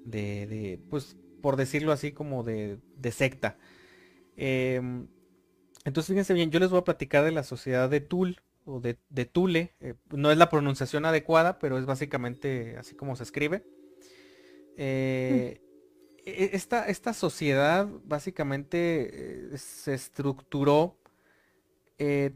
de, 0.05 0.79
pues, 0.89 1.17
por 1.41 1.57
decirlo 1.57 1.91
así, 1.91 2.11
como 2.11 2.43
de, 2.43 2.79
secta. 3.11 3.57
Em, 4.37 5.07
entonces, 5.83 6.09
fíjense 6.09 6.33
bien, 6.33 6.51
yo 6.51 6.59
les 6.59 6.69
voy 6.69 6.79
a 6.79 6.83
platicar 6.83 7.23
de 7.23 7.31
la 7.31 7.43
sociedad 7.43 7.89
de 7.89 8.01
Tul, 8.01 8.37
o 8.65 8.81
de, 8.81 9.25
Tule. 9.25 9.73
Eh, 9.79 9.93
no 10.11 10.31
es 10.31 10.37
la 10.37 10.49
pronunciación 10.49 11.05
adecuada, 11.05 11.59
pero 11.59 11.77
es 11.77 11.85
básicamente 11.85 12.77
así 12.77 12.95
como 12.95 13.15
se 13.15 13.23
escribe. 13.23 13.63
Eh, 14.77 15.61
e, 16.25 16.49
esta, 16.53 16.87
esta, 16.87 17.13
sociedad 17.13 17.87
básicamente 18.03 19.53
eh, 19.53 19.57
se 19.57 19.93
estructuró 19.93 20.97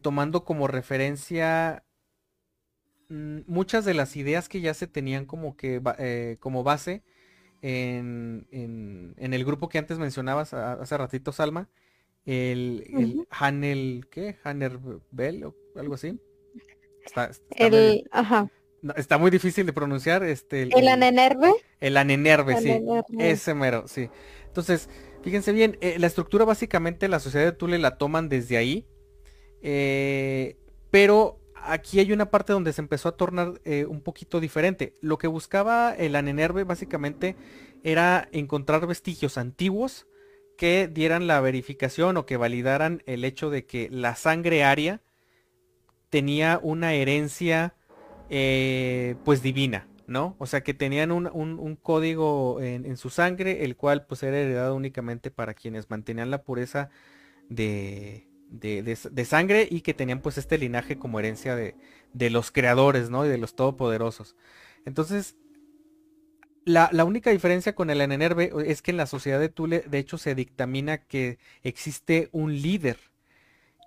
tomando 0.02 0.46
como 0.46 0.68
referencia 0.68 1.84
mm, 3.10 3.40
muchas 3.46 3.84
de 3.84 3.94
las 3.94 4.16
ideas 4.16 4.48
que 4.48 4.62
ya 4.62 4.74
se 4.74 4.88
tenían 4.88 5.26
como 5.26 5.58
que 5.58 5.82
como 6.40 6.64
base 6.64 7.04
en, 7.62 8.48
en, 8.52 9.34
el 9.34 9.46
grupo 9.46 9.70
que 9.70 9.78
antes 9.78 10.00
mencionabas 10.00 10.54
hace 10.54 10.98
ratito, 10.98 11.32
Salma, 11.32 11.70
el, 12.26 12.86
el 12.94 13.28
Hanel, 13.30 14.08
¿qué? 14.12 14.38
Hanner 14.44 14.80
Bell 15.12 15.46
o 15.46 15.56
algo 15.76 15.96
así. 15.96 16.20
Está, 17.06 17.32
el, 17.56 18.08
ajá. 18.12 18.50
está 18.96 19.18
muy 19.18 19.32
difícil 19.32 19.66
de 19.66 19.74
pronunciar. 19.74 20.24
Este, 20.24 20.64
el, 20.64 20.74
el 20.76 20.88
Anenerve. 20.88 21.52
El 21.80 21.98
Anenerve, 21.98 22.62
sí. 22.62 22.80
Ese 23.18 23.54
mero, 23.54 23.88
sí. 23.88 24.10
Entonces, 24.46 24.90
fíjense 25.24 25.52
bien, 25.52 25.78
eh, 25.82 25.98
la 25.98 26.08
estructura 26.08 26.46
básicamente 26.46 27.08
la 27.08 27.20
sociedad 27.20 27.46
de 27.46 27.52
Tule 27.52 27.80
la 27.80 27.98
toman 27.98 28.30
desde 28.30 28.58
ahí. 28.58 28.86
Eh, 29.62 30.58
pero 30.92 31.39
aquí 31.64 32.00
hay 32.00 32.12
una 32.12 32.30
parte 32.30 32.54
donde 32.54 32.74
se 32.74 32.82
empezó 32.82 33.10
a 33.10 33.18
tornar 33.18 33.62
eh, 33.66 33.86
un 33.86 34.02
poquito 34.02 34.40
diferente. 34.40 34.98
Lo 35.02 35.18
que 35.18 35.28
buscaba 35.28 35.94
el 35.96 36.16
Anenerve 36.16 36.64
básicamente 36.64 37.36
era 37.84 38.28
encontrar 38.32 38.86
vestigios 38.88 39.38
antiguos 39.38 40.08
que 40.58 40.90
dieran 40.92 41.28
la 41.28 41.40
verificación 41.40 42.18
o 42.18 42.26
que 42.26 42.38
validaran 42.38 43.02
el 43.06 43.24
hecho 43.24 43.50
de 43.50 43.66
que 43.66 43.90
la 43.92 44.16
sangre 44.16 44.64
aria 44.64 45.02
tenía 46.10 46.60
una 46.62 46.94
herencia 46.94 47.76
eh, 48.30 49.16
pues 49.24 49.42
divina, 49.42 49.88
¿no? 50.08 50.36
O 50.38 50.46
sea 50.48 50.62
que 50.62 50.74
tenían 50.74 51.12
un, 51.12 51.80
código 51.82 52.60
en, 52.62 52.86
en, 52.86 52.98
su 52.98 53.10
sangre, 53.10 53.64
el 53.64 53.76
cual 53.76 54.06
pues 54.06 54.22
era 54.24 54.38
heredado 54.38 54.76
únicamente 54.76 55.32
para 55.32 55.54
quienes 55.54 55.90
mantenían 55.90 56.30
la 56.30 56.44
pureza 56.44 56.90
de, 57.48 58.29
de, 58.50 59.26
sangre 59.26 59.68
y 59.70 59.82
que 59.82 59.94
tenían 59.94 60.22
pues 60.22 60.38
este 60.38 60.58
linaje 60.58 60.98
como 60.98 61.20
herencia 61.20 61.56
de, 61.56 61.76
de 62.14 62.30
los 62.30 62.52
creadores, 62.52 63.10
¿no? 63.10 63.26
Y 63.26 63.30
de 63.30 63.38
los 63.38 63.56
todopoderosos. 63.56 64.36
Entonces, 64.86 65.36
la, 66.70 67.04
única 67.04 67.32
diferencia 67.32 67.74
con 67.74 67.90
el 67.90 68.00
Enenerve 68.02 68.52
es 68.66 68.82
que 68.82 68.92
en 68.92 68.98
la 68.98 69.08
sociedad 69.08 69.40
de 69.40 69.50
Tule, 69.50 69.84
de 69.88 69.98
hecho, 69.98 70.18
se 70.18 70.36
dictamina 70.36 71.00
que 71.00 71.40
existe 71.64 72.30
un 72.32 72.62
líder. 72.62 72.98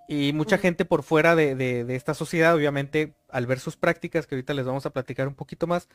Y 0.09 0.33
mucha 0.33 0.59
gente 0.59 0.85
por 0.85 1.05
fuera 1.05 1.37
de, 1.37 1.87
esta 1.91 2.15
sociedad, 2.15 2.55
obviamente, 2.55 3.15
al 3.29 3.47
ver 3.47 3.61
sus 3.61 3.77
prácticas, 3.77 4.27
que 4.27 4.35
ahorita 4.35 4.53
les 4.55 4.67
vamos 4.67 4.85
a 4.85 4.91
platicar 4.91 5.29
un 5.29 5.35
poquito 5.35 5.67
más, 5.67 5.89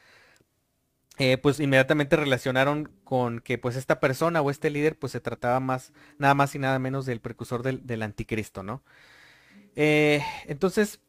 eh, 1.19 1.37
pues 1.37 1.59
inmediatamente 1.59 2.15
relacionaron 2.15 2.91
con 3.03 3.39
que 3.39 3.57
pues 3.57 3.75
esta 3.75 3.99
persona 3.99 4.41
o 4.41 4.51
este 4.51 4.69
líder 4.69 4.97
pues 4.97 5.11
se 5.11 5.19
trataba 5.19 5.59
más, 5.59 5.91
nada 6.19 6.35
más 6.35 6.53
y 6.53 6.59
nada 6.59 6.77
menos 6.79 7.05
del 7.05 7.21
precursor 7.21 7.63
del, 7.63 8.03
anticristo, 8.03 8.61
¿no? 8.61 8.83
Eh, 9.75 10.21
entonces, 10.45 10.99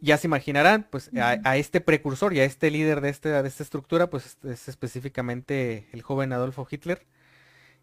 ya 0.00 0.16
se 0.18 0.26
imaginarán, 0.26 0.86
pues 0.90 1.10
a, 1.16 1.56
este 1.56 1.80
precursor 1.80 2.32
y 2.34 2.40
a 2.40 2.44
este 2.44 2.70
líder 2.70 3.00
de, 3.00 3.08
este, 3.08 3.28
de 3.30 3.48
esta 3.48 3.62
estructura, 3.62 4.10
pues 4.10 4.38
es, 4.44 4.68
específicamente 4.68 5.88
el 5.92 6.02
joven 6.02 6.32
Adolfo 6.32 6.66
Hitler. 6.68 7.06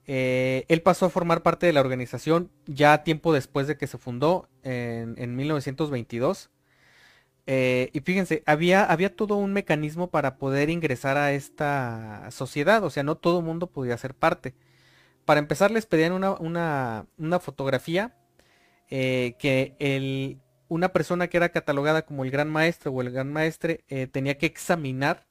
Eh, 0.06 0.66
él 0.68 0.82
pasó 0.82 1.06
a 1.06 1.10
formar 1.10 1.44
parte 1.44 1.66
de 1.66 1.72
la 1.74 1.80
organización 1.80 2.52
ya 2.66 3.04
tiempo 3.04 3.34
después 3.34 3.68
de 3.68 3.78
que 3.78 3.88
se 3.88 3.98
fundó 3.98 4.50
en, 4.64 5.36
1922. 5.36 6.50
Eh, 7.46 7.90
y 7.94 8.00
fíjense, 8.00 8.42
había, 8.46 8.86
había 8.86 9.16
todo 9.16 9.36
un 9.36 9.54
mecanismo 9.54 10.10
para 10.10 10.38
poder 10.38 10.70
ingresar 10.70 11.18
a 11.18 11.34
esta 11.34 12.30
sociedad, 12.32 12.84
o 12.84 12.90
sea, 12.90 13.04
no 13.04 13.18
todo 13.18 13.40
el 13.40 13.46
mundo 13.46 13.68
podía 13.68 13.98
ser 13.98 14.16
parte. 14.16 14.56
Para 15.26 15.40
empezar, 15.40 15.72
les 15.72 15.86
pedían 15.86 16.14
una, 16.14 17.08
fotografía 17.42 18.16
eh, 18.90 19.36
que 19.40 19.76
el, 19.80 20.42
una 20.68 20.90
persona 20.94 21.28
que 21.28 21.38
era 21.38 21.50
catalogada 21.50 22.06
como 22.06 22.24
el 22.26 22.32
gran 22.32 22.50
maestro 22.50 22.92
o 22.92 23.02
el 23.02 23.12
gran 23.12 23.32
maestre 23.32 23.84
eh, 23.90 24.08
tenía 24.08 24.38
que 24.38 24.46
examinar 24.46 25.28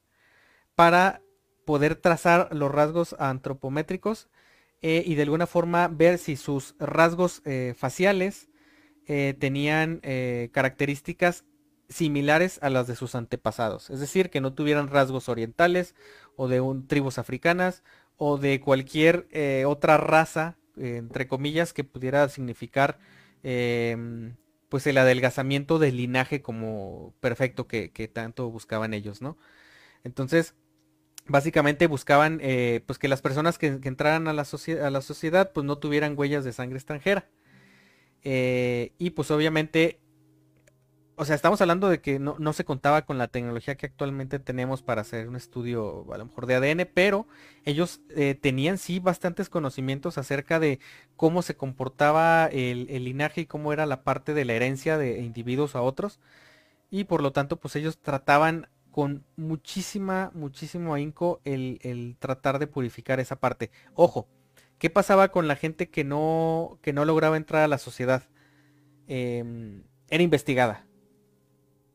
para 0.75 1.21
poder 1.65 1.95
trazar 1.95 2.49
los 2.51 2.71
rasgos 2.71 3.15
antropométricos 3.19 4.29
y 4.81 5.15
de 5.15 5.21
alguna 5.21 5.47
forma 5.47 5.87
ver 5.87 6.17
si 6.17 6.35
sus 6.35 6.75
rasgos 6.77 7.41
faciales 7.77 8.49
tenían 9.05 10.01
características 10.51 11.45
similares 11.93 12.59
a 12.61 12.69
las 12.69 12.87
de 12.87 12.95
sus 12.95 13.15
antepasados. 13.15 13.89
Es 13.89 13.99
decir, 13.99 14.29
que 14.29 14.41
no 14.41 14.53
tuvieran 14.53 14.89
rasgos 14.89 15.29
orientales 15.29 15.95
o 16.35 16.47
de 16.47 16.61
un, 16.61 16.87
tribus 16.87 17.17
africanas 17.17 17.83
o 18.17 18.37
de 18.37 18.59
cualquier 18.59 19.27
otra 19.65 19.97
raza, 19.97 20.57
entre 20.77 21.27
comillas, 21.27 21.73
que 21.73 21.83
pudiera 21.83 22.27
significar 22.29 22.99
em, 23.43 24.35
pues 24.73 24.87
el 24.87 24.97
adelgazamiento 24.97 25.77
del 25.77 25.97
linaje 25.97 26.41
como 26.41 27.13
perfecto 27.19 27.67
que, 27.67 27.89
tanto 28.11 28.49
buscaban 28.49 28.95
ellos, 28.95 29.21
¿no? 29.21 29.37
Entonces, 30.03 30.55
básicamente 31.27 31.85
buscaban 31.85 32.39
eh, 32.41 32.81
pues 32.87 32.97
que 32.97 33.07
las 33.07 33.21
personas 33.21 33.59
que, 33.59 33.67
entraran 33.67 34.27
a 34.27 34.33
la, 34.33 34.41
a 34.41 34.89
la, 34.89 35.01
sociedad 35.01 35.51
pues 35.53 35.63
no 35.63 35.77
tuvieran 35.77 36.17
huellas 36.17 36.43
de 36.43 36.53
sangre 36.53 36.77
extranjera. 36.77 37.29
Eh, 38.23 38.93
y 38.97 39.11
pues 39.11 39.29
obviamente 39.29 39.99
o 41.15 41.25
sea, 41.25 41.35
estamos 41.35 41.61
hablando 41.61 41.89
de 41.89 42.01
que 42.01 42.17
no, 42.17 42.53
se 42.53 42.65
contaba 42.65 43.03
con 43.03 43.17
la 43.19 43.27
tecnología 43.27 43.75
que 43.75 43.85
actualmente 43.85 44.39
tenemos 44.39 44.81
para 44.81 45.01
hacer 45.01 45.29
un 45.29 45.35
estudio 45.35 46.11
a 46.11 46.17
lo 46.17 46.25
mejor 46.25 46.47
de 46.47 46.55
ADN, 46.55 46.89
pero 46.91 47.27
ellos 47.65 48.01
eh, 48.15 48.35
tenían 48.35 48.79
sí 48.79 48.99
bastantes 48.99 49.49
conocimientos 49.49 50.17
acerca 50.17 50.59
de 50.59 50.79
cómo 51.15 51.43
se 51.43 51.55
comportaba 51.55 52.47
el, 52.47 52.87
linaje 53.03 53.41
y 53.41 53.45
cómo 53.45 53.73
era 53.73 53.85
la 53.85 54.03
parte 54.03 54.33
de 54.33 54.45
la 54.45 54.53
herencia 54.53 54.97
de 54.97 55.21
individuos 55.21 55.75
a 55.75 55.81
otros. 55.81 56.19
Y 56.89 57.03
por 57.05 57.21
lo 57.21 57.31
tanto, 57.31 57.57
pues 57.57 57.75
ellos 57.75 57.99
trataban 57.99 58.67
con 58.91 59.23
muchísima, 59.35 60.31
muchísimo 60.33 60.93
ahínco 60.95 61.41
el, 61.43 62.15
tratar 62.19 62.59
de 62.59 62.67
purificar 62.67 63.19
esa 63.19 63.35
parte. 63.35 63.71
Ojo, 63.93 64.27
¿qué 64.79 64.89
pasaba 64.89 65.29
con 65.29 65.47
la 65.47 65.55
gente 65.55 65.89
que 65.89 66.03
no, 66.03 66.79
que 66.81 66.93
no 66.93 67.05
lograba 67.05 67.37
entrar 67.37 67.63
a 67.63 67.67
la 67.67 67.77
sociedad? 67.77 68.23
Em, 69.07 69.83
era 70.09 70.23
investigada 70.23 70.85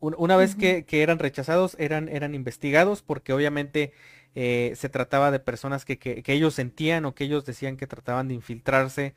una 0.01 0.37
vez 0.37 0.55
que, 0.55 0.85
eran 0.91 1.19
rechazados, 1.19 1.77
eran, 1.79 2.09
eran 2.09 2.35
investigados 2.35 3.03
porque 3.03 3.33
obviamente 3.33 3.93
eh, 4.35 4.75
se 4.77 4.89
trataba 4.89 5.31
de 5.31 5.41
personas 5.41 5.85
que, 5.85 6.23
ellos 6.27 6.55
sentían 6.55 7.05
o 7.05 7.15
que 7.15 7.25
ellos 7.25 7.45
decían 7.45 7.77
que 7.77 7.87
trataban 7.87 8.29
de 8.29 8.35
infiltrarse 8.35 9.15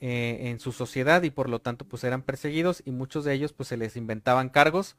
eh, 0.00 0.50
en 0.50 0.58
su 0.58 0.72
sociedad 0.72 1.22
y 1.22 1.30
por 1.30 1.48
lo 1.48 1.60
tanto 1.60 1.86
pues 1.86 2.02
eran 2.04 2.22
perseguidos 2.22 2.82
y 2.84 2.90
muchos 2.90 3.24
de 3.24 3.34
ellos 3.34 3.52
pues 3.52 3.68
se 3.68 3.76
les 3.76 3.96
inventaban 3.96 4.48
cargos 4.48 4.96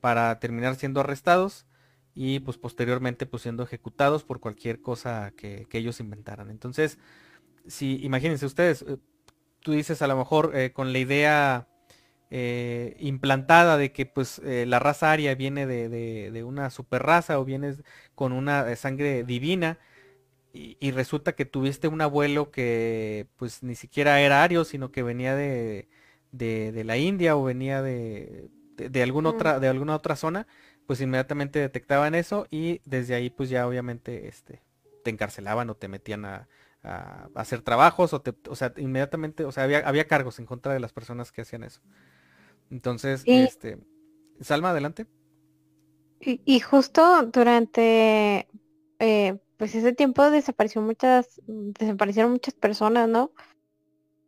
para 0.00 0.38
terminar 0.40 0.76
siendo 0.76 1.00
arrestados 1.00 1.66
y 2.14 2.40
pues 2.40 2.58
posteriormente 2.58 3.26
pues 3.26 3.42
siendo 3.42 3.62
ejecutados 3.62 4.24
por 4.24 4.40
cualquier 4.40 4.82
cosa 4.82 5.32
que, 5.36 5.66
ellos 5.72 6.00
inventaran. 6.00 6.50
Entonces, 6.50 6.98
si 7.66 8.04
imagínense 8.04 8.46
ustedes, 8.46 8.82
eh, 8.82 8.98
tú 9.60 9.72
dices 9.72 10.02
a 10.02 10.06
lo 10.06 10.16
mejor 10.16 10.52
con 10.74 10.92
la 10.92 10.98
idea 10.98 11.68
eh, 12.30 12.96
implantada 12.98 13.76
de 13.76 13.92
que 13.92 14.06
pues 14.06 14.40
eh, 14.40 14.64
la 14.66 14.78
raza 14.78 15.12
aria 15.12 15.34
viene 15.34 15.66
de, 15.66 16.42
una 16.44 16.70
super 16.70 17.02
raza 17.02 17.38
o 17.38 17.44
vienes 17.44 17.82
con 18.14 18.32
una 18.32 18.70
eh, 18.70 18.76
sangre 18.76 19.24
divina 19.24 19.78
y, 20.52 20.90
resulta 20.92 21.34
que 21.34 21.44
tuviste 21.44 21.88
un 21.88 22.00
abuelo 22.00 22.50
que 22.50 23.26
pues 23.36 23.62
ni 23.62 23.74
siquiera 23.74 24.20
era 24.20 24.42
ario 24.42 24.64
sino 24.64 24.90
que 24.90 25.02
venía 25.02 25.36
de, 25.36 25.88
la 26.32 26.96
India 26.96 27.36
o 27.36 27.44
venía 27.44 27.82
de, 27.82 28.50
alguna 29.02 29.30
mm. 29.30 29.34
otra 29.34 29.60
de 29.60 29.68
alguna 29.68 29.94
otra 29.94 30.16
zona 30.16 30.46
pues 30.86 31.00
inmediatamente 31.00 31.58
detectaban 31.58 32.14
eso 32.14 32.46
y 32.50 32.80
desde 32.84 33.14
ahí 33.14 33.30
pues 33.30 33.48
ya 33.48 33.66
obviamente 33.66 34.28
este 34.28 34.62
te 35.04 35.10
encarcelaban 35.10 35.70
o 35.70 35.76
te 35.76 35.88
metían 35.88 36.24
a, 36.24 36.48
hacer 37.34 37.62
trabajos 37.62 38.12
o, 38.12 38.20
te, 38.22 38.34
o 38.48 38.56
sea 38.56 38.72
inmediatamente 38.76 39.44
o 39.44 39.52
sea 39.52 39.64
había, 39.64 39.86
había 39.88 40.06
cargos 40.06 40.38
en 40.38 40.46
contra 40.46 40.72
de 40.72 40.80
las 40.80 40.92
personas 40.92 41.32
que 41.32 41.42
hacían 41.42 41.64
eso 41.64 41.80
entonces, 42.70 43.22
este, 43.26 43.78
Salma, 44.40 44.70
adelante. 44.70 45.06
Y, 46.20 46.60
justo 46.60 47.24
durante 47.26 48.48
eh, 48.98 49.38
pues 49.58 49.74
ese 49.74 49.92
tiempo 49.92 50.30
desapareció 50.30 50.80
muchas, 50.80 51.40
desaparecieron 51.46 52.32
muchas 52.32 52.54
personas, 52.54 53.08
¿no? 53.08 53.30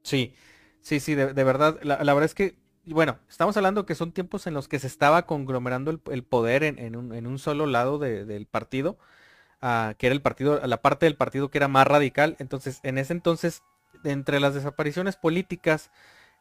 Sí, 0.02 0.34
sí, 0.80 1.00
sí, 1.00 1.14
de, 1.14 1.32
verdad. 1.32 1.78
La, 1.82 1.96
verdad 1.96 2.24
es 2.24 2.34
que, 2.34 2.58
bueno, 2.84 3.18
estamos 3.28 3.56
hablando 3.56 3.86
que 3.86 3.94
son 3.94 4.12
tiempos 4.12 4.46
en 4.46 4.52
los 4.54 4.68
que 4.68 4.78
se 4.78 4.86
estaba 4.86 5.26
conglomerando 5.26 5.90
el, 5.90 6.22
poder 6.22 6.64
en, 6.64 6.96
un, 6.96 7.38
solo 7.38 7.66
lado 7.66 7.98
del 7.98 8.46
partido, 8.46 8.98
ah, 9.62 9.94
que 9.98 10.06
era 10.06 10.14
el 10.14 10.22
partido, 10.22 10.60
la 10.66 10.82
parte 10.82 11.06
del 11.06 11.16
partido 11.16 11.50
que 11.50 11.58
era 11.58 11.68
más 11.68 11.86
radical. 11.86 12.36
Entonces, 12.38 12.80
en 12.82 12.98
ese 12.98 13.14
entonces, 13.14 13.62
entre 14.04 14.38
las 14.38 14.54
desapariciones 14.54 15.16
políticas, 15.16 15.90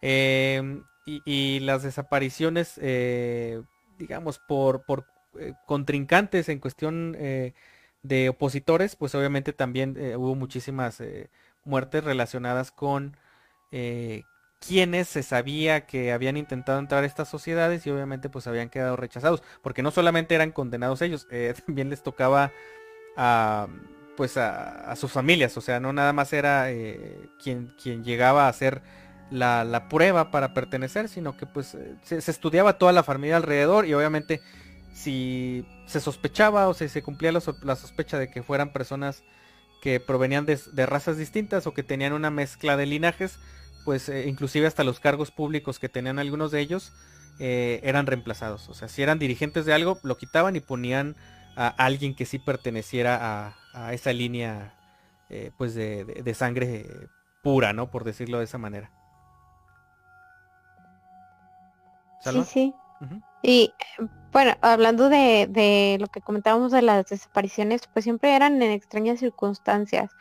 eh, 0.01 0.81
y, 1.05 1.59
las 1.59 1.83
desapariciones, 1.83 2.79
eh, 2.81 3.61
digamos, 3.97 4.39
por, 4.39 4.83
por 4.85 5.05
eh, 5.39 5.53
contrincantes 5.67 6.49
en 6.49 6.59
cuestión 6.59 7.15
eh, 7.19 7.53
de 8.01 8.29
opositores, 8.29 8.95
pues 8.95 9.13
obviamente 9.15 9.53
también 9.53 9.97
hubo 10.15 10.35
muchísimas 10.35 11.01
muertes 11.63 12.03
relacionadas 12.03 12.71
con 12.71 13.17
quienes 14.59 15.07
se 15.07 15.23
sabía 15.23 15.85
que 15.85 16.11
habían 16.11 16.37
intentado 16.37 16.79
entrar 16.79 17.03
a 17.03 17.07
estas 17.07 17.29
sociedades 17.29 17.85
y 17.85 17.89
obviamente 17.89 18.29
pues 18.29 18.47
habían 18.47 18.69
quedado 18.69 18.95
rechazados, 18.95 19.43
porque 19.61 19.81
no 19.81 19.91
solamente 19.91 20.35
eran 20.35 20.51
condenados 20.51 21.01
ellos, 21.01 21.27
también 21.65 21.89
les 21.89 22.03
tocaba 22.03 22.51
a 23.17 23.67
pues 24.15 24.37
a, 24.37 24.95
sus 24.95 25.11
familias, 25.11 25.57
o 25.57 25.61
sea, 25.61 25.79
no 25.79 25.91
nada 25.91 26.13
más 26.13 26.31
era 26.31 26.67
quien, 27.41 27.73
quien 27.81 28.03
llegaba 28.03 28.47
a 28.47 28.53
ser 28.53 28.81
la, 29.31 29.87
prueba 29.89 30.31
para 30.31 30.53
pertenecer, 30.53 31.09
sino 31.09 31.37
que 31.37 31.45
pues 31.45 31.75
eh, 31.75 31.95
se, 32.03 32.17
estudiaba 32.17 32.77
toda 32.77 32.91
la 32.91 33.03
familia 33.03 33.37
alrededor 33.37 33.85
y 33.85 33.93
obviamente 33.93 34.41
si 34.93 35.65
se 35.87 35.99
sospechaba 35.99 36.67
o 36.67 36.73
si 36.73 36.87
se 36.87 37.01
cumplía 37.01 37.31
la, 37.31 37.41
sospecha 37.41 38.17
de 38.17 38.29
que 38.29 38.43
fueran 38.43 38.71
personas 38.71 39.23
que 39.81 39.99
provenían 39.99 40.45
de, 40.45 40.85
razas 40.85 41.17
distintas 41.17 41.67
o 41.67 41.73
que 41.73 41.83
tenían 41.83 42.13
una 42.13 42.31
mezcla 42.31 42.77
de 42.77 42.85
linajes, 42.85 43.37
pues 43.83 44.09
eh, 44.09 44.27
inclusive 44.27 44.67
hasta 44.67 44.83
los 44.83 44.99
cargos 44.99 45.31
públicos 45.31 45.79
que 45.79 45.89
tenían 45.89 46.17
algunos 46.17 46.51
de 46.51 46.61
ellos 46.61 46.93
eh, 47.39 47.81
eran 47.83 48.07
reemplazados. 48.07 48.69
O 48.69 48.73
sea, 48.73 48.87
si 48.87 49.03
eran 49.03 49.19
dirigentes 49.19 49.65
de 49.65 49.73
algo, 49.73 49.99
lo 50.03 50.17
quitaban 50.17 50.55
y 50.55 50.61
ponían 50.61 51.15
a 51.57 51.67
alguien 51.67 52.15
que 52.15 52.25
sí 52.25 52.39
perteneciera 52.39 53.55
a, 53.73 53.93
esa 53.93 54.13
línea 54.13 54.73
pues 55.57 55.75
de 55.75 56.33
sangre 56.33 56.85
pura, 57.43 57.73
¿no? 57.73 57.91
Por 57.91 58.05
decirlo 58.05 58.39
de 58.39 58.45
esa 58.45 58.57
manera. 58.57 58.89
Sí, 62.31 62.43
sí. 62.43 62.73
Y 63.41 63.73
bueno, 64.31 64.53
hablando 64.61 65.09
de, 65.09 65.97
lo 65.99 66.07
que 66.07 66.21
comentábamos 66.21 66.71
de 66.71 66.81
las 66.81 67.05
desapariciones, 67.05 67.87
pues 67.93 68.03
siempre 68.03 68.35
eran 68.35 68.61
en 68.61 68.71
extrañas 68.71 69.19
circunstancias. 69.19 70.11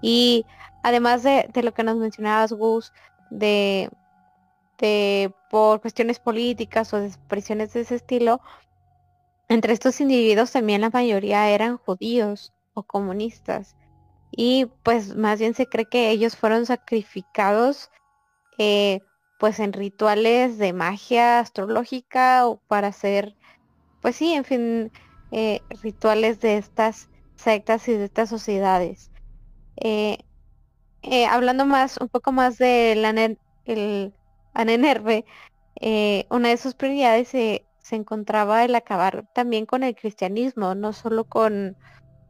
Y 0.00 0.46
además 0.82 1.22
de, 1.22 1.50
lo 1.62 1.72
que 1.72 1.82
nos 1.82 1.96
mencionabas, 1.96 2.52
Gus, 2.52 2.92
de 3.30 3.90
de 4.78 5.34
por 5.50 5.80
cuestiones 5.80 6.20
políticas 6.20 6.94
o 6.94 7.00
despresiones 7.00 7.72
de 7.72 7.80
ese 7.80 7.96
estilo, 7.96 8.40
entre 9.48 9.72
estos 9.72 10.00
individuos 10.00 10.52
también 10.52 10.80
la 10.80 10.90
mayoría 10.90 11.50
eran 11.50 11.78
judíos 11.78 12.52
o 12.74 12.82
comunistas. 12.82 13.76
Y 14.30 14.66
pues 14.82 15.16
más 15.16 15.40
bien 15.40 15.54
se 15.54 15.66
cree 15.66 15.86
que 15.86 16.10
ellos 16.10 16.36
fueron 16.36 16.66
sacrificados 16.66 17.90
eh, 18.58 19.00
pues 19.38 19.60
en 19.60 19.72
rituales 19.72 20.58
de 20.58 20.72
magia 20.72 21.40
astrológica 21.40 22.46
o 22.46 22.58
para 22.68 22.88
hacer, 22.88 23.36
pues 24.02 24.16
sí, 24.16 24.32
en 24.34 24.44
fin, 24.44 24.92
eh, 25.32 25.60
rituales 25.82 26.40
de 26.40 26.58
estas 26.58 27.08
sectas 27.36 27.88
y 27.88 27.92
de 27.92 28.04
estas 28.04 28.28
sociedades. 28.28 29.10
Eh, 29.76 30.18
hablando 31.30 31.64
más, 31.64 31.96
un 31.98 32.08
poco 32.08 32.32
más 32.32 32.58
del 32.58 33.04
el 33.64 34.14
Anenerve, 34.54 35.24
una 36.30 36.48
de 36.48 36.56
sus 36.56 36.74
prioridades 36.74 37.28
se 37.28 37.68
se 37.88 37.96
encontraba 37.96 38.66
el 38.66 38.74
acabar 38.74 39.26
también 39.32 39.64
con 39.64 39.82
el 39.82 39.94
cristianismo, 39.94 40.74
no 40.74 40.92
solo 40.92 41.24
con, 41.24 41.74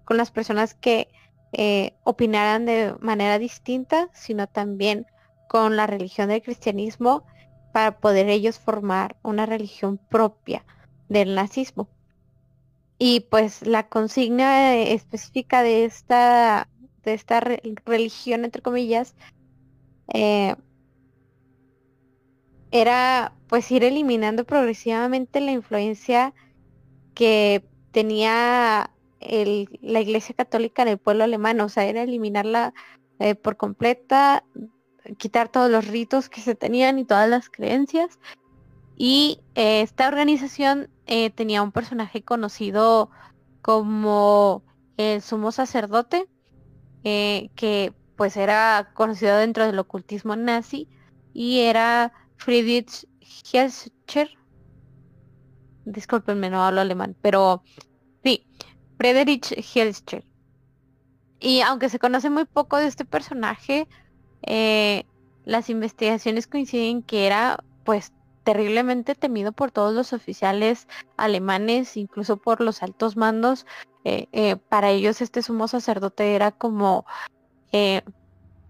con 0.05 0.17
las 0.17 0.31
personas 0.31 0.75
que 0.75 1.09
eh, 1.53 1.95
opinaran 2.05 2.65
de 2.65 2.95
manera 3.01 3.41
distinta, 3.41 4.09
sino 4.13 4.47
también 4.47 5.05
con 5.49 5.77
la 5.77 5.87
religión 5.87 6.29
del 6.29 6.43
cristianismo 6.43 7.25
para 7.73 7.99
poder 7.99 8.29
ellos 8.29 8.59
formar 8.59 9.17
una 9.23 9.47
religión 9.47 9.99
propia 9.99 10.65
del 11.09 11.35
nazismo. 11.35 11.89
Y 12.99 13.21
pues 13.31 13.67
la 13.67 13.89
consigna 13.89 14.77
específica 14.77 15.63
de 15.63 15.85
esta, 15.85 16.69
de 17.05 17.15
esta 17.15 17.41
religión, 17.41 18.45
entre 18.45 18.63
comillas, 18.63 19.15
eh, 20.13 20.57
era 22.71 23.33
pues 23.49 23.71
ir 23.71 23.85
eliminando 23.85 24.45
progresivamente 24.45 25.41
la 25.41 25.53
influencia 25.53 26.35
que 27.15 27.65
tenía 27.93 28.91
la 29.21 30.01
Iglesia 30.01 30.35
Católica 30.35 30.83
en 30.83 30.89
el 30.89 30.99
pueblo 30.99 31.25
alemán, 31.25 31.61
o 31.61 31.69
sea, 31.69 31.85
era 31.85 32.03
eliminarla 32.03 32.73
eh, 33.19 33.35
por 33.35 33.57
completa, 33.57 34.45
quitar 35.17 35.49
todos 35.49 35.71
los 35.71 35.87
ritos 35.87 36.29
que 36.29 36.41
se 36.41 36.55
tenían 36.55 36.99
y 36.99 37.05
todas 37.05 37.29
las 37.29 37.49
creencias. 37.49 38.19
Y 38.97 39.41
eh, 39.55 39.83
esta 39.83 40.09
organización 40.09 40.91
eh, 41.07 41.31
tenía 41.31 41.63
un 41.63 41.73
personaje 41.73 42.23
conocido 42.23 43.11
como 43.63 44.63
el 44.97 45.23
sumo 45.23 45.53
sacerdote, 45.53 46.27
que 47.05 47.95
pues 48.17 48.37
era 48.37 48.91
conocido 48.95 49.37
dentro 49.37 49.65
del 49.65 49.79
ocultismo 49.79 50.37
nazi 50.37 50.89
y 51.33 51.61
era 51.61 52.13
Friedrich 52.37 53.07
Helscher. 53.21 54.29
Disculpenme, 55.85 56.51
no 56.51 56.65
hablo 56.65 56.81
alemán, 56.81 57.17
pero 57.23 57.63
sí, 58.25 58.45
Friedrich 58.99 59.53
Helscher. 59.53 60.25
Y 61.41 61.61
aunque 61.61 61.89
se 61.89 62.01
conoce 62.01 62.31
muy 62.31 62.45
poco 62.45 62.77
de 62.77 62.89
este 62.89 63.05
personaje, 63.05 63.87
eh, 64.43 65.05
las 65.45 65.71
investigaciones 65.71 66.47
coinciden 66.47 67.03
que 67.03 67.27
era 67.27 67.63
pues 67.85 68.13
terriblemente 68.45 69.15
temido 69.15 69.53
por 69.53 69.71
todos 69.71 69.95
los 69.95 70.13
oficiales 70.13 70.89
alemanes, 71.17 71.97
incluso 71.97 72.37
por 72.37 72.61
los 72.61 72.83
altos 72.83 73.17
mandos. 73.17 73.67
Eh, 74.05 74.27
eh, 74.33 74.57
para 74.57 74.91
ellos 74.91 75.21
este 75.21 75.43
sumo 75.43 75.69
sacerdote 75.69 76.35
era 76.35 76.51
como, 76.51 77.05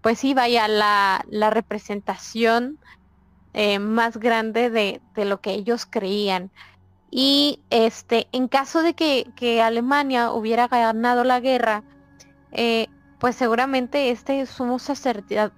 pues 0.01 0.19
sí, 0.19 0.33
vaya, 0.33 0.67
la, 0.67 1.23
la 1.29 1.49
representación 1.49 2.77
más 3.79 4.17
grande 4.17 4.69
de, 4.69 5.01
lo 5.25 5.41
que 5.41 5.51
ellos 5.51 5.85
creían. 5.85 6.51
Y 7.11 7.61
este, 7.69 8.27
en 8.31 8.47
caso 8.47 8.81
de 8.81 8.93
que, 8.93 9.61
Alemania 9.61 10.31
hubiera 10.31 10.67
ganado 10.67 11.23
la 11.23 11.39
guerra, 11.39 11.83
pues 13.19 13.35
seguramente 13.35 14.11
este 14.11 14.45
sumo 14.45 14.79
sacerdote 14.79 15.51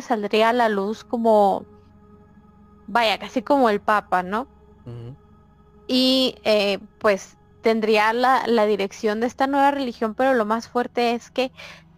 saldría 0.00 0.50
a 0.50 0.52
la 0.52 0.68
luz 0.68 1.04
como, 1.04 1.64
vaya, 2.86 3.18
casi 3.18 3.42
como 3.42 3.68
el 3.70 3.80
Papa, 3.80 4.22
¿no? 4.22 4.46
Y 5.86 6.36
eh, 6.44 6.78
pues 6.98 7.36
tendría 7.62 8.12
la, 8.12 8.46
la 8.46 8.66
dirección 8.66 9.20
de 9.20 9.26
esta 9.26 9.46
nueva 9.46 9.70
religión, 9.70 10.14
pero 10.14 10.34
lo 10.34 10.44
más 10.44 10.68
fuerte 10.68 11.14
es 11.14 11.30
que 11.30 11.52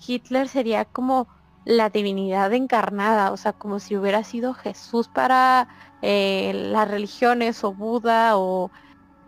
Hitler 0.06 0.48
sería 0.48 0.84
como 0.84 1.28
la 1.64 1.88
divinidad 1.90 2.52
encarnada, 2.52 3.32
o 3.32 3.36
sea, 3.36 3.52
como 3.52 3.80
si 3.80 3.96
hubiera 3.96 4.22
sido 4.22 4.54
Jesús 4.54 5.08
para 5.08 5.68
eh, 6.02 6.52
las 6.54 6.88
religiones 6.90 7.64
o 7.64 7.72
Buda 7.72 8.36
o 8.36 8.70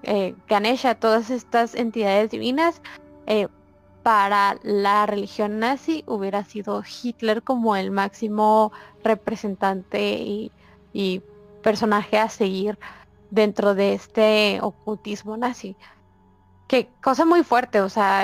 eh, 0.03 0.34
Ganesha, 0.47 0.95
todas 0.95 1.30
estas 1.30 1.74
entidades 1.74 2.30
divinas, 2.30 2.82
eh, 3.26 3.49
para 4.07 4.57
la 4.63 5.05
religión 5.05 5.59
nazi 5.59 6.05
hubiera 6.07 6.45
sido 6.45 6.85
Hitler 7.03 7.43
como 7.43 7.75
el 7.75 7.91
máximo 7.91 8.71
representante 9.03 10.23
y, 10.93 11.23
personaje 11.61 12.17
a 12.17 12.29
seguir 12.29 12.79
dentro 13.33 13.75
de 13.75 13.95
este 13.95 14.61
ocultismo 14.63 15.37
nazi. 15.37 15.75
Que 16.69 16.89
cosa 17.03 17.25
muy 17.25 17.43
fuerte, 17.43 17.81
o 17.81 17.89
sea, 17.89 18.23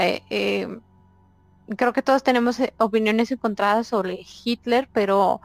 creo 1.76 1.92
que 1.92 2.02
todos 2.02 2.22
tenemos 2.22 2.60
eh, 2.60 2.72
opiniones 2.78 3.32
encontradas 3.32 3.88
sobre 3.88 4.20
Hitler, 4.44 4.88
pero 4.92 5.40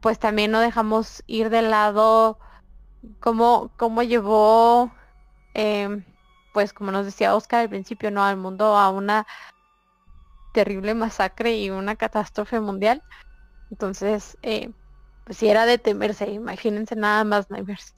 pues 0.00 0.20
también 0.20 0.52
no 0.52 0.60
dejamos 0.60 1.24
ir 1.26 1.50
de 1.50 1.62
lado 1.62 2.38
cómo, 3.18 3.72
cómo 3.76 4.04
llevó, 4.04 4.92
em, 5.54 6.04
pues 6.54 6.72
como 6.72 6.92
nos 6.92 7.04
decía 7.04 7.34
Oscar 7.34 7.60
al 7.60 7.68
principio, 7.68 8.10
¿no? 8.10 8.24
Al 8.24 8.38
mundo 8.38 8.76
a 8.78 8.88
una 8.90 9.26
terrible 10.54 10.94
masacre 10.94 11.58
y 11.58 11.68
una 11.68 11.96
catástrofe 11.96 12.60
mundial. 12.60 13.02
Entonces, 13.70 14.38
eh, 14.42 14.70
pues 15.24 15.36
si 15.38 15.48
era 15.48 15.66
de 15.66 15.78
temerse, 15.78 16.30
imagínense 16.30 16.94
nada 16.94 17.24
más 17.24 17.50
Nightmares. 17.50 17.92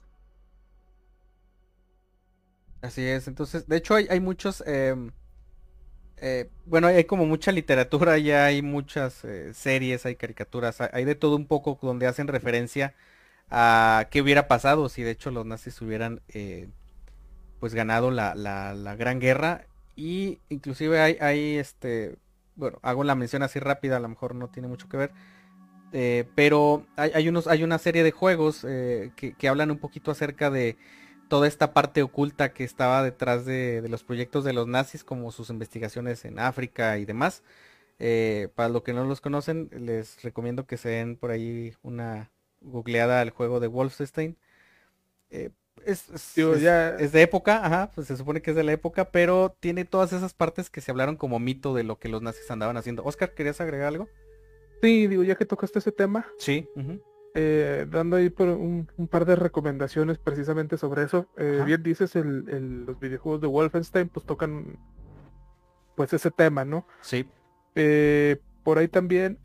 Así 2.80 3.06
es, 3.06 3.28
entonces, 3.28 3.68
de 3.68 3.76
hecho 3.76 3.94
hay, 3.94 4.06
hay 4.10 4.20
muchos... 4.20 4.64
Em, 4.66 5.12
eh, 6.18 6.48
bueno, 6.64 6.86
hay 6.86 7.04
como 7.04 7.26
mucha 7.26 7.52
literatura, 7.52 8.16
ya 8.16 8.46
hay 8.46 8.62
muchas 8.62 9.22
eh, 9.24 9.52
series, 9.52 10.06
hay 10.06 10.16
caricaturas, 10.16 10.80
hay 10.80 11.04
de 11.04 11.14
todo 11.14 11.36
un 11.36 11.46
poco 11.46 11.78
donde 11.82 12.06
hacen 12.06 12.26
referencia 12.26 12.94
a 13.50 14.08
qué 14.10 14.22
hubiera 14.22 14.48
pasado 14.48 14.88
si 14.88 15.02
de 15.02 15.10
hecho 15.10 15.30
los 15.30 15.44
nazis 15.44 15.80
hubieran 15.82 16.22
pues 17.60 17.74
ganado 17.74 18.10
la, 18.10 18.34
la, 18.34 18.96
gran 18.96 19.20
guerra 19.20 19.66
y 19.94 20.40
inclusive 20.48 21.00
hay, 21.00 21.16
hay, 21.20 21.56
este, 21.56 22.16
bueno, 22.54 22.78
hago 22.82 23.04
la 23.04 23.14
mención 23.14 23.42
así 23.42 23.58
rápida, 23.58 23.96
a 23.96 24.00
lo 24.00 24.08
mejor 24.08 24.34
no 24.34 24.48
tiene 24.48 24.68
mucho 24.68 24.88
que 24.88 24.96
ver, 24.96 25.12
pero 26.34 26.86
hay, 26.96 27.10
hay, 27.14 27.28
unos, 27.28 27.46
hay 27.46 27.62
una 27.62 27.78
serie 27.78 28.02
de 28.02 28.10
juegos 28.10 28.60
que, 28.62 29.34
que 29.38 29.48
hablan 29.48 29.70
un 29.70 29.78
poquito 29.78 30.10
acerca 30.10 30.50
de 30.50 30.76
toda 31.28 31.48
esta 31.48 31.72
parte 31.72 32.02
oculta 32.02 32.52
que 32.52 32.64
estaba 32.64 33.02
detrás 33.02 33.44
de, 33.44 33.84
los 33.88 34.04
proyectos 34.04 34.44
de 34.44 34.52
los 34.52 34.66
nazis, 34.66 35.04
como 35.04 35.32
sus 35.32 35.50
investigaciones 35.50 36.24
en 36.24 36.38
África 36.38 36.98
y 36.98 37.04
demás. 37.04 37.42
Eh, 37.98 38.48
para 38.54 38.68
los 38.68 38.82
que 38.82 38.92
no 38.92 39.04
los 39.04 39.20
conocen, 39.20 39.70
les 39.72 40.22
recomiendo 40.22 40.66
que 40.66 40.76
se 40.76 40.90
den 40.90 41.16
por 41.16 41.30
ahí 41.30 41.74
una 41.82 42.30
googleada 42.60 43.20
al 43.20 43.30
juego 43.30 43.60
de 43.60 43.68
Wolfenstein. 43.68 44.36
Es, 45.86 46.34
de 46.34 47.22
época, 47.22 47.64
ajá, 47.64 47.90
pues 47.94 48.08
se 48.08 48.16
supone 48.16 48.42
que 48.42 48.50
es 48.50 48.56
de 48.56 48.64
la 48.64 48.72
época, 48.72 49.10
pero 49.10 49.56
tiene 49.60 49.84
todas 49.84 50.12
esas 50.12 50.34
partes 50.34 50.68
que 50.68 50.80
se 50.80 50.90
hablaron 50.90 51.16
como 51.16 51.38
mito 51.38 51.74
de 51.74 51.84
lo 51.84 51.98
que 51.98 52.08
los 52.08 52.22
nazis 52.22 52.50
andaban 52.50 52.76
haciendo. 52.76 53.04
Oscar, 53.04 53.34
¿querías 53.34 53.60
agregar 53.60 53.88
algo? 53.88 54.08
Sí, 54.82 55.06
digo, 55.06 55.22
ya 55.22 55.36
que 55.36 55.46
tocaste 55.46 55.78
ese 55.78 55.92
tema. 55.92 56.26
Sí. 56.38 56.68
Eh, 57.34 57.86
dando 57.88 58.16
ahí 58.16 58.30
por 58.30 58.48
un, 58.48 58.88
par 59.10 59.26
de 59.26 59.36
recomendaciones 59.36 60.18
precisamente 60.18 60.76
sobre 60.76 61.04
eso. 61.04 61.28
Eh, 61.36 61.62
bien 61.64 61.82
dices, 61.82 62.16
el, 62.16 62.84
los 62.84 62.98
videojuegos 62.98 63.40
de 63.40 63.46
Wolfenstein 63.46 64.08
pues 64.08 64.26
tocan 64.26 64.78
pues 65.94 66.12
ese 66.12 66.30
tema, 66.30 66.64
¿no? 66.64 66.86
Sí. 67.00 67.26
Eh, 67.74 68.38
por 68.64 68.78
ahí 68.78 68.88
también 68.88 69.38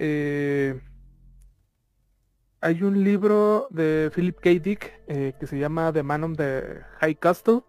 hay 2.61 2.83
un 2.83 3.03
libro 3.03 3.67
de 3.69 4.11
Philip 4.13 4.39
K. 4.39 4.49
Dick 4.61 5.05
que 5.07 5.47
se 5.47 5.59
llama 5.59 5.91
The 5.91 6.03
Man 6.03 6.23
on 6.23 6.35
the 6.35 6.81
High 6.99 7.15
Castle, 7.15 7.61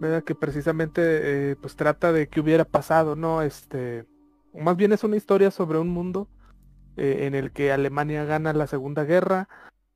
¿verdad? 0.00 0.24
que 0.24 0.34
precisamente 0.34 1.56
pues 1.56 1.76
trata 1.76 2.12
de 2.12 2.28
qué 2.28 2.40
hubiera 2.40 2.64
pasado, 2.64 3.16
¿no? 3.16 3.42
Este, 3.42 4.04
más 4.54 4.76
bien 4.76 4.92
es 4.92 5.04
una 5.04 5.16
historia 5.16 5.50
sobre 5.50 5.78
un 5.78 5.88
mundo 5.88 6.28
eh, 6.96 7.26
en 7.26 7.34
el 7.34 7.50
que 7.50 7.72
Alemania 7.72 8.24
gana 8.24 8.52
la 8.52 8.66
Segunda 8.66 9.04
Guerra. 9.04 9.48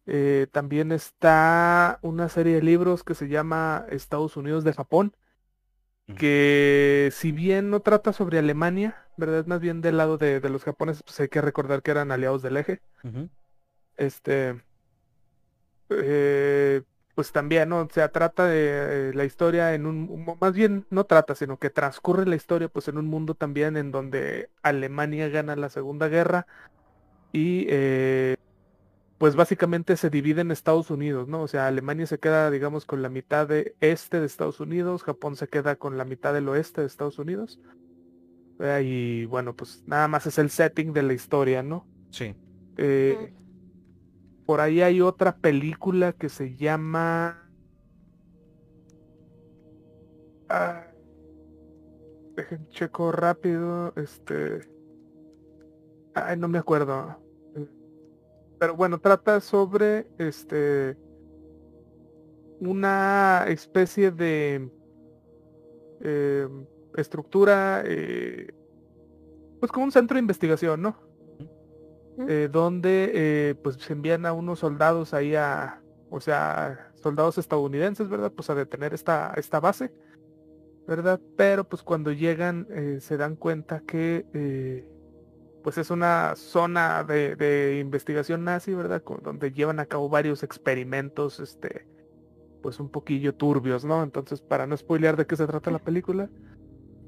Eh, 0.07 0.47
también 0.51 0.91
está 0.91 1.99
una 2.03 2.29
serie 2.29 2.57
de 2.57 2.63
libros 2.63 3.05
que 3.05 3.15
se 3.15 3.29
llama 3.29 3.87
Estados 3.91 4.37
Unidos 4.37 4.65
de 4.65 4.73
Japón, 4.73 5.15
que 6.17 7.11
si 7.13 7.33
bien 7.33 7.69
no 7.69 7.81
trata 7.81 8.15
sobre 8.15 8.39
Alemania, 8.39 9.05
¿verdad? 9.19 9.45
Más 9.47 9.61
bien 9.61 9.83
del 9.83 9.99
lado 9.99 10.17
de, 10.17 10.41
los 10.49 10.65
japoneses, 10.65 11.03
pues 11.03 11.21
hay 11.21 11.29
que 11.29 11.43
recordar 11.43 11.83
que 11.83 11.91
eran 11.91 12.11
aliados 12.11 12.41
del 12.41 12.57
eje. 12.57 12.81
Este. 13.99 14.63
eh, 15.91 16.83
pues 17.15 17.33
también, 17.33 17.69
¿no? 17.71 17.81
O 17.81 17.89
sea, 17.91 18.13
trata 18.13 18.47
de 18.47 19.09
eh, 19.11 19.13
la 19.13 19.25
historia 19.25 19.75
en 19.75 19.87
un, 19.87 20.37
más 20.41 20.53
bien 20.53 20.87
no 20.89 21.05
trata, 21.05 21.35
sino 21.35 21.59
que 21.59 21.69
transcurre 21.69 22.25
la 22.27 22.37
historia 22.37 22.69
pues 22.69 22.87
en 22.87 22.97
un 22.97 23.07
mundo 23.07 23.35
también 23.35 23.77
en 23.77 23.91
donde 23.91 24.51
Alemania 24.63 25.29
gana 25.29 25.57
la 25.57 25.69
Segunda 25.69 26.07
Guerra 26.07 26.47
y 27.33 27.67
eh, 27.69 28.37
pues 29.19 29.35
básicamente 29.35 29.97
se 29.97 30.11
divide 30.11 30.43
en 30.43 30.53
Estados 30.53 30.93
Unidos, 30.93 31.27
¿no? 31.27 31.43
O 31.43 31.49
sea, 31.49 31.67
Alemania 31.67 32.07
se 32.07 32.21
queda, 32.21 32.53
digamos, 32.53 32.85
con 32.85 33.03
la 33.03 33.09
mitad 33.09 33.49
de 33.49 33.75
este 33.81 34.21
de 34.21 34.27
Estados 34.27 34.61
Unidos, 34.61 35.03
Japón 35.03 35.35
se 35.35 35.49
queda 35.49 35.75
con 35.75 35.99
la 35.99 36.05
mitad 36.05 36.33
del 36.33 36.49
oeste 36.49 36.83
de 36.83 36.87
Estados 36.87 37.19
Unidos. 37.19 37.59
Y 38.81 39.25
bueno, 39.25 39.57
pues 39.57 39.83
nada 39.87 40.07
más 40.07 40.27
es 40.27 40.39
el 40.39 40.51
setting 40.51 40.93
de 40.93 41.03
la 41.03 41.15
historia, 41.15 41.65
¿no? 41.65 41.85
Sí. 42.11 42.35
Eh, 42.77 43.33
por 44.49 44.63
ahí 44.63 44.81
hay 44.81 45.03
otra 45.03 45.37
película 45.37 46.15
que 46.15 46.31
se 46.31 46.57
llama... 46.57 47.53
Ah, 50.49 50.87
dejen 52.35 52.67
checo 52.71 53.13
rápido, 53.13 53.93
este... 53.97 54.61
Ay, 56.15 56.39
no 56.39 56.49
me 56.49 56.57
acuerdo. 56.57 57.21
Pero 58.59 58.75
bueno, 58.75 58.99
trata 58.99 59.43
sobre 59.43 60.11
este 60.17 60.97
una 62.61 63.45
especie 63.49 64.11
de 64.11 64.71
eh, 66.01 66.49
estructura, 66.97 67.83
eh, 67.85 68.55
pues 69.61 69.71
como 69.71 69.85
un 69.85 69.93
centro 69.93 70.15
de 70.15 70.21
investigación, 70.21 70.81
¿no? 70.81 71.08
Eh, 72.27 72.49
donde 72.51 73.13
eh, 73.15 73.55
pues 73.63 73.77
se 73.77 73.93
envían 73.93 74.27
a 74.27 74.33
unos 74.33 74.59
soldados 74.59 75.15
ahí 75.15 75.37
a, 75.37 75.81
o 76.11 76.21
sea, 76.21 76.91
soldados 76.97 77.39
estadounidenses, 77.39 78.09
¿verdad? 78.09 78.33
Pues 78.33 78.51
a 78.51 78.57
detener 78.57 78.93
esta, 78.93 79.33
esta 79.37 79.61
base, 79.61 79.93
¿verdad? 80.87 81.21
Pero 81.37 81.69
pues 81.69 81.83
cuando 81.83 82.11
llegan 82.11 82.67
eh, 82.71 82.99
se 83.01 83.17
dan 83.17 83.37
cuenta 83.37 83.83
que 83.87 84.87
pues 85.63 85.79
es 85.79 85.91
una 85.91 86.35
zona 86.35 87.05
de, 87.05 87.79
investigación 87.81 88.43
nazi, 88.43 88.75
¿verdad? 88.75 89.03
donde 89.23 89.53
llevan 89.53 89.79
a 89.79 89.87
cabo 89.87 90.09
varios 90.09 90.43
experimentos, 90.43 91.39
este, 91.39 91.87
pues 92.63 92.81
un 92.81 92.89
poquillo 92.89 93.35
turbios, 93.35 93.85
¿no? 93.85 94.03
Entonces, 94.03 94.41
para 94.41 94.67
no 94.67 94.77
spoilear 94.77 95.17
de 95.17 95.27
qué 95.27 95.37
se 95.37 95.47
trata 95.47 95.71
la 95.71 95.79
película, 95.79 96.31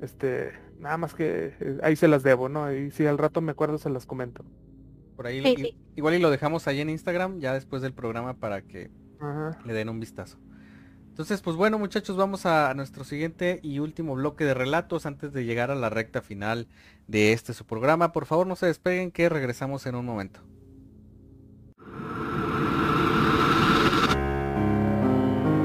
este, 0.02 0.52
nada 0.78 0.98
más 0.98 1.14
que 1.14 1.78
ahí 1.82 1.96
se 1.96 2.08
las 2.08 2.22
debo, 2.22 2.48
¿no? 2.48 2.72
Y 2.72 2.90
si 2.90 3.06
al 3.06 3.18
rato 3.18 3.40
me 3.40 3.52
acuerdo 3.52 3.78
se 3.78 3.90
las 3.90 4.06
comento. 4.06 4.44
Por 5.21 5.27
ahí 5.27 5.75
igual 5.97 6.14
y 6.14 6.18
lo 6.18 6.31
dejamos 6.31 6.66
ahí 6.66 6.81
en 6.81 6.89
Instagram 6.89 7.41
ya 7.41 7.53
después 7.53 7.83
del 7.83 7.93
programa 7.93 8.39
para 8.39 8.62
que 8.62 8.91
le 9.66 9.75
den 9.75 9.91
un 9.91 10.01
vistazo. 10.01 10.39
Entonces, 11.11 11.43
pues 11.43 11.57
bueno 11.57 11.79
muchachos, 11.79 12.16
vamos 12.16 12.47
a, 12.47 12.73
nuestro 12.73 13.05
siguiente 13.05 13.61
y 13.62 13.81
último 13.81 14.14
bloque 14.14 14.47
de 14.47 14.55
relatos 14.55 15.05
antes 15.05 15.35
de 15.35 15.45
llegar 15.45 15.71
a 15.71 15.75
la 15.75 15.91
recta 15.91 16.23
final 16.23 16.68
de 17.07 17.35
este 17.35 17.53
su 17.53 17.66
programa. 17.66 18.12
Por 18.12 18.25
favor 18.25 18.47
no 18.47 18.57
se 18.57 18.64
despeguen 18.64 19.11
que 19.11 19.29
regresamos 19.29 19.85
en 19.85 19.95
un 19.95 20.07
momento. 20.07 20.41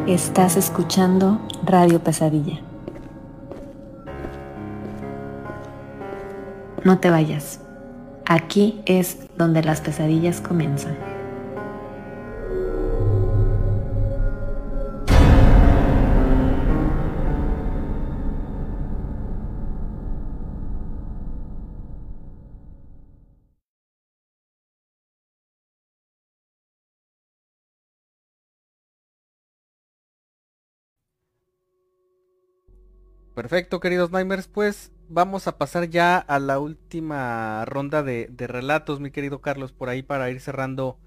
Estás 0.06 0.58
escuchando 0.58 1.40
Radio 1.64 2.04
Pesadilla. 2.04 2.60
No 6.84 7.00
te 7.00 7.10
vayas. 7.10 7.65
Aquí 8.28 8.82
es 8.86 9.18
donde 9.38 9.62
las 9.62 9.82
pesadillas 9.82 10.42
comienzan. 10.42 11.15
Perfecto, 33.36 33.82
queridos 33.82 34.12
Nightmares, 34.12 34.48
pues 34.48 34.94
vamos 35.10 35.48
a 35.48 35.58
pasar 35.58 35.90
ya 35.90 36.18
a 36.18 36.40
la 36.40 36.58
última 36.58 37.66
ronda 37.66 38.02
de, 38.02 38.30
relatos, 38.40 39.02
mi 39.02 39.12
querido 39.12 39.42
Carlos, 39.42 39.74
por 39.74 39.90
ahí 39.90 40.04
para 40.04 40.32
ir 40.32 40.40
cerrando 40.40 40.98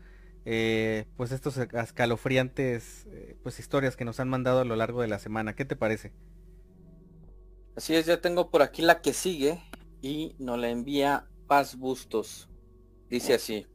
eh, 0.45 1.07
pues 1.17 1.33
estos 1.33 1.57
escalofriantes 1.57 3.07
eh, 3.07 3.39
pues 3.43 3.59
historias 3.59 3.97
que 3.97 4.05
nos 4.05 4.21
han 4.21 4.29
mandado 4.29 4.61
a 4.61 4.67
lo 4.67 4.77
largo 4.77 5.01
de 5.01 5.09
la 5.09 5.19
semana. 5.19 5.55
¿Qué 5.57 5.65
te 5.65 5.75
parece? 5.75 6.13
Así 7.75 7.95
es, 7.97 8.05
ya 8.05 8.21
tengo 8.21 8.51
por 8.51 8.61
aquí 8.61 8.83
la 8.83 9.01
que 9.01 9.15
sigue 9.15 9.63
y 10.03 10.37
nos 10.39 10.59
la 10.59 10.69
envía 10.69 11.29
Paz 11.47 11.77
Bustos. 11.77 12.51
Dice 13.09 13.33
así. 13.33 13.67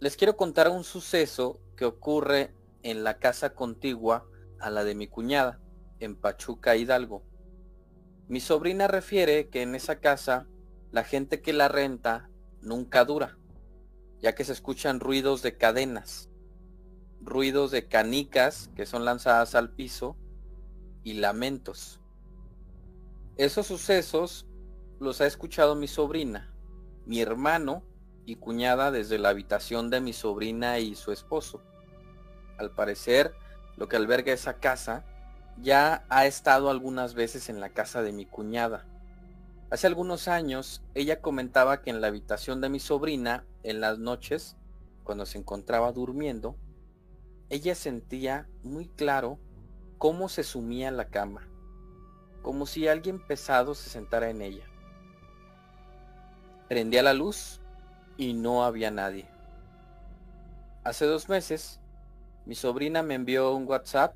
Les 0.00 0.16
quiero 0.16 0.38
contar 0.38 0.70
un 0.70 0.84
suceso 0.84 1.60
que 1.76 1.84
ocurre 1.84 2.54
en 2.82 3.04
la 3.04 3.18
casa 3.18 3.54
contigua 3.54 4.26
a 4.58 4.70
la 4.70 4.84
de 4.84 4.94
mi 4.94 5.06
cuñada, 5.06 5.60
en 6.00 6.16
Pachuca, 6.16 6.74
Hidalgo. 6.74 7.28
Mi 8.28 8.40
sobrina 8.40 8.88
refiere 8.88 9.48
que 9.48 9.62
en 9.62 9.74
esa 9.74 10.00
casa 10.00 10.46
la 10.90 11.02
gente 11.02 11.40
que 11.40 11.54
la 11.54 11.68
renta 11.68 12.28
nunca 12.60 13.06
dura, 13.06 13.38
ya 14.20 14.34
que 14.34 14.44
se 14.44 14.52
escuchan 14.52 15.00
ruidos 15.00 15.40
de 15.40 15.56
cadenas, 15.56 16.28
ruidos 17.22 17.70
de 17.70 17.88
canicas 17.88 18.70
que 18.76 18.84
son 18.84 19.06
lanzadas 19.06 19.54
al 19.54 19.70
piso 19.70 20.18
y 21.04 21.14
lamentos. 21.14 22.02
Esos 23.36 23.66
sucesos 23.66 24.46
los 25.00 25.22
ha 25.22 25.26
escuchado 25.26 25.74
mi 25.74 25.88
sobrina, 25.88 26.54
mi 27.06 27.22
hermano 27.22 27.82
y 28.26 28.36
cuñada 28.36 28.90
desde 28.90 29.18
la 29.18 29.30
habitación 29.30 29.88
de 29.88 30.02
mi 30.02 30.12
sobrina 30.12 30.80
y 30.80 30.94
su 30.96 31.12
esposo. 31.12 31.62
Al 32.58 32.74
parecer, 32.74 33.32
lo 33.76 33.88
que 33.88 33.96
alberga 33.96 34.34
esa 34.34 34.58
casa 34.58 35.06
ya 35.62 36.04
ha 36.08 36.26
estado 36.26 36.70
algunas 36.70 37.14
veces 37.14 37.48
en 37.48 37.60
la 37.60 37.70
casa 37.70 38.02
de 38.02 38.12
mi 38.12 38.26
cuñada. 38.26 38.84
Hace 39.70 39.86
algunos 39.86 40.28
años 40.28 40.82
ella 40.94 41.20
comentaba 41.20 41.82
que 41.82 41.90
en 41.90 42.00
la 42.00 42.06
habitación 42.06 42.60
de 42.60 42.68
mi 42.68 42.80
sobrina, 42.80 43.44
en 43.62 43.80
las 43.80 43.98
noches, 43.98 44.56
cuando 45.04 45.26
se 45.26 45.38
encontraba 45.38 45.92
durmiendo, 45.92 46.56
ella 47.50 47.74
sentía 47.74 48.48
muy 48.62 48.88
claro 48.88 49.38
cómo 49.98 50.28
se 50.28 50.44
sumía 50.44 50.90
la 50.90 51.08
cama, 51.08 51.48
como 52.42 52.66
si 52.66 52.88
alguien 52.88 53.18
pesado 53.18 53.74
se 53.74 53.90
sentara 53.90 54.30
en 54.30 54.42
ella. 54.42 54.64
Prendía 56.68 57.02
la 57.02 57.14
luz 57.14 57.60
y 58.16 58.34
no 58.34 58.64
había 58.64 58.90
nadie. 58.90 59.26
Hace 60.84 61.06
dos 61.06 61.28
meses, 61.28 61.80
mi 62.46 62.54
sobrina 62.54 63.02
me 63.02 63.14
envió 63.14 63.54
un 63.54 63.66
WhatsApp 63.66 64.14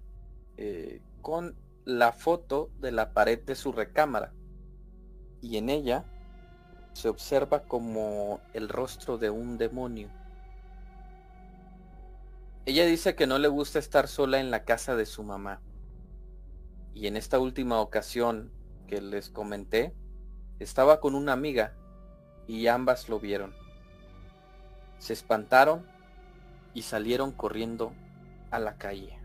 eh, 0.56 1.02
con 1.22 1.56
la 1.84 2.12
foto 2.12 2.70
de 2.78 2.92
la 2.92 3.12
pared 3.12 3.40
de 3.42 3.54
su 3.54 3.72
recámara 3.72 4.32
y 5.40 5.56
en 5.56 5.70
ella 5.70 6.04
se 6.92 7.08
observa 7.08 7.64
como 7.64 8.40
el 8.52 8.68
rostro 8.68 9.18
de 9.18 9.30
un 9.30 9.58
demonio. 9.58 10.10
Ella 12.64 12.86
dice 12.86 13.16
que 13.16 13.26
no 13.26 13.38
le 13.38 13.48
gusta 13.48 13.78
estar 13.78 14.06
sola 14.06 14.38
en 14.38 14.50
la 14.50 14.64
casa 14.64 14.94
de 14.94 15.06
su 15.06 15.24
mamá. 15.24 15.60
Y 16.94 17.06
en 17.06 17.16
esta 17.16 17.40
última 17.40 17.80
ocasión 17.80 18.52
que 18.86 19.00
les 19.00 19.30
comenté, 19.30 19.94
estaba 20.60 21.00
con 21.00 21.14
una 21.14 21.32
amiga 21.32 21.74
y 22.46 22.68
ambas 22.68 23.08
lo 23.08 23.18
vieron. 23.18 23.52
Se 24.98 25.12
espantaron 25.12 25.86
y 26.74 26.82
salieron 26.82 27.32
corriendo 27.32 27.92
a 28.50 28.60
la 28.60 28.76
calle. 28.76 29.21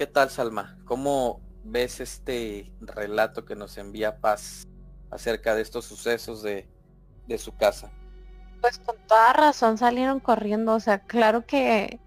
¿Qué 0.00 0.06
tal, 0.06 0.30
Salma? 0.30 0.78
¿Cómo 0.86 1.42
ves 1.62 2.00
este 2.00 2.72
relato 2.80 3.44
que 3.44 3.54
nos 3.54 3.76
envía 3.76 4.18
Paz 4.18 4.66
acerca 5.10 5.54
de 5.54 5.60
estos 5.60 5.84
sucesos 5.84 6.42
de, 6.42 6.66
su 7.36 7.54
casa? 7.54 7.90
Pues 8.62 8.78
con 8.78 8.96
toda 9.06 9.34
razón 9.34 9.76
salieron 9.76 10.18
corriendo, 10.18 10.72
o 10.74 10.80
sea, 10.80 11.00
claro 11.00 11.44
que 11.44 12.00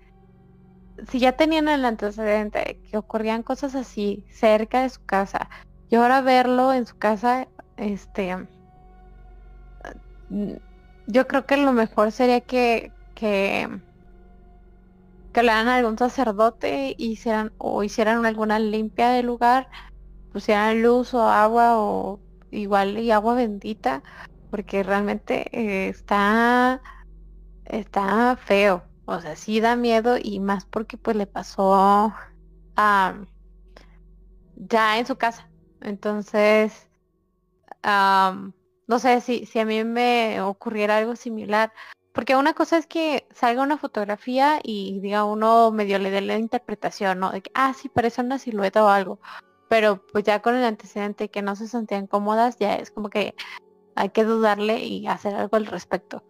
si 1.07 1.19
ya 1.19 1.33
tenían 1.33 1.67
el 1.67 1.85
antecedente 1.85 2.81
que 2.89 2.97
ocurrían 2.97 3.43
cosas 3.43 3.75
así 3.75 4.25
cerca 4.31 4.81
de 4.81 4.89
su 4.89 5.05
casa 5.05 5.51
y 5.89 5.95
ahora 5.95 6.21
verlo 6.21 6.73
en 6.73 6.87
su 6.87 6.97
casa, 6.97 7.47
este, 7.77 8.35
yo 11.05 11.27
creo 11.27 11.45
que 11.45 11.57
lo 11.57 11.73
mejor 11.73 12.11
sería 12.11 12.41
que, 12.41 12.91
que 13.13 13.69
que 15.33 15.43
dan 15.43 15.67
a 15.67 15.75
algún 15.77 15.97
sacerdote 15.97 16.95
hicieran, 16.97 17.53
o 17.57 17.83
hicieran 17.83 18.25
alguna 18.25 18.59
limpia 18.59 19.09
del 19.09 19.25
lugar, 19.25 19.67
pusieran 20.31 20.81
luz 20.81 21.13
o 21.13 21.23
agua 21.23 21.79
o 21.79 22.21
igual 22.51 22.97
y 22.99 23.11
agua 23.11 23.35
bendita, 23.35 24.03
porque 24.49 24.83
realmente 24.83 25.47
eh, 25.51 25.89
está 25.89 26.81
está 27.65 28.37
feo. 28.37 28.83
O 29.05 29.19
sea, 29.19 29.35
sí 29.35 29.59
da 29.59 29.75
miedo 29.75 30.17
y 30.21 30.39
más 30.39 30.65
porque 30.65 30.97
pues 30.97 31.17
le 31.17 31.27
pasó 31.27 32.13
ya 34.55 34.97
en 34.97 35.05
su 35.05 35.17
casa. 35.17 35.49
Entonces, 35.81 36.87
no 37.83 38.99
sé 38.99 39.21
si, 39.21 39.45
si 39.45 39.59
a 39.59 39.65
mí 39.65 39.83
me 39.83 40.41
ocurriera 40.41 40.97
algo 40.97 41.15
similar. 41.15 41.73
Porque 42.13 42.35
una 42.35 42.53
cosa 42.53 42.77
es 42.77 42.85
que 42.85 43.27
salga 43.33 43.63
una 43.63 43.77
fotografía 43.77 44.59
y 44.63 44.99
diga 44.99 45.25
uno 45.25 45.71
medio 45.71 45.97
le 45.97 46.11
dé 46.11 46.21
la 46.21 46.37
interpretación, 46.37 47.19
¿no? 47.19 47.31
De 47.31 47.41
que, 47.41 47.51
ah, 47.55 47.73
sí, 47.73 47.89
parece 47.89 48.21
una 48.21 48.37
silueta 48.37 48.83
o 48.83 48.87
algo. 48.87 49.19
Pero 49.67 50.05
pues 50.11 50.23
ya 50.23 50.41
con 50.41 50.55
el 50.55 50.63
antecedente 50.63 51.29
que 51.29 51.41
no 51.41 51.55
se 51.55 51.67
sentían 51.67 52.05
cómodas, 52.05 52.57
ya 52.59 52.75
es 52.75 52.91
como 52.91 53.09
que 53.09 53.33
hay 53.95 54.09
que 54.09 54.23
dudarle 54.23 54.79
y 54.79 55.07
hacer 55.07 55.33
algo 55.33 55.57
al 55.57 55.65
respecto. 55.65 56.23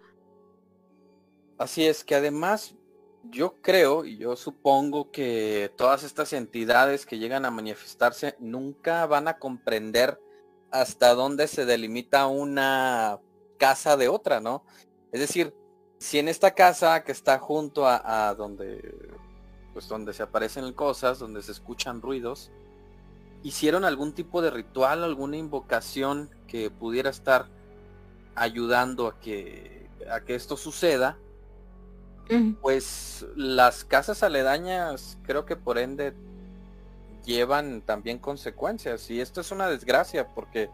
Así 1.57 1.85
es 1.85 2.05
que 2.05 2.15
además 2.15 2.75
yo 3.29 3.55
creo 3.61 4.05
y 4.05 4.17
yo 4.17 4.37
supongo 4.37 5.11
que 5.11 5.71
todas 5.75 6.03
estas 6.03 6.31
entidades 6.33 7.05
que 7.05 7.19
llegan 7.19 7.45
a 7.45 7.51
manifestarse 7.51 8.35
nunca 8.39 9.05
van 9.05 9.27
a 9.27 9.37
comprender 9.37 10.19
hasta 10.71 11.13
dónde 11.13 11.47
se 11.47 11.65
delimita 11.65 12.27
una 12.27 13.19
casa 13.57 13.97
de 13.97 14.07
otra, 14.07 14.39
¿no? 14.39 14.65
Es 15.11 15.19
decir, 15.19 15.53
si 16.03 16.19
en 16.19 16.27
esta 16.27 16.51
casa 16.51 17.01
que 17.05 17.13
está 17.13 17.39
junto 17.39 17.87
a, 17.87 18.35
donde 18.35 18.93
pues 19.71 19.87
donde 19.87 20.13
se 20.13 20.21
aparecen 20.21 20.73
cosas, 20.73 21.17
donde 21.17 21.41
se 21.41 21.53
escuchan 21.53 22.01
ruidos, 22.01 22.51
hicieron 23.41 23.85
algún 23.85 24.11
tipo 24.11 24.41
de 24.41 24.51
ritual, 24.51 25.05
alguna 25.05 25.37
invocación 25.37 26.29
que 26.45 26.69
pudiera 26.69 27.09
estar 27.09 27.47
ayudando 28.35 29.07
a 29.07 29.17
que 29.21 29.87
a 30.11 30.19
que 30.19 30.35
esto 30.35 30.57
suceda, 30.57 31.17
pues 32.61 33.25
las 33.37 33.85
casas 33.85 34.23
aledañas 34.23 35.17
creo 35.23 35.45
que 35.45 35.55
por 35.55 35.77
ende 35.77 36.13
llevan 37.23 37.81
también 37.81 38.19
consecuencias 38.19 39.09
y 39.09 39.21
esto 39.21 39.39
es 39.39 39.51
una 39.51 39.69
desgracia 39.69 40.27
porque 40.27 40.69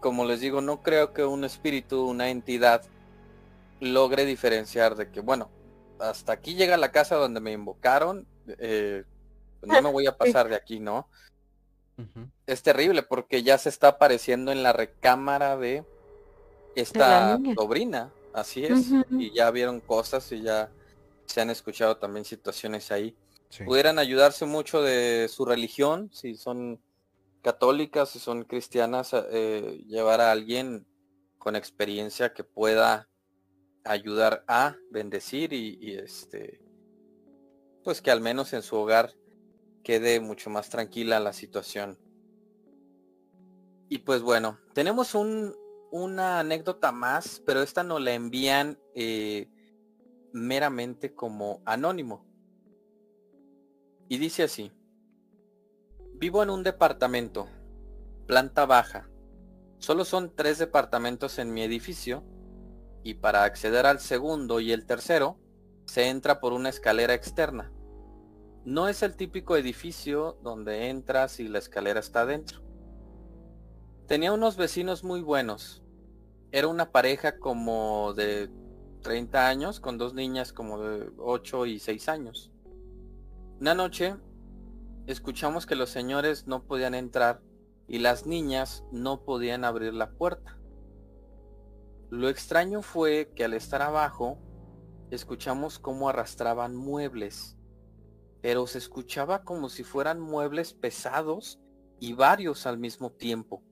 como 0.00 0.26
les 0.26 0.40
digo 0.40 0.60
no 0.60 0.82
creo 0.82 1.14
que 1.14 1.24
un 1.24 1.44
espíritu 1.44 2.06
una 2.06 2.28
entidad 2.28 2.82
logre 3.80 4.24
diferenciar 4.24 4.96
de 4.96 5.10
que 5.10 5.20
bueno 5.20 5.50
hasta 5.98 6.32
aquí 6.32 6.54
llega 6.54 6.76
la 6.76 6.92
casa 6.92 7.16
donde 7.16 7.40
me 7.40 7.52
invocaron 7.52 8.26
eh, 8.46 9.04
no 9.62 9.82
me 9.82 9.90
voy 9.90 10.06
a 10.06 10.16
pasar 10.18 10.48
de 10.48 10.56
aquí 10.56 10.80
no 10.80 11.08
es 12.46 12.62
terrible 12.62 13.02
porque 13.02 13.42
ya 13.42 13.58
se 13.58 13.68
está 13.68 13.88
apareciendo 13.88 14.52
en 14.52 14.62
la 14.62 14.72
recámara 14.72 15.56
de 15.56 15.84
esta 16.76 17.38
sobrina 17.56 18.12
así 18.32 18.64
es 18.64 18.90
y 19.10 19.34
ya 19.34 19.50
vieron 19.50 19.80
cosas 19.80 20.30
y 20.30 20.42
ya 20.42 20.70
se 21.28 21.40
han 21.40 21.50
escuchado 21.50 21.98
también 21.98 22.24
situaciones 22.24 22.90
ahí. 22.90 23.14
Pudieran 23.64 23.98
ayudarse 23.98 24.44
mucho 24.44 24.82
de 24.82 25.28
su 25.28 25.44
religión, 25.44 26.10
si 26.12 26.36
son 26.36 26.82
católicas, 27.42 28.10
si 28.10 28.18
son 28.18 28.44
cristianas, 28.44 29.14
eh, 29.14 29.82
llevar 29.86 30.20
a 30.20 30.32
alguien 30.32 30.86
con 31.38 31.56
experiencia 31.56 32.34
que 32.34 32.44
pueda 32.44 33.07
ayudar 33.88 34.44
a 34.46 34.76
bendecir 34.90 35.52
y, 35.52 35.96
este 35.96 36.60
pues 37.82 38.02
que 38.02 38.10
al 38.10 38.20
menos 38.20 38.52
en 38.52 38.62
su 38.62 38.76
hogar 38.76 39.14
quede 39.82 40.20
mucho 40.20 40.50
más 40.50 40.68
tranquila 40.68 41.20
la 41.20 41.32
situación. 41.32 41.98
Y 43.88 43.98
pues 43.98 44.20
bueno, 44.20 44.58
tenemos 44.74 45.14
un, 45.14 45.54
una 45.90 46.40
anécdota 46.40 46.92
más, 46.92 47.42
pero 47.46 47.62
esta 47.62 47.82
nos 47.82 48.02
la 48.02 48.12
envían 48.12 48.78
eh, 48.94 49.48
meramente 50.32 51.14
como 51.14 51.62
anónimo. 51.64 52.26
Y 54.08 54.18
dice 54.18 54.42
así. 54.42 54.70
Vivo 56.12 56.42
en 56.42 56.50
un 56.50 56.62
departamento, 56.62 57.48
planta 58.26 58.66
baja. 58.66 59.08
Solo 59.78 60.04
son 60.04 60.34
tres 60.34 60.58
departamentos 60.58 61.38
en 61.38 61.54
mi 61.54 61.62
edificio 61.62 62.22
y 63.02 63.14
para 63.14 63.44
acceder 63.44 63.86
al 63.86 64.00
segundo 64.00 64.60
y 64.60 64.72
el 64.72 64.86
tercero 64.86 65.38
se 65.86 66.08
entra 66.08 66.40
por 66.40 66.52
una 66.52 66.68
escalera 66.68 67.14
externa. 67.14 67.72
No 68.64 68.88
es 68.88 69.02
el 69.02 69.16
típico 69.16 69.56
edificio 69.56 70.38
donde 70.42 70.90
entras 70.90 71.40
y 71.40 71.48
la 71.48 71.58
escalera 71.58 72.00
está 72.00 72.22
adentro. 72.22 72.60
Tenía 74.06 74.32
unos 74.32 74.56
vecinos 74.56 75.04
muy 75.04 75.22
buenos. 75.22 75.82
Era 76.52 76.68
una 76.68 76.92
pareja 76.92 77.38
como 77.38 78.12
de 78.14 78.50
30 79.02 79.48
años 79.48 79.80
con 79.80 79.96
dos 79.96 80.14
niñas 80.14 80.52
como 80.52 80.80
de 80.82 81.10
8 81.18 81.66
y 81.66 81.78
6 81.78 82.08
años. 82.08 82.52
Una 83.60 83.74
noche 83.74 84.16
escuchamos 85.06 85.64
que 85.64 85.74
los 85.74 85.90
señores 85.90 86.46
no 86.46 86.64
podían 86.64 86.94
entrar 86.94 87.40
y 87.86 87.98
las 87.98 88.26
niñas 88.26 88.84
no 88.92 89.24
podían 89.24 89.64
abrir 89.64 89.94
la 89.94 90.10
puerta. 90.10 90.57
Lo 92.10 92.28
extraño 92.28 92.82
fue 92.82 93.32
que 93.34 93.44
al 93.44 93.54
estar 93.54 93.82
abajo 93.82 94.38
escuchamos 95.10 95.78
cómo 95.78 96.08
arrastraban 96.08 96.74
muebles, 96.74 97.56
pero 98.40 98.66
se 98.66 98.78
escuchaba 98.78 99.44
como 99.44 99.68
si 99.68 99.84
fueran 99.84 100.20
muebles 100.20 100.72
pesados 100.72 101.58
y 102.00 102.12
varios 102.12 102.66
al 102.66 102.78
mismo 102.78 103.10
tiempo. 103.10 103.62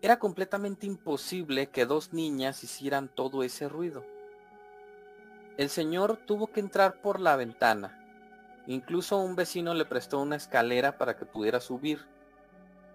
Era 0.00 0.18
completamente 0.18 0.86
imposible 0.86 1.70
que 1.70 1.86
dos 1.86 2.12
niñas 2.12 2.64
hicieran 2.64 3.08
todo 3.14 3.42
ese 3.42 3.68
ruido. 3.68 4.04
El 5.56 5.68
señor 5.68 6.18
tuvo 6.26 6.48
que 6.48 6.60
entrar 6.60 7.02
por 7.02 7.20
la 7.20 7.36
ventana 7.36 8.02
Incluso 8.66 9.18
un 9.18 9.34
vecino 9.34 9.74
le 9.74 9.84
prestó 9.84 10.20
una 10.20 10.36
escalera 10.36 10.96
para 10.96 11.16
que 11.16 11.26
pudiera 11.26 11.60
subir. 11.60 12.06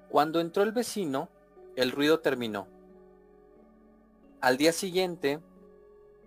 Cuando 0.09 0.39
entró 0.39 0.63
el 0.63 0.72
vecino, 0.72 1.30
el 1.76 1.91
ruido 1.91 2.22
terminó. 2.22 2.68
Al 4.40 4.58
día 4.58 4.72
siguiente, 4.72 5.40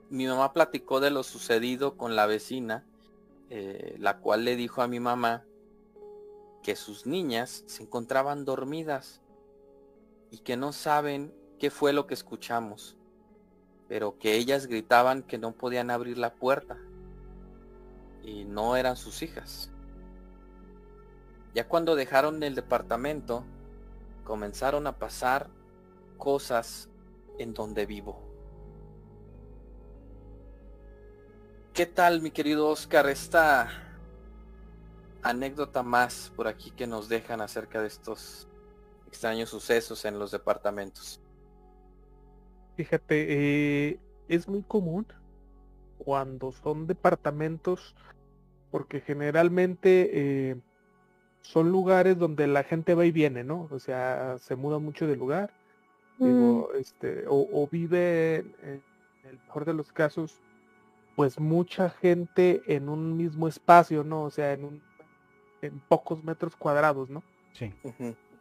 mi 0.08 0.26
mamá 0.26 0.52
platicó 0.52 0.98
de 0.98 1.10
lo 1.10 1.22
sucedido 1.22 1.96
con 1.96 2.16
la 2.16 2.26
vecina, 2.26 2.84
eh, 3.50 3.94
la 4.00 4.18
cual 4.18 4.44
le 4.44 4.56
dijo 4.56 4.82
a 4.82 4.88
mi 4.88 4.98
mamá 4.98 5.44
que 6.64 6.74
sus 6.74 7.06
niñas 7.06 7.62
se 7.66 7.84
encontraban 7.84 8.44
dormidas 8.44 9.20
y 10.32 10.38
que 10.38 10.56
no 10.56 10.72
saben 10.72 11.32
qué 11.60 11.70
fue 11.70 11.92
lo 11.92 12.08
que 12.08 12.14
escuchamos, 12.14 12.96
pero 13.86 14.18
que 14.18 14.34
ellas 14.34 14.66
gritaban 14.66 15.22
que 15.22 15.38
no 15.38 15.52
podían 15.52 15.88
abrir 15.88 16.18
la 16.18 16.34
puerta 16.34 16.78
y 18.24 18.44
no 18.44 18.74
eran 18.74 18.96
sus 18.96 19.22
hijas. 19.22 19.70
Ya 21.54 21.68
cuando 21.68 21.94
dejaron 21.94 22.42
el 22.42 22.56
departamento, 22.56 23.44
comenzaron 24.24 24.88
a 24.88 24.98
pasar 24.98 25.48
cosas 26.18 26.89
en 27.40 27.54
donde 27.54 27.86
vivo. 27.86 28.20
¿Qué 31.72 31.86
tal, 31.86 32.20
mi 32.20 32.30
querido 32.30 32.68
Oscar? 32.68 33.08
Esta 33.08 33.68
anécdota 35.22 35.82
más 35.82 36.32
por 36.36 36.48
aquí 36.48 36.70
que 36.70 36.86
nos 36.86 37.08
dejan 37.08 37.40
acerca 37.40 37.80
de 37.80 37.86
estos 37.86 38.46
extraños 39.06 39.48
sucesos 39.48 40.04
en 40.04 40.18
los 40.18 40.30
departamentos. 40.30 41.20
Fíjate, 42.76 43.26
eh, 43.90 44.00
es 44.28 44.46
muy 44.46 44.62
común 44.62 45.06
cuando 45.98 46.52
son 46.52 46.86
departamentos, 46.86 47.94
porque 48.70 49.00
generalmente 49.00 50.10
eh, 50.12 50.56
son 51.40 51.72
lugares 51.72 52.18
donde 52.18 52.46
la 52.46 52.64
gente 52.64 52.94
va 52.94 53.06
y 53.06 53.10
viene, 53.10 53.44
¿no? 53.44 53.68
O 53.70 53.78
sea, 53.78 54.38
se 54.38 54.56
muda 54.56 54.78
mucho 54.78 55.06
de 55.06 55.16
lugar, 55.16 55.52
mm. 56.24 56.64
este, 56.78 57.24
o, 57.28 57.68
vive, 57.70 58.36
en 58.62 58.82
el 59.24 59.38
mejor 59.44 59.64
de 59.64 59.74
los 59.74 59.92
casos, 59.92 60.40
pues 61.16 61.38
mucha 61.38 61.90
gente 61.90 62.62
en 62.66 62.88
un 62.88 63.16
mismo 63.16 63.48
espacio, 63.48 64.04
¿no? 64.04 64.24
O 64.24 64.30
sea, 64.30 64.52
en, 64.52 64.64
un, 64.64 64.82
en 65.62 65.80
pocos 65.80 66.24
metros 66.24 66.56
cuadrados, 66.56 67.10
¿no? 67.10 67.22
Sí. 67.52 67.72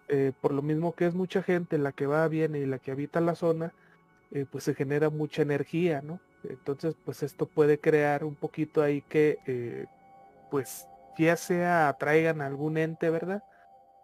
Eh, 0.08 0.32
por 0.42 0.54
lo 0.54 0.62
mismo 0.62 0.94
que 0.94 1.06
es 1.06 1.14
mucha 1.14 1.44
gente 1.44 1.78
la 1.78 1.92
que 1.92 2.08
va, 2.08 2.28
viene 2.28 2.60
y 2.60 2.66
la 2.66 2.80
que 2.80 2.92
habita 2.92 3.22
la 3.22 3.36
zona, 3.36 3.74
eh, 4.32 4.46
pues 4.50 4.64
se 4.64 4.76
genera 4.76 5.10
mucha 5.10 5.42
energía, 5.42 6.02
¿no? 6.02 6.20
Entonces, 6.44 6.96
pues 7.04 7.24
esto 7.24 7.46
puede 7.46 7.80
crear 7.80 8.24
un 8.24 8.36
poquito 8.36 8.82
ahí 8.82 9.02
que, 9.02 9.40
eh, 9.46 9.86
pues, 10.50 10.88
ya 11.18 11.36
sea 11.36 11.90
atraigan 11.90 12.42
algún 12.42 12.78
ente, 12.78 13.10
¿verdad? 13.10 13.44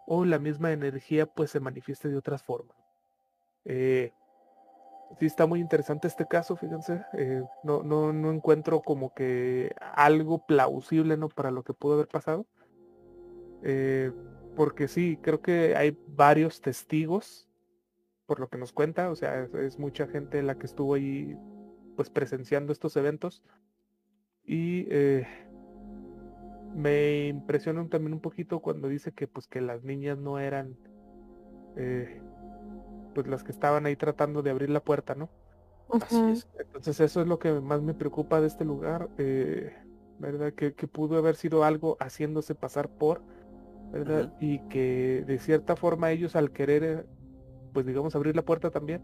O 0.06 0.24
la 0.24 0.38
misma 0.38 0.72
energía, 0.72 1.26
pues, 1.26 1.50
se 1.50 1.60
manifieste 1.60 2.08
de 2.08 2.16
otras 2.16 2.42
formas. 2.42 2.75
Eh, 3.66 4.12
sí 5.18 5.26
está 5.26 5.46
muy 5.46 5.60
interesante 5.60 6.08
este 6.08 6.26
caso, 6.26 6.56
fíjense. 6.56 7.04
Eh, 7.14 7.42
no, 7.62 7.82
no, 7.82 8.12
no 8.12 8.32
encuentro 8.32 8.80
como 8.80 9.12
que 9.12 9.74
algo 9.94 10.46
plausible, 10.46 11.16
¿no? 11.16 11.28
Para 11.28 11.50
lo 11.50 11.62
que 11.62 11.74
pudo 11.74 11.94
haber 11.94 12.08
pasado. 12.08 12.46
porque 14.56 14.88
sí, 14.88 15.18
creo 15.20 15.42
que 15.42 15.76
hay 15.76 15.98
varios 16.08 16.62
testigos, 16.62 17.46
por 18.26 18.40
lo 18.40 18.48
que 18.48 18.58
nos 18.58 18.72
cuenta. 18.72 19.10
O 19.10 19.16
sea, 19.16 19.48
es, 19.60 19.78
mucha 19.78 20.06
gente 20.06 20.42
la 20.42 20.56
que 20.56 20.66
estuvo 20.66 20.94
ahí 20.94 21.36
pues 21.96 22.10
presenciando 22.10 22.72
estos 22.72 22.96
eventos. 22.96 23.42
Y 24.44 24.86
eh, 24.90 25.26
me 26.74 27.28
impresiona 27.28 27.88
también 27.88 28.12
un 28.12 28.20
poquito 28.20 28.60
cuando 28.60 28.88
dice 28.88 29.12
que 29.12 29.26
pues 29.26 29.48
que 29.48 29.60
las 29.60 29.82
niñas 29.82 30.18
no 30.18 30.38
eran 30.38 30.76
eh, 31.76 32.20
pues 33.16 33.28
las 33.28 33.42
que 33.42 33.50
estaban 33.50 33.86
ahí 33.86 33.96
tratando 33.96 34.42
de 34.42 34.50
abrir 34.50 34.68
la 34.68 34.80
puerta, 34.80 35.14
¿no? 35.14 35.30
Entonces 35.88 37.00
eso 37.00 37.22
es 37.22 37.26
lo 37.26 37.38
que 37.38 37.50
más 37.50 37.80
me 37.80 37.94
preocupa 37.94 38.42
de 38.42 38.46
este 38.46 38.66
lugar, 38.66 39.08
eh, 39.16 39.74
¿verdad? 40.18 40.52
Que, 40.52 40.70
pudo 40.86 41.16
haber 41.16 41.34
sido 41.34 41.64
algo 41.64 41.96
haciéndose 41.98 42.54
pasar 42.54 42.90
por, 42.90 43.22
¿verdad? 43.90 44.34
Y 44.38 44.58
que 44.68 45.24
de 45.26 45.38
cierta 45.38 45.76
forma 45.76 46.10
ellos 46.10 46.36
al 46.36 46.50
querer, 46.50 47.06
pues 47.72 47.86
digamos, 47.86 48.14
abrir 48.14 48.36
la 48.36 48.42
puerta 48.42 48.70
también, 48.70 49.00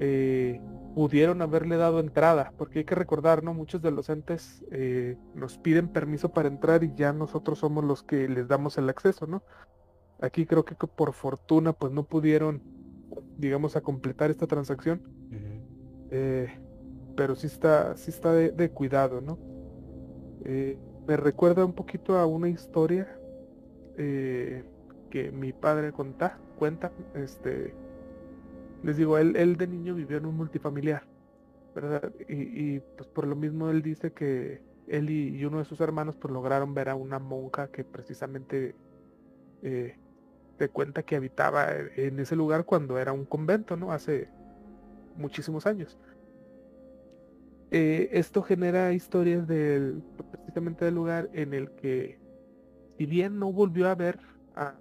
eh, 0.00 0.60
pudieron 0.96 1.40
haberle 1.40 1.76
dado 1.76 2.00
entrada, 2.00 2.52
porque 2.58 2.80
hay 2.80 2.84
que 2.84 2.96
recordar, 2.96 3.44
¿no? 3.44 3.54
Muchos 3.54 3.80
de 3.80 3.92
los 3.92 4.08
entes 4.08 4.64
eh, 4.72 5.16
nos 5.36 5.56
piden 5.58 5.86
permiso 5.86 6.30
para 6.30 6.48
entrar 6.48 6.82
y 6.82 6.92
ya 6.96 7.12
nosotros 7.12 7.60
somos 7.60 7.84
los 7.84 8.02
que 8.02 8.28
les 8.28 8.48
damos 8.48 8.76
el 8.76 8.88
acceso, 8.88 9.28
¿no? 9.28 9.44
Aquí 10.20 10.46
creo 10.46 10.64
que 10.64 10.74
por 10.74 11.12
fortuna 11.12 11.72
pues 11.72 11.92
no 11.92 12.04
pudieron, 12.04 12.73
digamos, 13.38 13.76
a 13.76 13.80
completar 13.80 14.30
esta 14.30 14.46
transacción. 14.46 15.02
Eh, 16.10 16.48
pero 17.16 17.34
sí 17.34 17.46
está, 17.46 17.96
sí 17.96 18.10
está 18.10 18.32
de, 18.32 18.70
cuidado, 18.70 19.20
¿no? 19.20 19.38
Eh, 20.44 20.78
me 21.06 21.16
recuerda 21.16 21.64
un 21.64 21.72
poquito 21.72 22.18
a 22.18 22.26
una 22.26 22.48
historia 22.48 23.18
que 23.96 25.30
mi 25.32 25.52
padre 25.52 25.92
cuenta, 25.92 26.38
cuenta, 26.58 26.90
este, 27.14 27.72
les 28.82 28.96
digo, 28.96 29.16
él, 29.16 29.34
él 29.36 29.56
de 29.56 29.66
niño 29.66 29.94
vivió 29.94 30.18
en 30.18 30.26
un 30.26 30.36
multifamiliar, 30.36 31.04
¿verdad? 31.74 32.12
Y, 32.28 32.80
pues 32.80 33.08
por 33.08 33.26
lo 33.26 33.34
mismo 33.34 33.70
él 33.70 33.80
dice 33.80 34.12
que 34.12 34.60
él 34.86 35.08
y, 35.08 35.44
uno 35.44 35.58
de 35.58 35.64
sus 35.64 35.80
hermanos 35.80 36.16
pues 36.16 36.32
lograron 36.32 36.74
ver 36.74 36.90
a 36.90 36.94
una 36.94 37.18
monja 37.18 37.68
que 37.68 37.82
precisamente 37.82 38.74
eh, 39.62 39.96
te 40.56 40.68
cuenta 40.68 41.02
que 41.02 41.16
habitaba 41.16 41.68
en 41.96 42.20
ese 42.20 42.36
lugar 42.36 42.64
cuando 42.64 42.98
era 42.98 43.12
un 43.12 43.24
convento, 43.24 43.76
¿no? 43.76 43.92
Hace 43.92 44.28
muchísimos 45.16 45.66
años. 45.66 45.98
Eh, 47.70 48.10
esto 48.12 48.42
genera 48.42 48.92
historias 48.92 49.48
del, 49.48 50.02
precisamente 50.30 50.84
del 50.84 50.94
lugar 50.94 51.28
en 51.32 51.54
el 51.54 51.70
que, 51.72 52.18
si 52.96 53.06
bien 53.06 53.38
no 53.38 53.52
volvió 53.52 53.88
a 53.88 53.94
ver 53.94 54.20
a, 54.54 54.74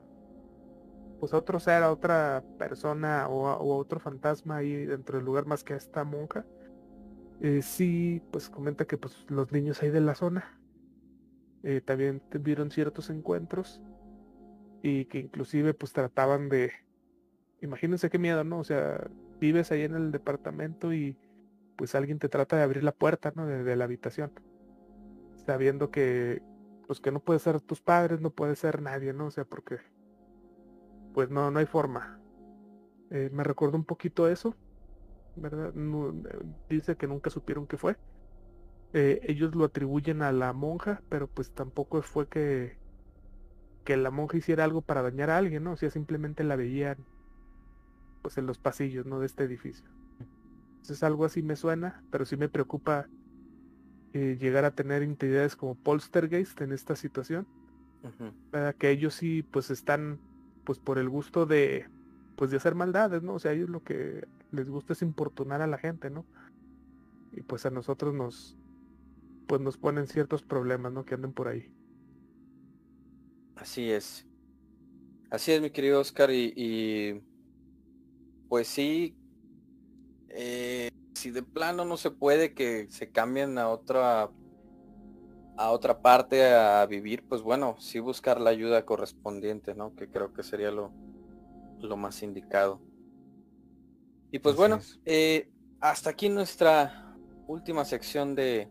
pues 1.20 1.34
a 1.34 1.38
otro 1.38 1.60
ser, 1.60 1.82
a 1.82 1.92
otra 1.92 2.44
persona 2.60 3.28
o 3.30 3.48
a, 3.48 3.58
otro 3.58 4.00
fantasma 4.00 4.58
ahí 4.58 4.86
dentro 4.86 5.18
del 5.18 5.26
lugar 5.26 5.46
más 5.46 5.64
que 5.64 5.74
a 5.74 5.78
esta 5.78 6.04
monja. 6.04 6.46
Eh, 7.42 7.62
sí, 7.62 8.22
pues 8.32 8.50
comenta 8.50 8.86
que 8.86 8.98
pues 8.98 9.26
los 9.28 9.52
niños 9.52 9.82
ahí 9.82 9.90
de 9.90 10.02
la 10.02 10.16
zona 10.16 10.60
eh, 11.64 11.82
también 11.82 12.22
vieron 12.42 12.70
ciertos 12.70 13.10
encuentros 13.10 13.82
y 14.84 15.06
que 15.06 15.18
inclusive 15.18 15.74
pues 15.74 15.94
trataban 15.94 16.50
de, 16.50 16.74
imagínense 17.62 18.10
qué 18.10 18.20
miedo, 18.20 18.44
¿no? 18.44 18.60
O 18.60 18.64
sea, 18.66 19.10
vives 19.40 19.72
ahí 19.72 19.84
en 19.84 19.96
el 19.96 20.12
departamento 20.12 20.94
y 20.94 21.18
pues 21.78 21.96
alguien 21.96 22.20
te 22.20 22.30
trata 22.30 22.58
de 22.58 22.64
abrir 22.64 22.84
la 22.84 22.92
puerta, 22.92 23.32
¿no? 23.34 23.48
De, 23.48 23.76
la 23.78 23.86
habitación, 23.86 24.32
sabiendo 25.46 25.90
que 25.90 26.44
pues 26.86 27.00
que 27.00 27.14
no 27.14 27.22
puede 27.22 27.40
ser 27.40 27.62
tus 27.62 27.82
padres, 27.82 28.20
no 28.20 28.30
puede 28.30 28.58
ser 28.58 28.82
nadie, 28.82 29.14
¿no? 29.14 29.28
O 29.28 29.32
sea, 29.32 29.46
porque 29.46 29.78
pues 31.14 31.30
no, 31.30 31.50
no 31.50 31.60
hay 31.60 31.66
forma. 31.66 32.20
Eh, 33.10 33.30
me 33.32 33.46
recuerdo 33.46 33.78
un 33.78 33.86
poquito 33.86 34.28
eso, 34.28 34.54
¿verdad? 35.38 35.74
dice 36.70 36.98
que 36.98 37.08
nunca 37.08 37.30
supieron 37.30 37.68
qué 37.68 37.78
fue. 37.78 37.96
Eh, 38.92 39.22
ellos 39.24 39.56
lo 39.56 39.64
atribuyen 39.64 40.22
a 40.24 40.34
la 40.34 40.52
monja, 40.52 41.02
pero 41.08 41.28
pues 41.28 41.54
tampoco 41.54 42.02
fue 42.02 42.28
que, 42.28 42.83
que 43.84 43.98
la 43.98 44.12
monja 44.12 44.38
hiciera 44.38 44.64
algo 44.64 44.82
para 44.82 45.02
dañar 45.02 45.30
a 45.30 45.38
alguien, 45.38 45.64
¿no? 45.64 45.74
O 45.74 45.78
sea, 45.78 45.90
simplemente 45.90 46.44
la 46.44 46.56
veían 46.56 46.98
pues 48.22 48.38
en 48.38 48.46
los 48.46 48.58
pasillos, 48.58 49.06
¿no? 49.06 49.20
De 49.20 49.26
este 49.26 49.44
edificio. 49.44 49.90
Entonces 50.76 51.04
algo 51.04 51.26
así 51.26 51.42
me 51.42 51.56
suena, 51.56 52.04
pero 52.10 52.26
sí 52.26 52.38
me 52.38 52.50
preocupa 52.50 53.08
eh, 54.14 54.38
llegar 54.40 54.66
a 54.66 54.72
tener 54.72 55.02
entidades 55.04 55.56
como 55.56 55.76
Polstergeist 55.76 56.60
en 56.62 56.72
esta 56.72 56.96
situación. 56.96 57.48
Que 58.78 58.90
ellos 58.90 59.14
sí 59.14 59.44
pues 59.44 59.72
están 59.72 60.20
pues 60.66 60.78
por 60.80 60.98
el 60.98 61.08
gusto 61.08 61.46
de 61.46 61.88
pues 62.36 62.52
de 62.52 62.58
hacer 62.58 62.76
maldades, 62.76 63.24
¿no? 63.24 63.36
O 63.36 63.40
sea, 63.40 63.54
ellos 63.54 63.70
lo 63.70 63.84
que 63.84 64.28
les 64.52 64.70
gusta 64.70 64.94
es 64.94 65.02
importunar 65.02 65.62
a 65.62 65.68
la 65.68 65.78
gente, 65.78 66.10
¿no? 66.10 66.26
Y 67.32 67.42
pues 67.42 67.66
a 67.66 67.70
nosotros 67.70 68.14
nos 68.14 68.58
pues 69.48 69.62
nos 69.62 69.78
ponen 69.78 70.08
ciertos 70.08 70.42
problemas, 70.42 70.92
¿no? 70.92 71.06
Que 71.06 71.16
anden 71.16 71.34
por 71.34 71.48
ahí. 71.48 71.72
Así 73.56 73.92
es. 73.92 74.26
Así 75.30 75.52
es, 75.52 75.62
mi 75.62 75.72
querido 75.72 76.00
Oscar, 76.00 76.30
y, 76.32 77.24
pues 78.50 78.68
sí, 78.68 79.18
eh, 80.30 80.92
si 81.16 81.32
de 81.32 81.42
plano 81.42 81.86
no 81.86 81.98
se 81.98 82.12
puede 82.12 82.54
que 82.54 82.88
se 82.90 83.12
cambien 83.12 83.58
a 83.58 83.70
otra 83.70 84.30
a 85.56 85.70
otra 85.72 86.02
parte 86.02 86.52
a 86.52 86.86
vivir, 86.88 87.28
pues 87.28 87.42
bueno, 87.42 87.76
sí 87.80 88.00
buscar 88.00 88.42
la 88.42 88.50
ayuda 88.50 88.86
correspondiente, 88.86 89.76
¿no? 89.76 89.96
Que 89.96 90.10
creo 90.10 90.34
que 90.34 90.44
sería 90.44 90.72
lo, 90.72 90.92
lo 91.80 91.96
más 91.96 92.24
indicado. 92.24 92.82
Y 94.32 94.40
pues 94.40 94.56
bueno, 94.56 94.80
eh, 95.06 95.52
hasta 95.80 96.10
aquí 96.10 96.30
nuestra 96.30 97.16
última 97.48 97.86
sección 97.86 98.34
de, 98.34 98.68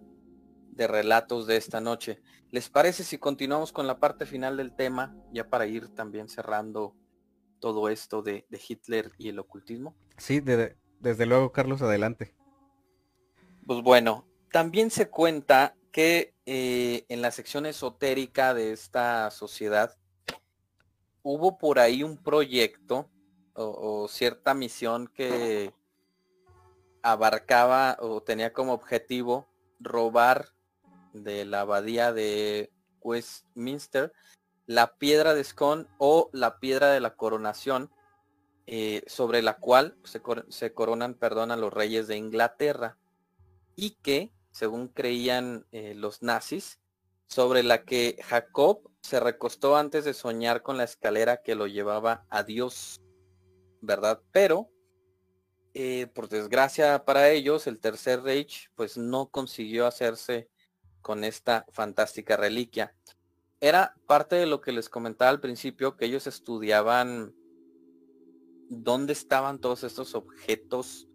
de 0.73 0.87
relatos 0.89 1.47
de 1.47 1.57
esta 1.57 1.81
noche. 1.81 2.21
¿Les 2.53 2.69
parece 2.69 3.03
si 3.03 3.17
continuamos 3.17 3.73
con 3.73 3.87
la 3.87 3.99
parte 3.99 4.27
final 4.27 4.59
del 4.59 4.77
tema, 4.77 5.17
ya 5.33 5.49
para 5.49 5.67
ir 5.67 5.89
también 5.89 6.29
cerrando 6.29 6.95
todo 7.61 7.89
esto 7.89 8.21
de, 8.21 8.47
de 8.51 8.61
Hitler 8.69 9.11
y 9.17 9.31
el 9.31 9.39
ocultismo? 9.39 9.97
Sí, 10.19 10.41
desde 10.41 11.27
luego, 11.27 11.51
Carlos, 11.51 11.81
adelante. 11.81 12.35
Pues 13.67 13.83
bueno, 13.83 14.29
también 14.51 14.91
se 14.91 15.09
cuenta 15.09 15.75
que 15.93 16.35
eh, 16.45 17.07
en 17.09 17.23
la 17.23 17.31
sección 17.31 17.65
esotérica 17.65 18.53
de 18.53 18.73
esta 18.73 19.31
sociedad 19.31 19.97
hubo 21.23 21.57
por 21.57 21.79
ahí 21.79 22.03
un 22.03 22.19
proyecto 22.19 23.09
o, 23.55 24.09
cierta 24.09 24.53
misión 24.53 25.09
que 25.09 25.73
abarcaba 27.03 27.97
o 28.01 28.23
tenía 28.23 28.53
como 28.53 28.75
objetivo 28.75 29.49
robar 29.81 30.49
de 31.13 31.45
la 31.45 31.61
abadía 31.61 32.13
de 32.13 32.73
Westminster 33.01 34.13
la 34.67 34.97
piedra 34.97 35.35
de 35.35 35.45
Scone 35.45 35.87
o 35.99 36.31
la 36.33 36.59
piedra 36.59 36.91
de 36.91 37.01
la 37.01 37.15
coronación 37.15 37.91
eh, 38.67 39.03
sobre 39.07 39.43
la 39.43 39.59
cual 39.59 39.97
se, 40.05 40.73
coronan 40.73 41.15
perdón, 41.15 41.51
a 41.51 41.57
los 41.57 41.73
reyes 41.73 42.07
de 42.07 42.17
Inglaterra 42.17 42.97
y 43.75 43.97
que 44.03 44.33
según 44.53 44.89
creían 44.89 45.67
eh, 45.73 45.95
los 45.95 46.23
nazis, 46.23 46.79
sobre 47.27 47.63
la 47.63 47.85
que 47.85 48.19
Jacob 48.23 48.91
se 49.01 49.19
recostó 49.19 49.77
antes 49.77 50.05
de 50.05 50.13
soñar 50.13 50.63
con 50.63 50.77
la 50.77 50.85
escalera 50.85 51.43
que 51.43 51.55
lo 51.55 51.67
llevaba 51.67 52.27
a 52.29 52.43
Dios, 52.43 53.01
¿verdad? 53.81 54.21
Pero, 54.31 54.69
eh, 55.73 56.07
por 56.15 56.29
desgracia 56.29 57.05
para 57.07 57.31
ellos, 57.31 57.67
el 57.67 57.81
Tercer 57.81 58.23
Reich 58.23 58.71
pues 58.75 58.99
no 58.99 59.31
consiguió 59.31 59.87
hacerse 59.87 60.51
con 61.03 61.25
esta 61.25 61.67
fantástica 61.71 62.37
reliquia. 62.37 62.95
Era 63.61 63.95
parte 64.07 64.37
de 64.37 64.47
lo 64.47 64.61
que 64.61 64.73
les 64.73 64.89
comentaba 64.89 65.31
al 65.31 65.41
principio, 65.41 65.97
que 65.97 66.07
ellos 66.07 66.27
estudiaban 66.27 67.35
dónde 68.69 69.13
estaban 69.13 69.61
todos 69.61 69.85
estos 69.85 70.15
objetos 70.15 71.09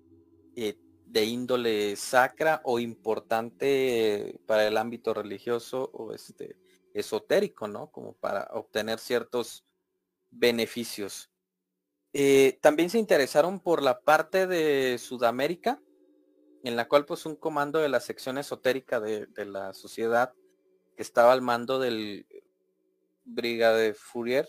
eh, 0.55 0.77
de 1.05 1.25
índole 1.25 1.95
sacra 1.95 2.61
o 2.63 2.79
importante 2.79 4.39
para 4.45 4.67
el 4.67 4.77
ámbito 4.77 5.13
religioso 5.13 5.89
o 5.93 6.13
este 6.13 6.57
esotérico, 6.93 7.67
¿no? 7.67 7.89
Como 7.91 8.13
para 8.13 8.49
obtener 8.51 8.99
ciertos 8.99 9.65
beneficios. 10.29 11.31
Eh, 12.13 12.57
también 12.61 12.89
se 12.89 12.99
interesaron 12.99 13.59
por 13.59 13.81
la 13.81 14.01
parte 14.01 14.47
de 14.47 14.97
Sudamérica, 14.97 15.81
en 16.67 16.75
la 16.75 16.87
cual 16.87 17.05
pues 17.05 17.25
un 17.25 17.35
comando 17.35 17.79
de 17.79 17.89
la 17.89 17.99
sección 17.99 18.37
esotérica 18.37 18.99
de, 18.99 19.27
la 19.45 19.73
sociedad 19.73 20.33
que 20.95 21.03
estaba 21.03 21.31
al 21.31 21.41
mando 21.41 21.79
del 21.79 22.27
Brigade 23.23 23.93
Fourier, 23.93 24.47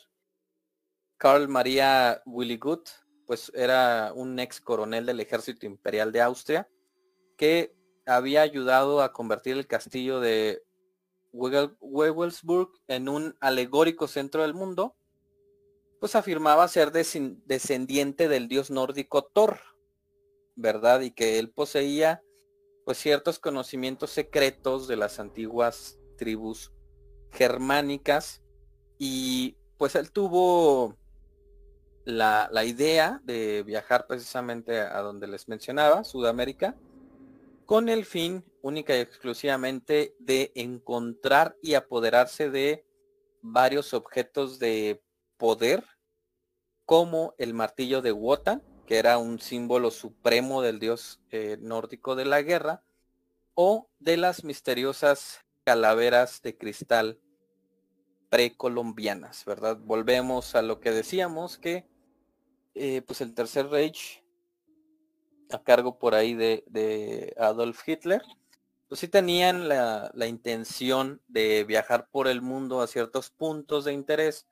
Carl 1.17 1.49
María 1.49 2.23
Willigut, 2.27 2.89
pues 3.27 3.53
era 3.55 4.13
un 4.15 4.39
ex 4.39 4.61
coronel 4.61 5.07
del 5.07 5.21
ejército 5.21 5.67
imperial 5.67 6.13
de 6.13 6.23
Austria 6.23 6.69
que 7.37 7.77
había 8.07 8.43
ayudado 8.43 9.03
a 9.03 9.13
convertir 9.13 9.57
el 9.57 9.67
castillo 9.67 10.21
de 10.21 10.63
Wewelsburg 11.33 12.71
en 12.89 13.09
un 13.09 13.37
alegórico 13.41 14.09
centro 14.09 14.43
del 14.43 14.55
mundo, 14.55 14.97
pues 16.01 16.15
afirmaba 16.15 16.67
ser 16.69 16.91
descendiente 16.91 18.29
del 18.29 18.49
dios 18.49 18.71
nórdico 18.71 19.25
Thor, 19.25 19.61
¿verdad? 20.59 21.01
Y 21.03 21.13
que 21.13 21.39
él 21.39 21.51
poseía 21.51 22.23
pues 22.85 22.99
ciertos 22.99 23.39
conocimientos 23.39 24.11
secretos 24.11 24.89
de 24.89 24.97
las 24.97 25.21
antiguas 25.21 25.99
tribus 26.17 26.73
germánicas 27.31 28.43
y 28.99 29.57
pues 29.77 29.95
él 29.95 30.11
tuvo 30.11 30.97
la, 32.05 32.49
la, 32.51 32.65
idea 32.65 33.21
de 33.25 33.63
viajar 33.63 34.07
precisamente 34.07 34.81
a 34.81 35.01
donde 35.01 35.29
les 35.29 35.47
mencionaba, 35.47 36.03
Sudamérica, 36.03 36.75
con 37.67 37.89
el 37.89 38.05
fin 38.07 38.45
única 38.63 38.97
y 38.97 39.01
exclusivamente 39.01 40.17
de 40.19 40.51
encontrar 40.55 41.57
y 41.63 41.75
apoderarse 41.75 42.51
de 42.51 42.87
varios 43.43 43.93
objetos 43.95 44.59
de 44.59 45.03
poder, 45.37 45.85
como 46.87 47.35
el 47.37 47.53
martillo 47.53 48.01
de 48.01 48.13
Wotan, 48.13 48.63
que 48.89 48.97
era 48.97 49.19
un 49.19 49.39
símbolo 49.39 49.91
supremo 49.91 50.63
del 50.63 50.79
dios 50.79 51.21
eh, 51.31 51.59
nórdico 51.61 52.17
de 52.17 52.25
la 52.25 52.41
guerra, 52.41 52.83
o 53.53 53.91
de 53.99 54.17
las 54.17 54.45
misteriosas 54.45 55.45
calaveras 55.63 56.41
de 56.41 56.57
cristal 56.57 57.21
precolombianas, 58.31 59.45
¿verdad? 59.45 59.77
Volvemos 59.77 60.55
a 60.55 60.63
lo 60.63 60.81
que 60.81 60.91
decíamos 60.91 61.59
que 61.59 61.87
eh, 62.75 63.03
pues 63.03 63.21
el 63.21 63.35
tercer 63.35 63.69
Reich 63.69 64.25
a 65.51 65.63
cargo 65.63 65.99
por 65.99 66.15
ahí 66.15 66.33
de, 66.33 67.35
Adolf 67.37 67.87
Hitler, 67.87 68.23
pues 68.89 69.01
sí 69.01 69.09
tenían 69.09 69.69
la, 69.69 70.11
la, 70.15 70.29
intención 70.29 71.21
de 71.29 71.65
viajar 71.65 72.09
por 72.11 72.27
el 72.27 72.41
mundo 72.41 72.81
a 72.81 72.87
ciertos 72.87 73.29
puntos 73.29 73.85
de 73.85 73.93
interés 73.93 74.47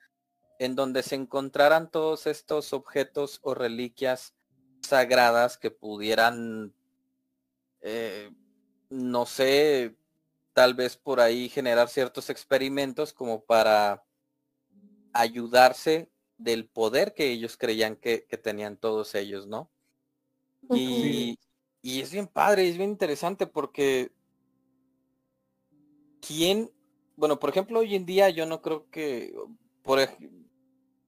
en 0.58 0.74
donde 0.74 1.02
se 1.02 1.14
encontraran 1.14 1.90
todos 1.90 2.26
estos 2.26 2.72
objetos 2.72 3.40
o 3.42 3.54
reliquias 3.54 4.34
sagradas 4.80 5.58
que 5.58 5.70
pudieran, 5.70 6.74
eh, 7.80 8.30
no 8.88 9.26
sé, 9.26 9.96
tal 10.52 10.74
vez 10.74 10.96
por 10.96 11.20
ahí 11.20 11.48
generar 11.48 11.88
ciertos 11.88 12.30
experimentos 12.30 13.12
como 13.12 13.44
para 13.44 14.04
ayudarse 15.12 16.10
del 16.38 16.68
poder 16.68 17.14
que 17.14 17.30
ellos 17.30 17.56
creían 17.56 17.96
que, 17.96 18.26
que 18.26 18.38
tenían 18.38 18.76
todos 18.76 19.14
ellos, 19.14 19.46
¿no? 19.46 19.70
Y, 20.70 21.38
y, 21.80 22.00
es 22.00 22.10
bien 22.10 22.26
padre, 22.26 22.68
es 22.68 22.76
bien 22.76 22.90
interesante 22.90 23.46
porque 23.46 24.10
¿quién? 26.26 26.70
Bueno, 27.16 27.38
por 27.38 27.50
ejemplo, 27.50 27.80
hoy 27.80 27.94
en 27.94 28.04
día 28.04 28.30
yo 28.30 28.46
no 28.46 28.60
creo 28.60 28.90
que, 28.90 29.32
por 29.82 30.00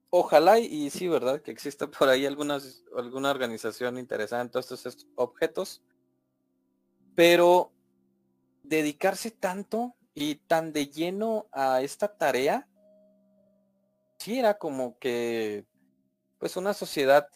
ojalá 0.09 0.59
y, 0.59 0.89
sí, 0.89 1.07
¿verdad? 1.07 1.41
Que 1.41 1.51
exista 1.51 1.87
por 1.87 2.09
ahí 2.09 2.25
algunas, 2.25 2.83
alguna 2.95 3.31
organización 3.31 3.97
interesada 3.97 4.41
en 4.41 4.49
todos 4.49 4.71
estos 4.71 5.07
objetos, 5.15 5.81
pero 7.15 7.71
dedicarse 8.63 9.31
tanto 9.31 9.95
y 10.13 10.35
tan 10.35 10.73
de 10.73 10.87
lleno 10.87 11.47
a 11.51 11.81
esta 11.81 12.17
tarea, 12.17 12.67
sí 14.17 14.39
era 14.39 14.57
como 14.57 14.97
que, 14.99 15.65
pues 16.37 16.57
una 16.57 16.73
sociedad 16.73 17.29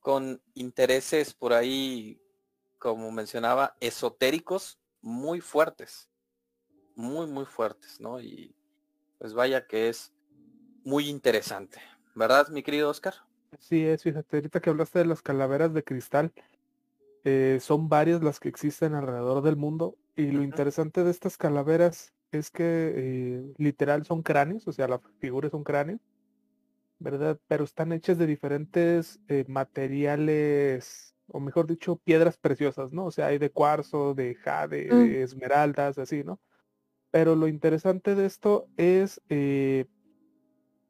con 0.00 0.42
intereses 0.54 1.34
por 1.34 1.52
ahí, 1.52 2.20
como 2.78 3.10
mencionaba, 3.10 3.76
esotéricos 3.80 4.78
muy 5.00 5.40
fuertes, 5.40 6.10
muy, 6.94 7.26
muy 7.26 7.46
fuertes, 7.46 8.00
¿no? 8.00 8.20
Y 8.20 8.54
pues 9.18 9.32
vaya 9.32 9.66
que 9.66 9.88
es 9.88 10.12
muy 10.84 11.08
interesante, 11.08 11.80
¿verdad, 12.14 12.48
mi 12.48 12.62
querido 12.62 12.88
Oscar? 12.90 13.14
Sí, 13.58 13.84
es, 13.84 14.02
fíjate, 14.02 14.36
ahorita 14.36 14.60
que 14.60 14.70
hablaste 14.70 14.98
de 15.00 15.06
las 15.06 15.22
calaveras 15.22 15.72
de 15.74 15.84
cristal, 15.84 16.32
eh, 17.24 17.58
son 17.60 17.88
varias 17.88 18.22
las 18.22 18.40
que 18.40 18.48
existen 18.48 18.94
alrededor 18.94 19.42
del 19.42 19.56
mundo 19.56 19.96
y 20.16 20.30
lo 20.30 20.42
interesante 20.42 21.04
de 21.04 21.10
estas 21.10 21.36
calaveras 21.36 22.12
es 22.32 22.50
que 22.50 22.64
eh, 22.64 23.54
literal 23.58 24.04
son 24.04 24.22
cráneos, 24.22 24.66
o 24.66 24.72
sea, 24.72 24.88
la 24.88 25.00
figura 25.20 25.48
es 25.48 25.54
un 25.54 25.64
cráneo 25.64 26.00
¿verdad? 26.98 27.38
Pero 27.46 27.64
están 27.64 27.92
hechas 27.92 28.18
de 28.18 28.26
diferentes 28.26 29.20
eh, 29.28 29.44
materiales, 29.48 31.14
o 31.28 31.38
mejor 31.40 31.66
dicho, 31.66 31.96
piedras 31.96 32.38
preciosas, 32.38 32.92
¿no? 32.92 33.06
O 33.06 33.10
sea, 33.10 33.26
hay 33.26 33.38
de 33.38 33.50
cuarzo, 33.50 34.14
de 34.14 34.34
jade, 34.34 34.88
mm. 34.90 34.96
de 34.96 35.22
esmeraldas, 35.22 35.98
así, 35.98 36.24
¿no? 36.24 36.40
Pero 37.10 37.36
lo 37.36 37.46
interesante 37.46 38.14
de 38.14 38.26
esto 38.26 38.66
es 38.76 39.20
eh, 39.28 39.86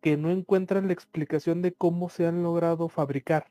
que 0.05 0.18
no 0.18 0.31
encuentran 0.31 0.89
la 0.89 0.93
explicación 0.93 1.62
de 1.62 1.72
cómo 1.72 2.10
se 2.10 2.26
han 2.26 2.43
logrado 2.43 2.90
fabricar, 2.90 3.51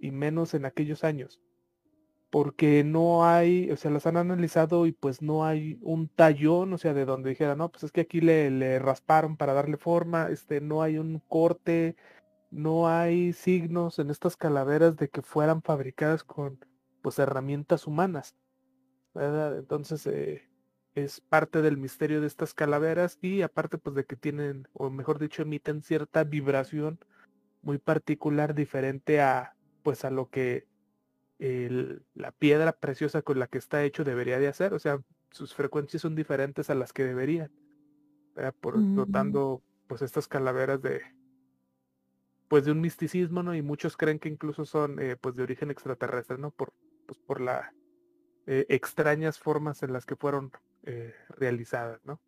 y 0.00 0.10
menos 0.10 0.54
en 0.54 0.64
aquellos 0.64 1.04
años 1.04 1.40
porque 2.30 2.84
no 2.84 3.24
hay, 3.24 3.70
o 3.70 3.76
sea, 3.76 3.90
las 3.90 4.06
han 4.06 4.16
analizado 4.16 4.86
y 4.86 4.92
pues 4.92 5.20
no 5.20 5.44
hay 5.44 5.78
un 5.82 6.08
tallón, 6.08 6.72
o 6.72 6.78
sea, 6.78 6.94
de 6.94 7.04
donde 7.04 7.30
dijera, 7.30 7.56
no, 7.56 7.70
pues 7.70 7.84
es 7.84 7.92
que 7.92 8.02
aquí 8.02 8.20
le, 8.20 8.50
le 8.50 8.78
rasparon 8.78 9.36
para 9.36 9.52
darle 9.52 9.76
forma, 9.76 10.28
este, 10.28 10.60
no 10.60 10.82
hay 10.82 10.98
un 10.98 11.20
corte, 11.28 11.96
no 12.50 12.88
hay 12.88 13.32
signos 13.32 13.98
en 13.98 14.10
estas 14.10 14.36
calaveras 14.36 14.96
de 14.96 15.08
que 15.08 15.22
fueran 15.22 15.62
fabricadas 15.62 16.22
con, 16.22 16.64
pues, 17.02 17.18
herramientas 17.18 17.88
humanas, 17.88 18.36
¿verdad? 19.12 19.58
Entonces, 19.58 20.06
eh, 20.06 20.49
es 20.94 21.20
parte 21.20 21.62
del 21.62 21.76
misterio 21.76 22.20
de 22.20 22.26
estas 22.26 22.54
calaveras 22.54 23.18
y 23.22 23.42
aparte, 23.42 23.78
pues, 23.78 23.94
de 23.94 24.04
que 24.04 24.16
tienen, 24.16 24.68
o 24.72 24.90
mejor 24.90 25.18
dicho, 25.18 25.42
emiten 25.42 25.82
cierta 25.82 26.24
vibración 26.24 26.98
muy 27.62 27.78
particular, 27.78 28.54
diferente 28.54 29.20
a, 29.20 29.54
pues, 29.82 30.04
a 30.04 30.10
lo 30.10 30.28
que 30.28 30.66
la 31.38 32.32
piedra 32.32 32.72
preciosa 32.72 33.22
con 33.22 33.38
la 33.38 33.46
que 33.46 33.56
está 33.56 33.82
hecho 33.82 34.04
debería 34.04 34.38
de 34.38 34.48
hacer, 34.48 34.74
o 34.74 34.78
sea, 34.78 35.00
sus 35.30 35.54
frecuencias 35.54 36.02
son 36.02 36.14
diferentes 36.14 36.68
a 36.68 36.74
las 36.74 36.92
que 36.92 37.04
deberían, 37.04 37.50
por 38.60 38.78
notando 38.78 39.62
pues 39.86 40.02
estas 40.02 40.28
calaveras 40.28 40.82
de 40.82 41.02
pues 42.48 42.64
de 42.64 42.72
un 42.72 42.80
misticismo, 42.80 43.42
¿no? 43.42 43.54
Y 43.54 43.62
muchos 43.62 43.96
creen 43.96 44.18
que 44.18 44.28
incluso 44.28 44.64
son 44.64 44.98
eh, 44.98 45.16
pues 45.16 45.36
de 45.36 45.44
origen 45.44 45.70
extraterrestre, 45.70 46.36
¿no? 46.36 46.50
Por 46.50 46.72
pues 47.06 47.18
por 47.20 47.40
la 47.40 47.72
eh, 48.46 48.66
extrañas 48.68 49.38
formas 49.38 49.82
en 49.82 49.92
las 49.92 50.04
que 50.04 50.16
fueron 50.16 50.50
eh, 50.84 51.14
realizadas, 51.28 52.00
¿no? 52.04 52.20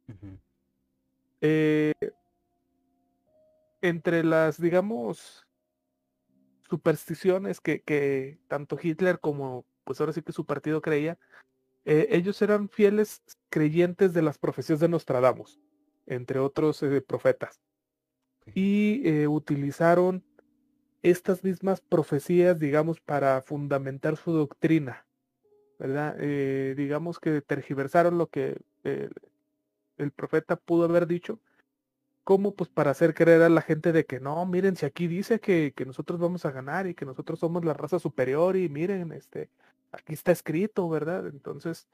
entre 3.81 4.23
las, 4.23 4.61
digamos, 4.61 5.45
supersticiones 6.71 7.61
que, 7.61 7.83
que 7.83 8.39
tanto 8.47 8.79
Hitler 8.81 9.19
como 9.19 9.67
pues 9.85 10.01
ahora 10.01 10.13
sí 10.13 10.23
que 10.23 10.33
su 10.33 10.47
partido 10.47 10.81
creía, 10.81 11.19
eh, 11.85 12.09
ellos 12.11 12.41
eran 12.43 12.69
fieles 12.69 13.23
creyentes 13.51 14.13
de 14.13 14.23
las 14.23 14.39
profecías 14.39 14.81
de 14.81 14.89
Nostradamus, 14.89 15.61
entre 16.07 16.39
otros 16.39 16.83
eh, 16.83 17.01
profetas. 17.01 17.61
Y 18.55 19.03
eh, 19.05 19.29
utilizaron 19.29 20.25
estas 21.03 21.43
mismas 21.43 21.81
profecías, 21.81 22.59
digamos, 22.59 23.01
para 23.01 23.43
fundamentar 23.43 24.17
su 24.17 24.33
doctrina, 24.33 25.07
¿verdad? 25.79 26.17
digamos 26.17 27.19
que 27.19 27.41
tergiversaron 27.41 28.19
lo 28.19 28.29
que 28.29 28.61
el 28.83 30.11
profeta 30.13 30.57
pudo 30.57 30.85
haber 30.85 31.07
dicho 31.07 31.41
¿Cómo? 32.25 32.55
Pues 32.55 32.71
para 32.71 32.93
hacer 32.93 33.15
creer 33.15 33.43
a 33.43 33.49
la 33.49 33.63
gente 33.63 33.91
de 33.93 34.07
que 34.07 34.21
no, 34.21 34.47
miren, 34.47 34.77
si 34.77 34.87
aquí 34.87 35.09
dice 35.09 35.41
que, 35.41 35.73
que, 35.75 35.85
nosotros 35.85 36.21
vamos 36.21 36.45
a 36.45 36.53
ganar 36.53 36.87
y 36.87 36.95
que 36.95 37.05
nosotros 37.05 37.41
somos 37.41 37.65
la 37.65 37.75
raza 37.75 37.99
superior 37.99 38.57
y 38.57 38.69
miren, 38.69 39.11
este, 39.11 39.51
aquí 39.91 40.13
está 40.13 40.31
escrito, 40.31 40.89
¿verdad? 40.89 41.27
Entonces, 41.27 41.89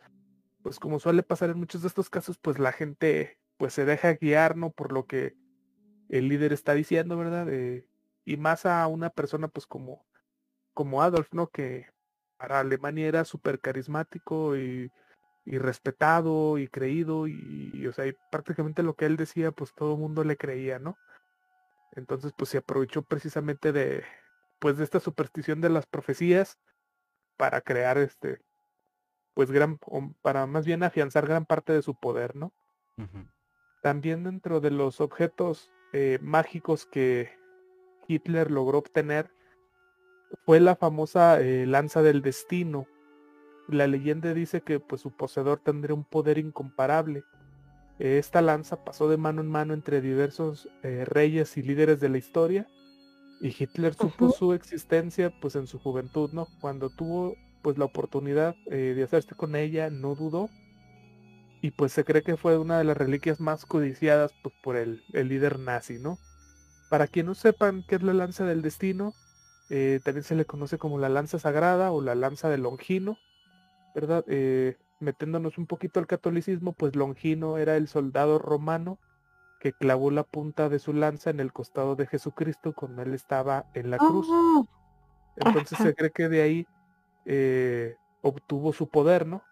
pues 0.62 0.78
como 0.78 1.00
suele 1.00 1.22
pasar 1.22 1.50
en 1.50 1.58
muchos 1.58 1.80
de 1.82 1.88
estos 1.88 2.10
casos, 2.10 2.36
pues 2.38 2.58
la 2.58 2.72
gente 2.72 3.38
pues 3.56 3.72
se 3.72 3.86
deja 3.86 4.14
guiar, 4.14 4.56
¿no? 4.56 4.70
Por 4.70 4.92
lo 4.92 5.06
que 5.06 5.34
el 6.10 6.28
líder 6.28 6.52
está 6.52 6.74
diciendo, 6.74 7.16
¿verdad? 7.16 7.48
Eh, 7.50 7.86
y 8.26 8.36
más 8.36 8.66
a 8.66 8.86
una 8.86 9.08
persona 9.10 9.48
pues 9.48 9.66
como, 9.66 10.04
como 10.74 11.02
Adolf, 11.02 11.32
¿no? 11.32 11.48
Que 11.48 11.86
para 12.38 12.60
Alemania 12.60 13.06
era 13.06 13.24
súper 13.24 13.60
carismático 13.60 14.56
y 14.56 14.90
y 15.48 15.56
respetado 15.56 16.58
y 16.58 16.68
creído 16.68 17.26
y, 17.26 17.86
o 17.86 17.92
sea, 17.92 18.04
prácticamente 18.30 18.82
lo 18.82 18.94
que 18.94 19.06
él 19.06 19.16
decía, 19.16 19.50
pues 19.50 19.72
todo 19.72 19.94
el 19.94 19.98
mundo 19.98 20.22
le 20.22 20.36
creía, 20.36 20.78
¿no? 20.78 20.98
Entonces, 21.92 22.34
pues 22.36 22.50
se 22.50 22.58
aprovechó 22.58 23.02
precisamente 23.02 23.72
de, 23.72 24.04
pues 24.58 24.76
de 24.76 24.84
esta 24.84 25.00
superstición 25.00 25.62
de 25.62 25.70
las 25.70 25.86
profecías 25.86 26.58
para 27.38 27.62
crear 27.62 27.96
este, 27.96 28.42
pues 29.32 29.50
gran, 29.50 29.78
para 30.20 30.46
más 30.46 30.66
bien 30.66 30.82
afianzar 30.82 31.26
gran 31.26 31.46
parte 31.46 31.72
de 31.72 31.80
su 31.80 31.94
poder, 31.94 32.36
¿no? 32.36 32.52
También 33.80 34.24
dentro 34.24 34.60
de 34.60 34.70
los 34.70 35.00
objetos 35.00 35.70
eh, 35.94 36.18
mágicos 36.20 36.84
que 36.84 37.32
Hitler 38.06 38.50
logró 38.50 38.78
obtener 38.78 39.30
fue 40.44 40.60
la 40.60 40.76
famosa 40.76 41.40
eh, 41.40 41.66
lanza 41.66 42.02
del 42.02 42.22
destino, 42.22 42.86
la 43.68 43.86
leyenda 43.86 44.32
dice 44.32 44.62
que 44.62 44.80
pues 44.80 45.02
su 45.02 45.10
poseedor 45.10 45.60
tendría 45.60 45.94
un 45.94 46.04
poder 46.04 46.38
incomparable. 46.38 47.24
Esta 47.98 48.40
lanza 48.40 48.84
pasó 48.84 49.08
de 49.08 49.16
mano 49.16 49.42
en 49.42 49.48
mano 49.48 49.74
entre 49.74 50.00
diversos 50.00 50.68
eh, 50.82 51.04
reyes 51.04 51.56
y 51.56 51.62
líderes 51.62 52.00
de 52.00 52.08
la 52.08 52.18
historia 52.18 52.66
y 53.40 53.48
Hitler 53.48 53.94
supo 53.94 54.30
su 54.30 54.52
existencia 54.52 55.32
pues 55.40 55.54
en 55.56 55.66
su 55.66 55.78
juventud, 55.78 56.30
¿no? 56.32 56.48
Cuando 56.60 56.90
tuvo 56.90 57.34
pues 57.62 57.78
la 57.78 57.84
oportunidad 57.84 58.56
eh, 58.66 58.94
de 58.96 59.02
hacerse 59.02 59.34
con 59.34 59.56
ella, 59.56 59.90
no 59.90 60.14
dudó. 60.14 60.48
Y 61.60 61.72
pues 61.72 61.92
se 61.92 62.04
cree 62.04 62.22
que 62.22 62.36
fue 62.36 62.56
una 62.56 62.78
de 62.78 62.84
las 62.84 62.96
reliquias 62.96 63.40
más 63.40 63.66
codiciadas 63.66 64.32
pues, 64.42 64.54
por 64.62 64.76
el, 64.76 65.02
el 65.12 65.28
líder 65.28 65.58
nazi, 65.58 65.98
¿no? 65.98 66.18
Para 66.88 67.08
quien 67.08 67.26
no 67.26 67.34
sepan 67.34 67.84
qué 67.86 67.96
es 67.96 68.02
la 68.02 68.14
lanza 68.14 68.44
del 68.44 68.62
destino, 68.62 69.12
eh, 69.70 70.00
también 70.02 70.24
se 70.24 70.34
le 70.34 70.46
conoce 70.46 70.78
como 70.78 70.98
la 70.98 71.08
lanza 71.08 71.38
sagrada 71.38 71.92
o 71.92 72.00
la 72.00 72.14
lanza 72.14 72.48
de 72.48 72.58
Longino, 72.58 73.18
¿verdad? 73.94 74.24
Eh, 74.28 74.76
metiéndonos 75.00 75.58
un 75.58 75.66
poquito 75.66 76.00
al 76.00 76.06
catolicismo, 76.06 76.72
pues 76.72 76.96
Longino 76.96 77.58
era 77.58 77.76
el 77.76 77.88
soldado 77.88 78.38
romano 78.38 78.98
que 79.60 79.72
clavó 79.72 80.10
la 80.10 80.22
punta 80.22 80.68
de 80.68 80.78
su 80.78 80.92
lanza 80.92 81.30
en 81.30 81.40
el 81.40 81.52
costado 81.52 81.96
de 81.96 82.06
Jesucristo 82.06 82.72
cuando 82.72 83.02
él 83.02 83.14
estaba 83.14 83.66
en 83.74 83.90
la 83.90 83.98
cruz. 83.98 84.26
Oh, 84.30 84.66
Entonces 85.36 85.78
se 85.78 85.94
cree 85.94 86.12
que 86.12 86.28
de 86.28 86.42
ahí 86.42 86.66
eh, 87.24 87.96
obtuvo 88.22 88.72
su 88.72 88.88
poder, 88.88 89.26
¿no? 89.26 89.42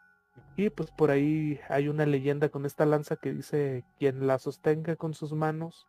Y 0.57 0.71
pues 0.71 0.91
por 0.91 1.11
ahí 1.11 1.61
hay 1.69 1.89
una 1.89 2.07
leyenda 2.07 2.49
con 2.49 2.67
esta 2.67 2.87
lanza 2.87 3.17
que 3.17 3.33
dice, 3.33 3.85
quien 3.99 4.27
la 4.27 4.39
sostenga 4.39 4.97
con 4.97 5.13
sus 5.13 5.33
manos, 5.33 5.87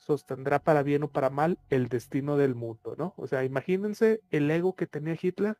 sostendrá 0.00 0.58
para 0.58 0.82
bien 0.82 1.02
o 1.04 1.08
para 1.08 1.30
mal 1.30 1.58
el 1.68 1.88
destino 1.88 2.36
del 2.36 2.54
mundo, 2.54 2.94
¿no? 2.98 3.12
O 3.16 3.26
sea, 3.26 3.44
imagínense 3.44 4.22
el 4.30 4.50
ego 4.50 4.74
que 4.74 4.86
tenía 4.86 5.16
Hitler 5.20 5.58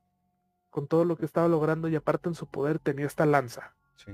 con 0.71 0.89
todo 0.89 1.05
lo 1.05 1.17
que 1.17 1.27
estaba 1.27 1.47
logrando 1.47 1.89
y 1.89 1.95
aparte 1.95 2.29
en 2.31 2.35
su 2.35 2.47
poder 2.49 2.79
tenía 2.79 3.07
esta 3.07 3.27
lanza, 3.27 3.75
Sí. 3.97 4.13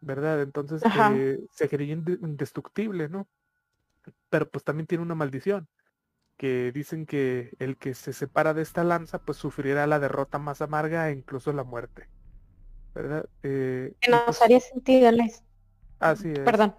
¿verdad? 0.00 0.42
Entonces 0.42 0.82
eh, 1.16 1.40
se 1.50 1.68
creía 1.68 1.94
inde- 1.96 2.18
indestructible, 2.20 3.08
¿no? 3.08 3.26
Pero 4.28 4.48
pues 4.50 4.64
también 4.64 4.86
tiene 4.86 5.02
una 5.02 5.14
maldición, 5.14 5.66
que 6.36 6.70
dicen 6.72 7.06
que 7.06 7.52
el 7.58 7.76
que 7.78 7.94
se 7.94 8.12
separa 8.12 8.54
de 8.54 8.62
esta 8.62 8.84
lanza 8.84 9.18
pues 9.20 9.38
sufrirá 9.38 9.86
la 9.86 9.98
derrota 9.98 10.38
más 10.38 10.60
amarga 10.62 11.08
e 11.08 11.12
incluso 11.12 11.52
la 11.52 11.64
muerte, 11.64 12.08
¿verdad? 12.94 13.26
Eh, 13.42 13.94
Que 14.00 14.10
nos 14.10 14.22
pues, 14.24 14.42
haría 14.42 14.58
his- 14.58 15.42
así 16.00 16.30
es. 16.30 16.38
Perdón. 16.40 16.74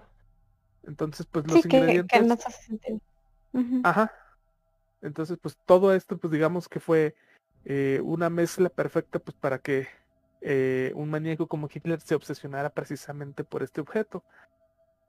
Entonces 0.83 1.25
pues 1.25 1.45
los 1.47 1.55
Sí, 1.55 1.63
que, 1.63 1.69
que 1.69 1.77
ingredientes... 1.77 2.45
hace. 2.45 3.01
Ajá. 3.83 4.11
Entonces, 5.01 5.37
pues 5.41 5.57
todo 5.65 5.93
esto, 5.93 6.17
pues 6.17 6.31
digamos 6.31 6.67
que 6.67 6.79
fue 6.79 7.15
eh, 7.65 8.01
una 8.03 8.29
mezcla 8.29 8.69
perfecta, 8.69 9.19
pues 9.19 9.35
para 9.37 9.59
que 9.59 9.87
eh, 10.41 10.91
un 10.95 11.09
maníaco 11.09 11.47
como 11.47 11.69
Hitler 11.73 12.01
se 12.01 12.15
obsesionara 12.15 12.69
precisamente 12.71 13.43
por 13.43 13.63
este 13.63 13.81
objeto. 13.81 14.23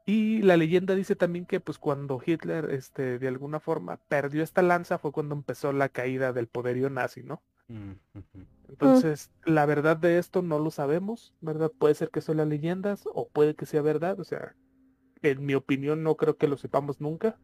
Y 0.07 0.43
la 0.43 0.57
leyenda 0.57 0.95
dice 0.95 1.15
también 1.15 1.47
que, 1.47 1.61
pues 1.61 1.79
cuando 1.79 2.21
Hitler, 2.25 2.71
este, 2.71 3.19
de 3.19 3.29
alguna 3.29 3.61
forma 3.61 3.99
perdió 4.09 4.43
esta 4.43 4.63
lanza, 4.63 4.99
fue 4.99 5.13
cuando 5.13 5.35
empezó 5.35 5.73
la 5.73 5.89
caída 5.89 6.33
del 6.33 6.49
poderío 6.49 6.89
nazi, 6.91 7.23
¿no? 7.23 7.43
Mm, 7.69 7.93
ujú. 8.15 8.47
Entonces, 8.69 9.31
la 9.45 9.67
verdad 9.67 9.97
de 9.97 10.19
esto 10.19 10.43
no 10.43 10.59
lo 10.59 10.71
sabemos, 10.71 11.35
¿verdad? 11.41 11.71
Puede 11.77 11.95
ser 11.95 12.11
que 12.11 12.21
son 12.21 12.39
las 12.39 12.47
leyendas 12.49 13.05
o 13.13 13.29
puede 13.29 13.55
que 13.55 13.67
sea 13.67 13.83
verdad, 13.83 14.19
o 14.19 14.25
sea, 14.25 14.55
en 15.23 15.45
mi 15.45 15.55
opinión 15.55 16.03
no 16.03 16.17
creo 16.17 16.37
que 16.37 16.49
lo 16.49 16.57
sepamos 16.57 17.01
nunca. 17.01 17.39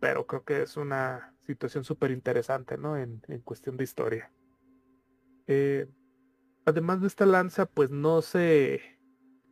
Pero 0.00 0.26
creo 0.26 0.44
que 0.44 0.62
es 0.62 0.76
una 0.76 1.34
situación 1.40 1.84
súper 1.84 2.10
interesante, 2.10 2.78
¿no? 2.78 2.96
En, 2.96 3.22
en 3.28 3.40
cuestión 3.40 3.76
de 3.76 3.84
historia. 3.84 4.32
Eh, 5.46 5.88
además 6.64 7.00
de 7.00 7.08
esta 7.08 7.26
lanza, 7.26 7.66
pues 7.66 7.90
no 7.90 8.22
se 8.22 8.80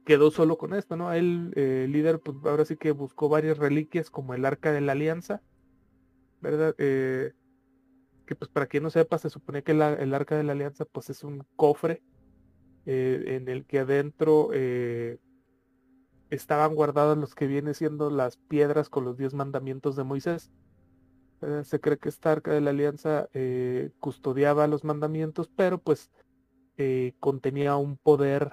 quedó 0.05 0.31
solo 0.31 0.57
con 0.57 0.75
esto, 0.75 0.97
¿no? 0.97 1.13
Él, 1.13 1.53
eh, 1.57 1.83
el 1.87 1.93
líder, 1.93 2.21
pues 2.21 2.37
ahora 2.45 2.65
sí 2.65 2.77
que 2.77 2.93
buscó 2.93 3.29
varias 3.29 3.59
reliquias 3.59 4.09
como 4.09 4.33
el 4.35 4.45
Arca 4.45 4.71
de 4.71 4.81
la 4.81 4.93
Alianza, 4.93 5.43
¿verdad? 6.41 6.75
Eh, 6.79 7.33
que 8.27 8.37
pues 8.37 8.49
para 8.49 8.67
quien 8.67 8.85
no 8.85 8.91
sepa, 8.91 9.19
se 9.19 9.29
supone 9.29 9.65
que 9.65 9.73
el 9.73 10.15
Arca 10.15 10.37
de 10.37 10.45
la 10.45 10.53
Alianza 10.53 10.85
pues 10.85 11.11
es 11.11 11.25
un 11.25 11.45
cofre 11.57 12.03
en 12.85 13.49
el 13.49 13.67
que 13.67 13.81
adentro 13.81 14.51
estaban 16.31 16.75
guardadas 16.75 17.17
los 17.17 17.35
que 17.35 17.47
vienen 17.47 17.75
siendo 17.75 18.11
las 18.11 18.37
piedras 18.37 18.89
con 18.89 19.05
los 19.05 19.17
diez 19.17 19.35
mandamientos 19.35 19.97
de 19.97 20.05
Moisés. 20.05 20.51
Eh, 21.41 21.63
se 21.65 21.81
cree 21.81 21.99
que 21.99 22.09
esta 22.09 22.33
Arca 22.33 22.53
de 22.53 22.61
la 22.61 22.71
Alianza 22.71 23.29
eh, 23.33 23.91
custodiaba 24.01 24.67
los 24.67 24.85
mandamientos, 24.85 25.49
pero 25.55 25.79
pues 25.79 26.11
eh, 26.77 27.15
contenía 27.21 27.77
un 27.77 27.97
poder, 27.97 28.53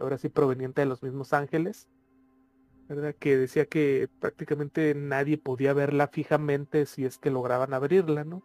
ahora 0.00 0.18
sí 0.18 0.28
proveniente 0.28 0.82
de 0.82 0.86
los 0.86 1.02
mismos 1.02 1.32
ángeles, 1.32 1.88
¿verdad? 2.88 3.14
Que 3.18 3.36
decía 3.36 3.66
que 3.66 4.08
prácticamente 4.20 4.94
nadie 4.94 5.38
podía 5.38 5.72
verla 5.72 6.08
fijamente 6.08 6.86
si 6.86 7.04
es 7.04 7.18
que 7.18 7.30
lograban 7.30 7.74
abrirla, 7.74 8.24
¿no? 8.24 8.42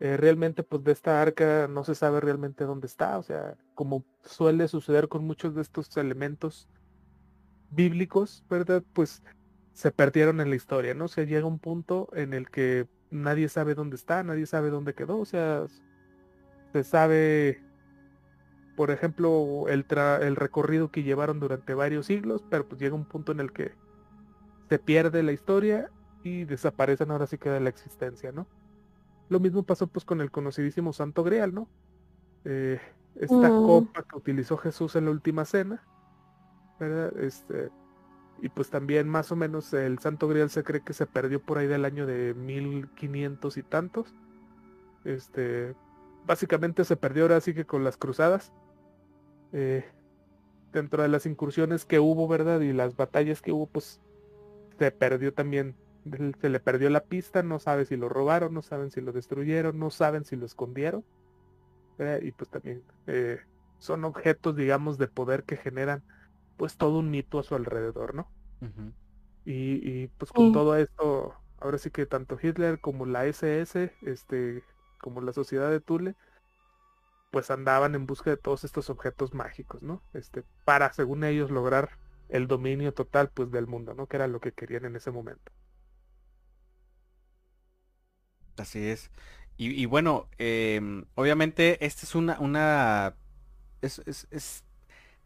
Realmente 0.00 0.62
pues 0.62 0.84
de 0.84 0.92
esta 0.92 1.20
arca 1.20 1.66
no 1.68 1.82
se 1.82 1.96
sabe 1.96 2.20
realmente 2.20 2.64
dónde 2.64 2.86
está, 2.86 3.18
o 3.18 3.22
sea, 3.22 3.56
como 3.74 4.04
suele 4.22 4.68
suceder 4.68 5.08
con 5.08 5.24
muchos 5.24 5.56
de 5.56 5.62
estos 5.62 5.96
elementos 5.96 6.68
bíblicos, 7.68 8.44
¿verdad? 8.48 8.84
Pues 8.92 9.22
se 9.72 9.92
perdieron 9.92 10.40
en 10.40 10.50
la 10.50 10.56
historia, 10.56 10.94
¿no? 10.94 11.06
O 11.06 11.08
sea, 11.08 11.24
llega 11.24 11.46
un 11.46 11.60
punto 11.60 12.08
en 12.14 12.34
el 12.34 12.50
que 12.50 12.86
nadie 13.10 13.48
sabe 13.48 13.74
dónde 13.74 13.96
está, 13.96 14.22
nadie 14.24 14.46
sabe 14.46 14.70
dónde 14.70 14.94
quedó, 14.94 15.18
o 15.20 15.24
sea, 15.26 15.66
se 16.72 16.84
sabe, 16.84 17.62
por 18.74 18.90
ejemplo, 18.90 19.66
el, 19.68 19.86
tra- 19.86 20.22
el 20.22 20.36
recorrido 20.36 20.90
que 20.90 21.02
llevaron 21.02 21.40
durante 21.40 21.74
varios 21.74 22.06
siglos, 22.06 22.44
pero 22.48 22.66
pues 22.66 22.80
llega 22.80 22.94
un 22.94 23.06
punto 23.06 23.32
en 23.32 23.40
el 23.40 23.52
que 23.52 23.76
se 24.68 24.78
pierde 24.78 25.22
la 25.22 25.32
historia 25.32 25.90
y 26.22 26.44
desaparecen 26.44 27.10
ahora 27.10 27.26
sí 27.26 27.38
queda 27.38 27.60
la 27.60 27.70
existencia, 27.70 28.32
¿no? 28.32 28.50
Lo 29.28 29.40
mismo 29.40 29.64
pasó 29.64 29.88
pues 29.88 30.04
con 30.06 30.20
el 30.22 30.30
conocidísimo 30.32 30.92
Santo 30.94 31.24
Grial, 31.24 31.54
¿no? 31.54 31.70
Eh, 32.44 32.80
esta 33.16 33.52
Mm. 33.52 33.52
copa 33.52 34.04
que 34.04 34.16
utilizó 34.18 34.58
Jesús 34.58 34.96
en 34.96 35.06
la 35.06 35.12
última 35.12 35.44
cena, 35.46 35.88
¿verdad? 36.78 37.16
Este, 37.18 37.70
y 38.40 38.48
pues 38.48 38.70
también 38.70 39.08
más 39.08 39.32
o 39.32 39.36
menos 39.36 39.72
el 39.72 39.98
Santo 39.98 40.28
Grial 40.28 40.50
se 40.50 40.62
cree 40.62 40.82
que 40.82 40.92
se 40.92 41.06
perdió 41.06 41.40
por 41.40 41.58
ahí 41.58 41.66
del 41.66 41.84
año 41.84 42.06
de 42.06 42.34
1500 42.34 43.56
y 43.56 43.62
tantos. 43.62 44.14
Este, 45.04 45.74
básicamente 46.26 46.84
se 46.84 46.96
perdió 46.96 47.24
ahora 47.24 47.40
sí 47.40 47.54
que 47.54 47.64
con 47.64 47.84
las 47.84 47.96
cruzadas. 47.96 48.52
Eh, 49.52 49.84
dentro 50.72 51.02
de 51.02 51.08
las 51.08 51.26
incursiones 51.26 51.84
que 51.84 51.98
hubo, 51.98 52.28
¿verdad? 52.28 52.60
Y 52.60 52.72
las 52.72 52.96
batallas 52.96 53.42
que 53.42 53.52
hubo, 53.52 53.66
pues 53.66 54.00
se 54.78 54.90
perdió 54.90 55.32
también, 55.32 55.74
se 56.40 56.48
le 56.48 56.60
perdió 56.60 56.90
la 56.90 57.04
pista, 57.04 57.42
no 57.42 57.58
sabe 57.58 57.86
si 57.86 57.96
lo 57.96 58.08
robaron, 58.08 58.54
no 58.54 58.62
saben 58.62 58.90
si 58.90 59.00
lo 59.00 59.12
destruyeron, 59.12 59.78
no 59.78 59.90
saben 59.90 60.24
si 60.24 60.36
lo 60.36 60.46
escondieron. 60.46 61.04
Y 62.22 62.30
pues 62.30 62.48
también 62.48 62.84
eh, 63.08 63.40
son 63.78 64.04
objetos, 64.04 64.54
digamos, 64.54 64.98
de 64.98 65.08
poder 65.08 65.42
que 65.42 65.56
generan 65.56 66.04
pues 66.58 66.76
todo 66.78 66.98
un 67.00 67.10
mito 67.10 67.40
a 67.40 67.44
su 67.44 67.56
alrededor, 67.56 68.14
¿no? 68.14 68.30
Y, 69.44 70.02
y, 70.04 70.08
pues 70.18 70.32
con 70.32 70.50
Sí. 70.50 70.52
todo 70.52 70.76
esto, 70.76 71.34
ahora 71.60 71.78
sí 71.78 71.90
que 71.90 72.06
tanto 72.06 72.38
Hitler 72.40 72.80
como 72.80 73.06
la 73.06 73.26
SS, 73.26 73.92
este, 74.02 74.62
como 75.00 75.20
la 75.22 75.32
sociedad 75.32 75.70
de 75.70 75.80
Thule, 75.80 76.16
pues 77.30 77.50
andaban 77.50 77.94
en 77.94 78.06
busca 78.06 78.30
de 78.30 78.36
todos 78.36 78.64
estos 78.64 78.90
objetos 78.90 79.34
mágicos, 79.34 79.82
¿no? 79.82 80.02
Este, 80.14 80.44
para, 80.64 80.92
según 80.92 81.24
ellos, 81.24 81.50
lograr 81.50 81.90
el 82.28 82.46
dominio 82.48 82.92
total, 82.94 83.30
pues, 83.32 83.50
del 83.50 83.66
mundo, 83.66 83.94
¿no? 83.94 84.06
Que 84.06 84.16
era 84.16 84.28
lo 84.28 84.40
que 84.40 84.52
querían 84.52 84.84
en 84.84 84.96
ese 84.96 85.10
momento. 85.10 85.52
Así 88.56 88.86
es. 88.88 89.10
Y, 89.56 89.70
y 89.80 89.86
bueno, 89.86 90.28
em, 90.38 91.04
obviamente 91.14 91.84
este 91.84 92.06
es 92.06 92.14
una, 92.14 92.38
una 92.40 93.16
es, 93.82 94.00
es- 94.06 94.28
es 94.32 94.64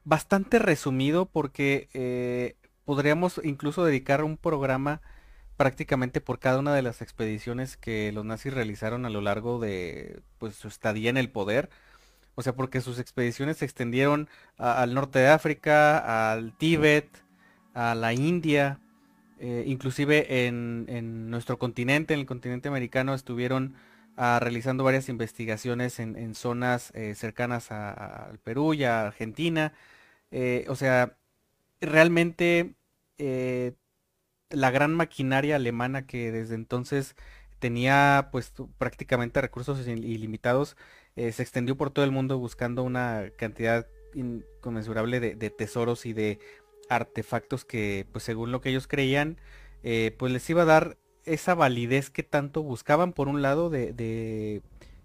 bastante 0.05 0.59
resumido 0.59 1.27
porque 1.27 1.89
eh, 1.95 2.57
podríamos 2.85 3.41
incluso 3.45 3.85
dedicar 3.85 4.25
un 4.25 4.37
programa 4.37 5.01
prácticamente 5.57 6.21
por 6.21 6.39
cada 6.41 6.59
una 6.59 6.75
de 6.75 6.83
las 6.83 7.03
expediciones 7.03 7.77
que 7.77 8.13
los 8.13 8.25
nazis 8.25 8.55
realizaron 8.55 9.07
a 9.07 9.11
lo 9.11 9.21
largo 9.21 9.61
de 9.61 10.23
pues 10.39 10.57
su 10.57 10.69
estadía 10.69 11.11
en 11.11 11.17
el 11.19 11.31
poder. 11.31 11.71
O 12.35 12.43
sea, 12.43 12.55
porque 12.55 12.81
sus 12.81 12.99
expediciones 12.99 13.59
se 13.59 13.65
extendieron 13.67 14.29
a- 14.59 14.83
al 14.83 14.95
norte 14.95 15.19
de 15.21 15.29
África, 15.29 16.33
al 16.33 16.53
Tíbet, 16.57 17.09
a 17.75 17.95
la 17.95 18.13
India, 18.15 18.81
eh, 19.39 19.65
inclusive 19.67 20.47
en, 20.47 20.87
en 20.89 21.31
nuestro 21.31 21.59
continente, 21.59 22.15
en 22.15 22.21
el 22.21 22.27
continente 22.27 22.69
americano, 22.69 23.15
estuvieron 23.15 23.75
realizando 24.17 24.85
varias 24.85 25.09
investigaciones 25.09 25.99
en, 26.01 26.17
en 26.17 26.35
zonas 26.35 26.93
eh, 26.95 27.15
cercanas 27.15 27.71
al 27.73 28.39
Perú 28.39 28.75
y 28.75 28.85
a 28.85 29.07
Argentina. 29.07 29.73
Eh, 30.31 30.67
o 30.69 30.77
sea, 30.77 31.17
realmente 31.81 32.75
eh, 33.19 33.75
la 34.51 34.71
gran 34.71 34.95
maquinaria 34.95 35.57
alemana 35.57 36.07
que 36.07 36.33
desde 36.33 36.55
entonces 36.55 37.17
tenía 37.59 38.29
pues 38.33 38.53
prácticamente 38.79 39.41
recursos 39.41 39.87
il- 39.87 40.05
ilimitados, 40.05 40.77
se 41.17 41.43
extendió 41.43 41.77
por 41.77 41.91
todo 41.91 42.05
el 42.07 42.11
mundo 42.11 42.39
buscando 42.39 42.83
una 42.83 43.31
cantidad 43.37 43.87
inconmensurable 44.15 45.21
de, 45.21 45.35
de 45.37 45.51
tesoros 45.51 46.07
y 46.07 46.13
de 46.15 46.39
artefactos 46.89 47.65
que 47.65 48.07
pues 48.13 48.25
según 48.25 48.51
lo 48.53 48.61
que 48.61 48.71
ellos 48.71 48.87
creían 48.89 49.39
pues 49.83 50.33
les 50.33 50.49
iba 50.51 50.63
a 50.63 50.67
dar 50.67 50.97
esa 51.25 51.55
validez 51.55 52.11
que 52.11 52.23
tanto 52.23 52.63
buscaban 52.63 53.13
por 53.13 53.29
un 53.29 53.43
lado 53.43 53.71
de, 53.71 53.93
de 53.93 54.63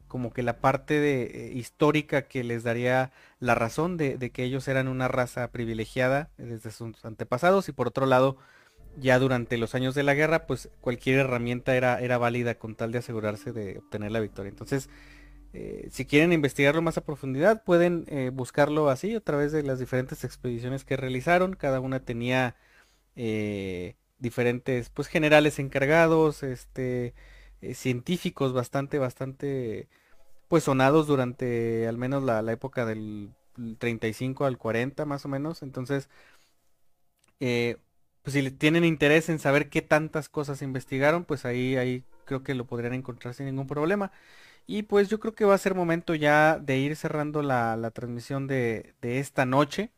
como 0.08 0.32
que 0.32 0.44
la 0.44 0.60
parte 0.60 1.00
de, 1.00 1.24
eh, 1.24 1.52
histórica 1.54 2.24
que 2.24 2.44
les 2.44 2.64
daría 2.64 3.12
la 3.40 3.56
razón 3.56 3.98
de, 3.98 4.18
de, 4.18 4.32
que 4.32 4.44
ellos 4.44 4.68
eran 4.68 4.88
una 4.88 5.08
raza 5.08 5.52
privilegiada 5.52 6.30
desde 6.38 6.72
sus 6.72 7.04
antepasados 7.06 7.70
y 7.70 7.72
por 7.72 7.88
otro 7.88 8.06
lado 8.06 8.38
ya 8.98 9.20
durante 9.20 9.58
los 9.58 9.76
años 9.76 9.96
de 9.96 10.04
la 10.04 10.16
guerra 10.16 10.48
pues 10.48 10.70
cualquier 10.82 11.20
herramienta 11.20 11.76
era, 11.76 12.00
era 12.02 12.18
válida 12.18 12.56
con 12.56 12.76
tal 12.76 12.92
de 12.92 13.00
asegurarse 13.00 13.52
de 13.52 13.80
obtener 13.80 14.12
la 14.12 14.20
victoria. 14.20 14.50
Entonces 14.50 14.90
eh, 15.54 15.88
si 15.92 16.06
quieren 16.06 16.34
investigarlo 16.34 16.82
más 16.82 16.98
a 16.98 17.06
profundidad 17.06 17.64
pueden 17.64 18.06
eh, 18.08 18.32
buscarlo 18.34 18.90
así 18.90 19.16
a 19.16 19.22
través 19.22 19.52
de 19.52 19.64
las 19.64 19.80
diferentes 19.80 20.24
expediciones 20.24 20.86
que 20.86 20.98
realizaron. 20.98 21.54
Cada 21.56 21.80
una 21.80 22.00
tenía 22.00 22.56
diferentes 24.20 24.90
pues 24.90 25.08
generales 25.08 25.60
encargados, 25.60 26.44
este 26.44 27.14
eh, 27.62 27.74
científicos 27.74 28.54
bastante, 28.54 29.00
bastante, 29.00 29.88
pues 30.48 30.66
sonados 30.66 31.08
durante 31.08 31.88
al 31.88 31.98
menos 31.98 32.24
la, 32.24 32.40
época 32.52 32.86
del 32.86 33.32
35 33.80 34.46
al 34.46 34.58
40 34.58 35.06
más 35.06 35.26
o 35.26 35.30
menos. 35.30 35.64
Entonces, 35.64 36.10
eh, 37.40 37.78
pues 38.24 38.34
si 38.34 38.52
tienen 38.52 38.84
interés 38.86 39.30
en 39.30 39.40
saber 39.40 39.70
qué 39.70 39.82
tantas 39.82 40.30
cosas 40.30 40.62
investigaron, 40.62 41.26
pues 41.26 41.46
ahí, 41.46 41.78
ahí 41.78 42.04
creo 42.26 42.44
que 42.44 42.56
lo 42.56 42.66
podrían 42.68 42.94
encontrar 42.94 43.34
sin 43.34 43.46
ningún 43.48 43.68
problema. 43.68 44.12
Y 44.68 44.84
pues 44.84 45.10
yo 45.10 45.20
creo 45.20 45.36
que 45.36 45.46
va 45.46 45.56
a 45.56 45.60
ser 45.60 45.76
momento 45.76 46.16
ya 46.16 46.60
de 46.60 46.78
ir 46.80 46.96
cerrando 46.98 47.42
la, 47.44 47.78
la 47.78 47.92
transmisión 47.92 48.48
de, 48.48 48.96
de 49.02 49.20
esta 49.20 49.46
noche. 49.46 49.92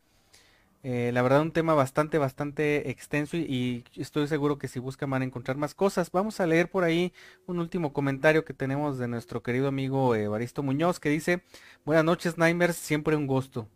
Eh, 0.82 1.12
la 1.14 1.22
verdad 1.22 1.42
un 1.42 1.52
tema 1.52 1.74
bastante, 1.74 2.18
bastante 2.18 2.90
extenso 2.90 3.36
y, 3.36 3.84
estoy 3.98 4.28
seguro 4.30 4.58
que 4.58 4.70
si 4.70 4.80
buscan 4.80 5.10
van 5.10 5.22
a 5.22 5.26
encontrar 5.26 5.58
más 5.58 5.76
cosas. 5.76 6.10
Vamos 6.12 6.40
a 6.40 6.48
leer 6.48 6.70
por 6.70 6.84
ahí 6.86 7.14
un 7.48 7.60
último 7.60 7.92
comentario 7.92 8.46
que 8.46 8.54
tenemos 8.54 8.98
de 8.98 9.08
nuestro 9.10 9.44
querido 9.44 9.68
amigo 9.68 10.16
Evaristo 10.16 10.64
Muñoz 10.64 11.00
que 11.00 11.10
dice, 11.10 11.44
buenas 11.86 12.06
noches 12.06 12.38
Nightmares, 12.38 12.78
siempre 12.78 13.16
un 13.18 13.28
gusto. 13.28 13.68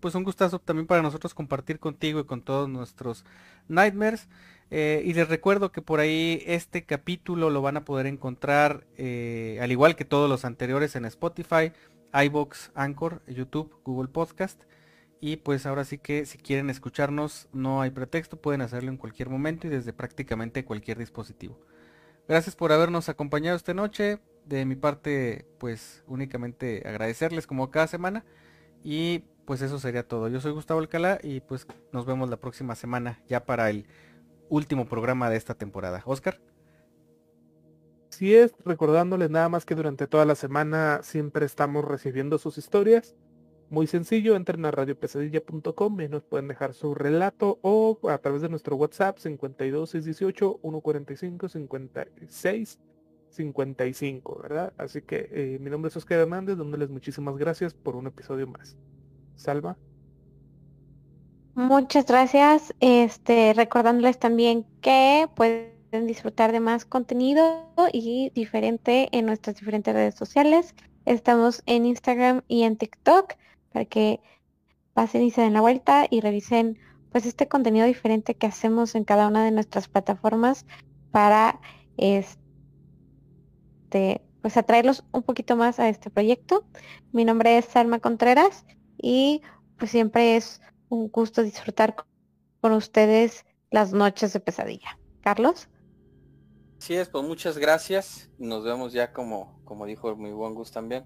pues 0.00 0.14
un 0.14 0.24
gustazo 0.24 0.58
también 0.58 0.86
para 0.86 1.02
nosotros 1.02 1.32
compartir 1.32 1.78
contigo 1.78 2.20
y 2.20 2.24
con 2.24 2.42
todos 2.42 2.68
nuestros 2.68 3.24
Nightmares. 3.68 4.28
Eh, 4.70 5.02
y 5.04 5.14
les 5.14 5.28
recuerdo 5.28 5.72
que 5.72 5.80
por 5.80 5.98
ahí 5.98 6.42
este 6.46 6.84
capítulo 6.84 7.48
lo 7.48 7.62
van 7.62 7.78
a 7.78 7.84
poder 7.86 8.06
encontrar, 8.06 8.86
eh, 8.98 9.58
al 9.62 9.72
igual 9.72 9.96
que 9.96 10.04
todos 10.04 10.28
los 10.28 10.44
anteriores, 10.44 10.94
en 10.94 11.06
Spotify, 11.06 11.72
iBox, 12.12 12.70
Anchor, 12.74 13.22
YouTube, 13.26 13.74
Google 13.84 14.08
Podcast. 14.08 14.62
Y 15.20 15.36
pues 15.36 15.66
ahora 15.66 15.84
sí 15.84 15.98
que 15.98 16.26
si 16.26 16.38
quieren 16.38 16.70
escucharnos 16.70 17.48
no 17.52 17.82
hay 17.82 17.90
pretexto, 17.90 18.40
pueden 18.40 18.60
hacerlo 18.60 18.90
en 18.90 18.96
cualquier 18.96 19.28
momento 19.28 19.66
y 19.66 19.70
desde 19.70 19.92
prácticamente 19.92 20.64
cualquier 20.64 20.98
dispositivo. 20.98 21.58
Gracias 22.28 22.54
por 22.54 22.72
habernos 22.72 23.08
acompañado 23.08 23.56
esta 23.56 23.74
noche. 23.74 24.20
De 24.44 24.64
mi 24.64 24.76
parte 24.76 25.46
pues 25.58 26.04
únicamente 26.06 26.82
agradecerles 26.86 27.46
como 27.46 27.70
cada 27.70 27.88
semana. 27.88 28.24
Y 28.84 29.24
pues 29.44 29.60
eso 29.60 29.78
sería 29.80 30.06
todo. 30.06 30.28
Yo 30.28 30.40
soy 30.40 30.52
Gustavo 30.52 30.80
Alcalá 30.80 31.18
y 31.22 31.40
pues 31.40 31.66
nos 31.92 32.06
vemos 32.06 32.30
la 32.30 32.36
próxima 32.36 32.76
semana 32.76 33.20
ya 33.28 33.44
para 33.44 33.70
el 33.70 33.86
último 34.48 34.86
programa 34.86 35.30
de 35.30 35.36
esta 35.36 35.54
temporada. 35.54 36.02
Oscar. 36.04 36.40
Si 38.10 38.34
es, 38.34 38.54
recordándoles 38.64 39.30
nada 39.30 39.48
más 39.48 39.64
que 39.64 39.74
durante 39.74 40.06
toda 40.06 40.24
la 40.24 40.34
semana 40.34 41.00
siempre 41.02 41.44
estamos 41.44 41.84
recibiendo 41.84 42.38
sus 42.38 42.56
historias 42.56 43.16
muy 43.70 43.86
sencillo, 43.86 44.36
entren 44.36 44.64
a 44.64 44.70
radiopesadilla.com 44.70 46.00
y 46.00 46.08
nos 46.08 46.22
pueden 46.22 46.48
dejar 46.48 46.74
su 46.74 46.94
relato 46.94 47.58
o 47.62 47.98
a 48.08 48.18
través 48.18 48.42
de 48.42 48.48
nuestro 48.48 48.76
WhatsApp 48.76 49.18
52618 49.18 50.60
145 50.62 51.48
56 51.48 52.78
55, 53.30 54.40
¿verdad? 54.42 54.72
Así 54.78 55.02
que 55.02 55.28
eh, 55.30 55.58
mi 55.60 55.70
nombre 55.70 55.90
es 55.90 55.96
Oscar 55.96 56.20
Hernández, 56.20 56.56
dándoles 56.56 56.88
muchísimas 56.88 57.36
gracias 57.36 57.74
por 57.74 57.96
un 57.96 58.06
episodio 58.06 58.46
más. 58.46 58.76
Salva. 59.36 59.76
Muchas 61.54 62.06
gracias. 62.06 62.74
Este, 62.80 63.52
recordándoles 63.52 64.18
también 64.18 64.64
que 64.80 65.28
pueden 65.34 66.06
disfrutar 66.06 66.52
de 66.52 66.60
más 66.60 66.84
contenido 66.84 67.68
y 67.92 68.30
diferente 68.30 69.08
en 69.12 69.26
nuestras 69.26 69.56
diferentes 69.56 69.92
redes 69.92 70.14
sociales. 70.14 70.74
Estamos 71.04 71.62
en 71.66 71.86
Instagram 71.86 72.42
y 72.48 72.62
en 72.62 72.76
TikTok 72.76 73.34
para 73.72 73.84
que 73.84 74.20
pasen 74.94 75.22
y 75.22 75.30
se 75.30 75.42
den 75.42 75.52
la 75.52 75.60
vuelta 75.60 76.06
y 76.10 76.20
revisen 76.20 76.78
pues 77.10 77.26
este 77.26 77.48
contenido 77.48 77.86
diferente 77.86 78.34
que 78.34 78.46
hacemos 78.46 78.94
en 78.94 79.04
cada 79.04 79.28
una 79.28 79.44
de 79.44 79.50
nuestras 79.50 79.88
plataformas 79.88 80.66
para 81.10 81.60
este 81.96 82.38
pues 84.42 84.56
atraerlos 84.56 85.04
un 85.12 85.22
poquito 85.22 85.56
más 85.56 85.80
a 85.80 85.88
este 85.88 86.10
proyecto. 86.10 86.64
Mi 87.12 87.24
nombre 87.24 87.58
es 87.58 87.64
Salma 87.64 87.98
Contreras 87.98 88.64
y 88.96 89.42
pues 89.78 89.90
siempre 89.90 90.36
es 90.36 90.60
un 90.88 91.08
gusto 91.08 91.42
disfrutar 91.42 91.96
con 92.60 92.72
ustedes 92.72 93.44
las 93.70 93.92
noches 93.92 94.32
de 94.32 94.40
pesadilla. 94.40 94.98
Carlos. 95.22 95.68
Sí 96.78 96.94
es, 96.94 97.08
pues 97.08 97.24
muchas 97.24 97.58
gracias. 97.58 98.30
Nos 98.38 98.64
vemos 98.64 98.92
ya 98.92 99.12
como, 99.12 99.60
como 99.64 99.86
dijo 99.86 100.14
muy 100.16 100.32
buen 100.32 100.54
Gus 100.54 100.70
también 100.70 101.04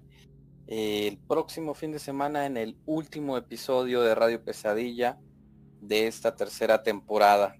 el 0.67 1.17
próximo 1.17 1.73
fin 1.73 1.91
de 1.91 1.99
semana 1.99 2.45
en 2.45 2.57
el 2.57 2.77
último 2.85 3.37
episodio 3.37 4.01
de 4.01 4.15
Radio 4.15 4.43
Pesadilla 4.43 5.19
de 5.81 6.07
esta 6.07 6.35
tercera 6.35 6.83
temporada. 6.83 7.55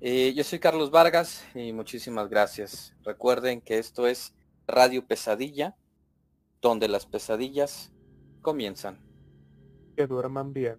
Eh, 0.00 0.34
yo 0.34 0.42
soy 0.42 0.58
Carlos 0.58 0.90
Vargas 0.90 1.44
y 1.54 1.72
muchísimas 1.72 2.28
gracias. 2.28 2.94
Recuerden 3.04 3.60
que 3.60 3.78
esto 3.78 4.06
es 4.06 4.34
Radio 4.66 5.06
Pesadilla, 5.06 5.76
donde 6.60 6.88
las 6.88 7.06
pesadillas 7.06 7.92
comienzan. 8.40 8.98
Que 9.96 10.06
duerman 10.06 10.52
bien. 10.52 10.78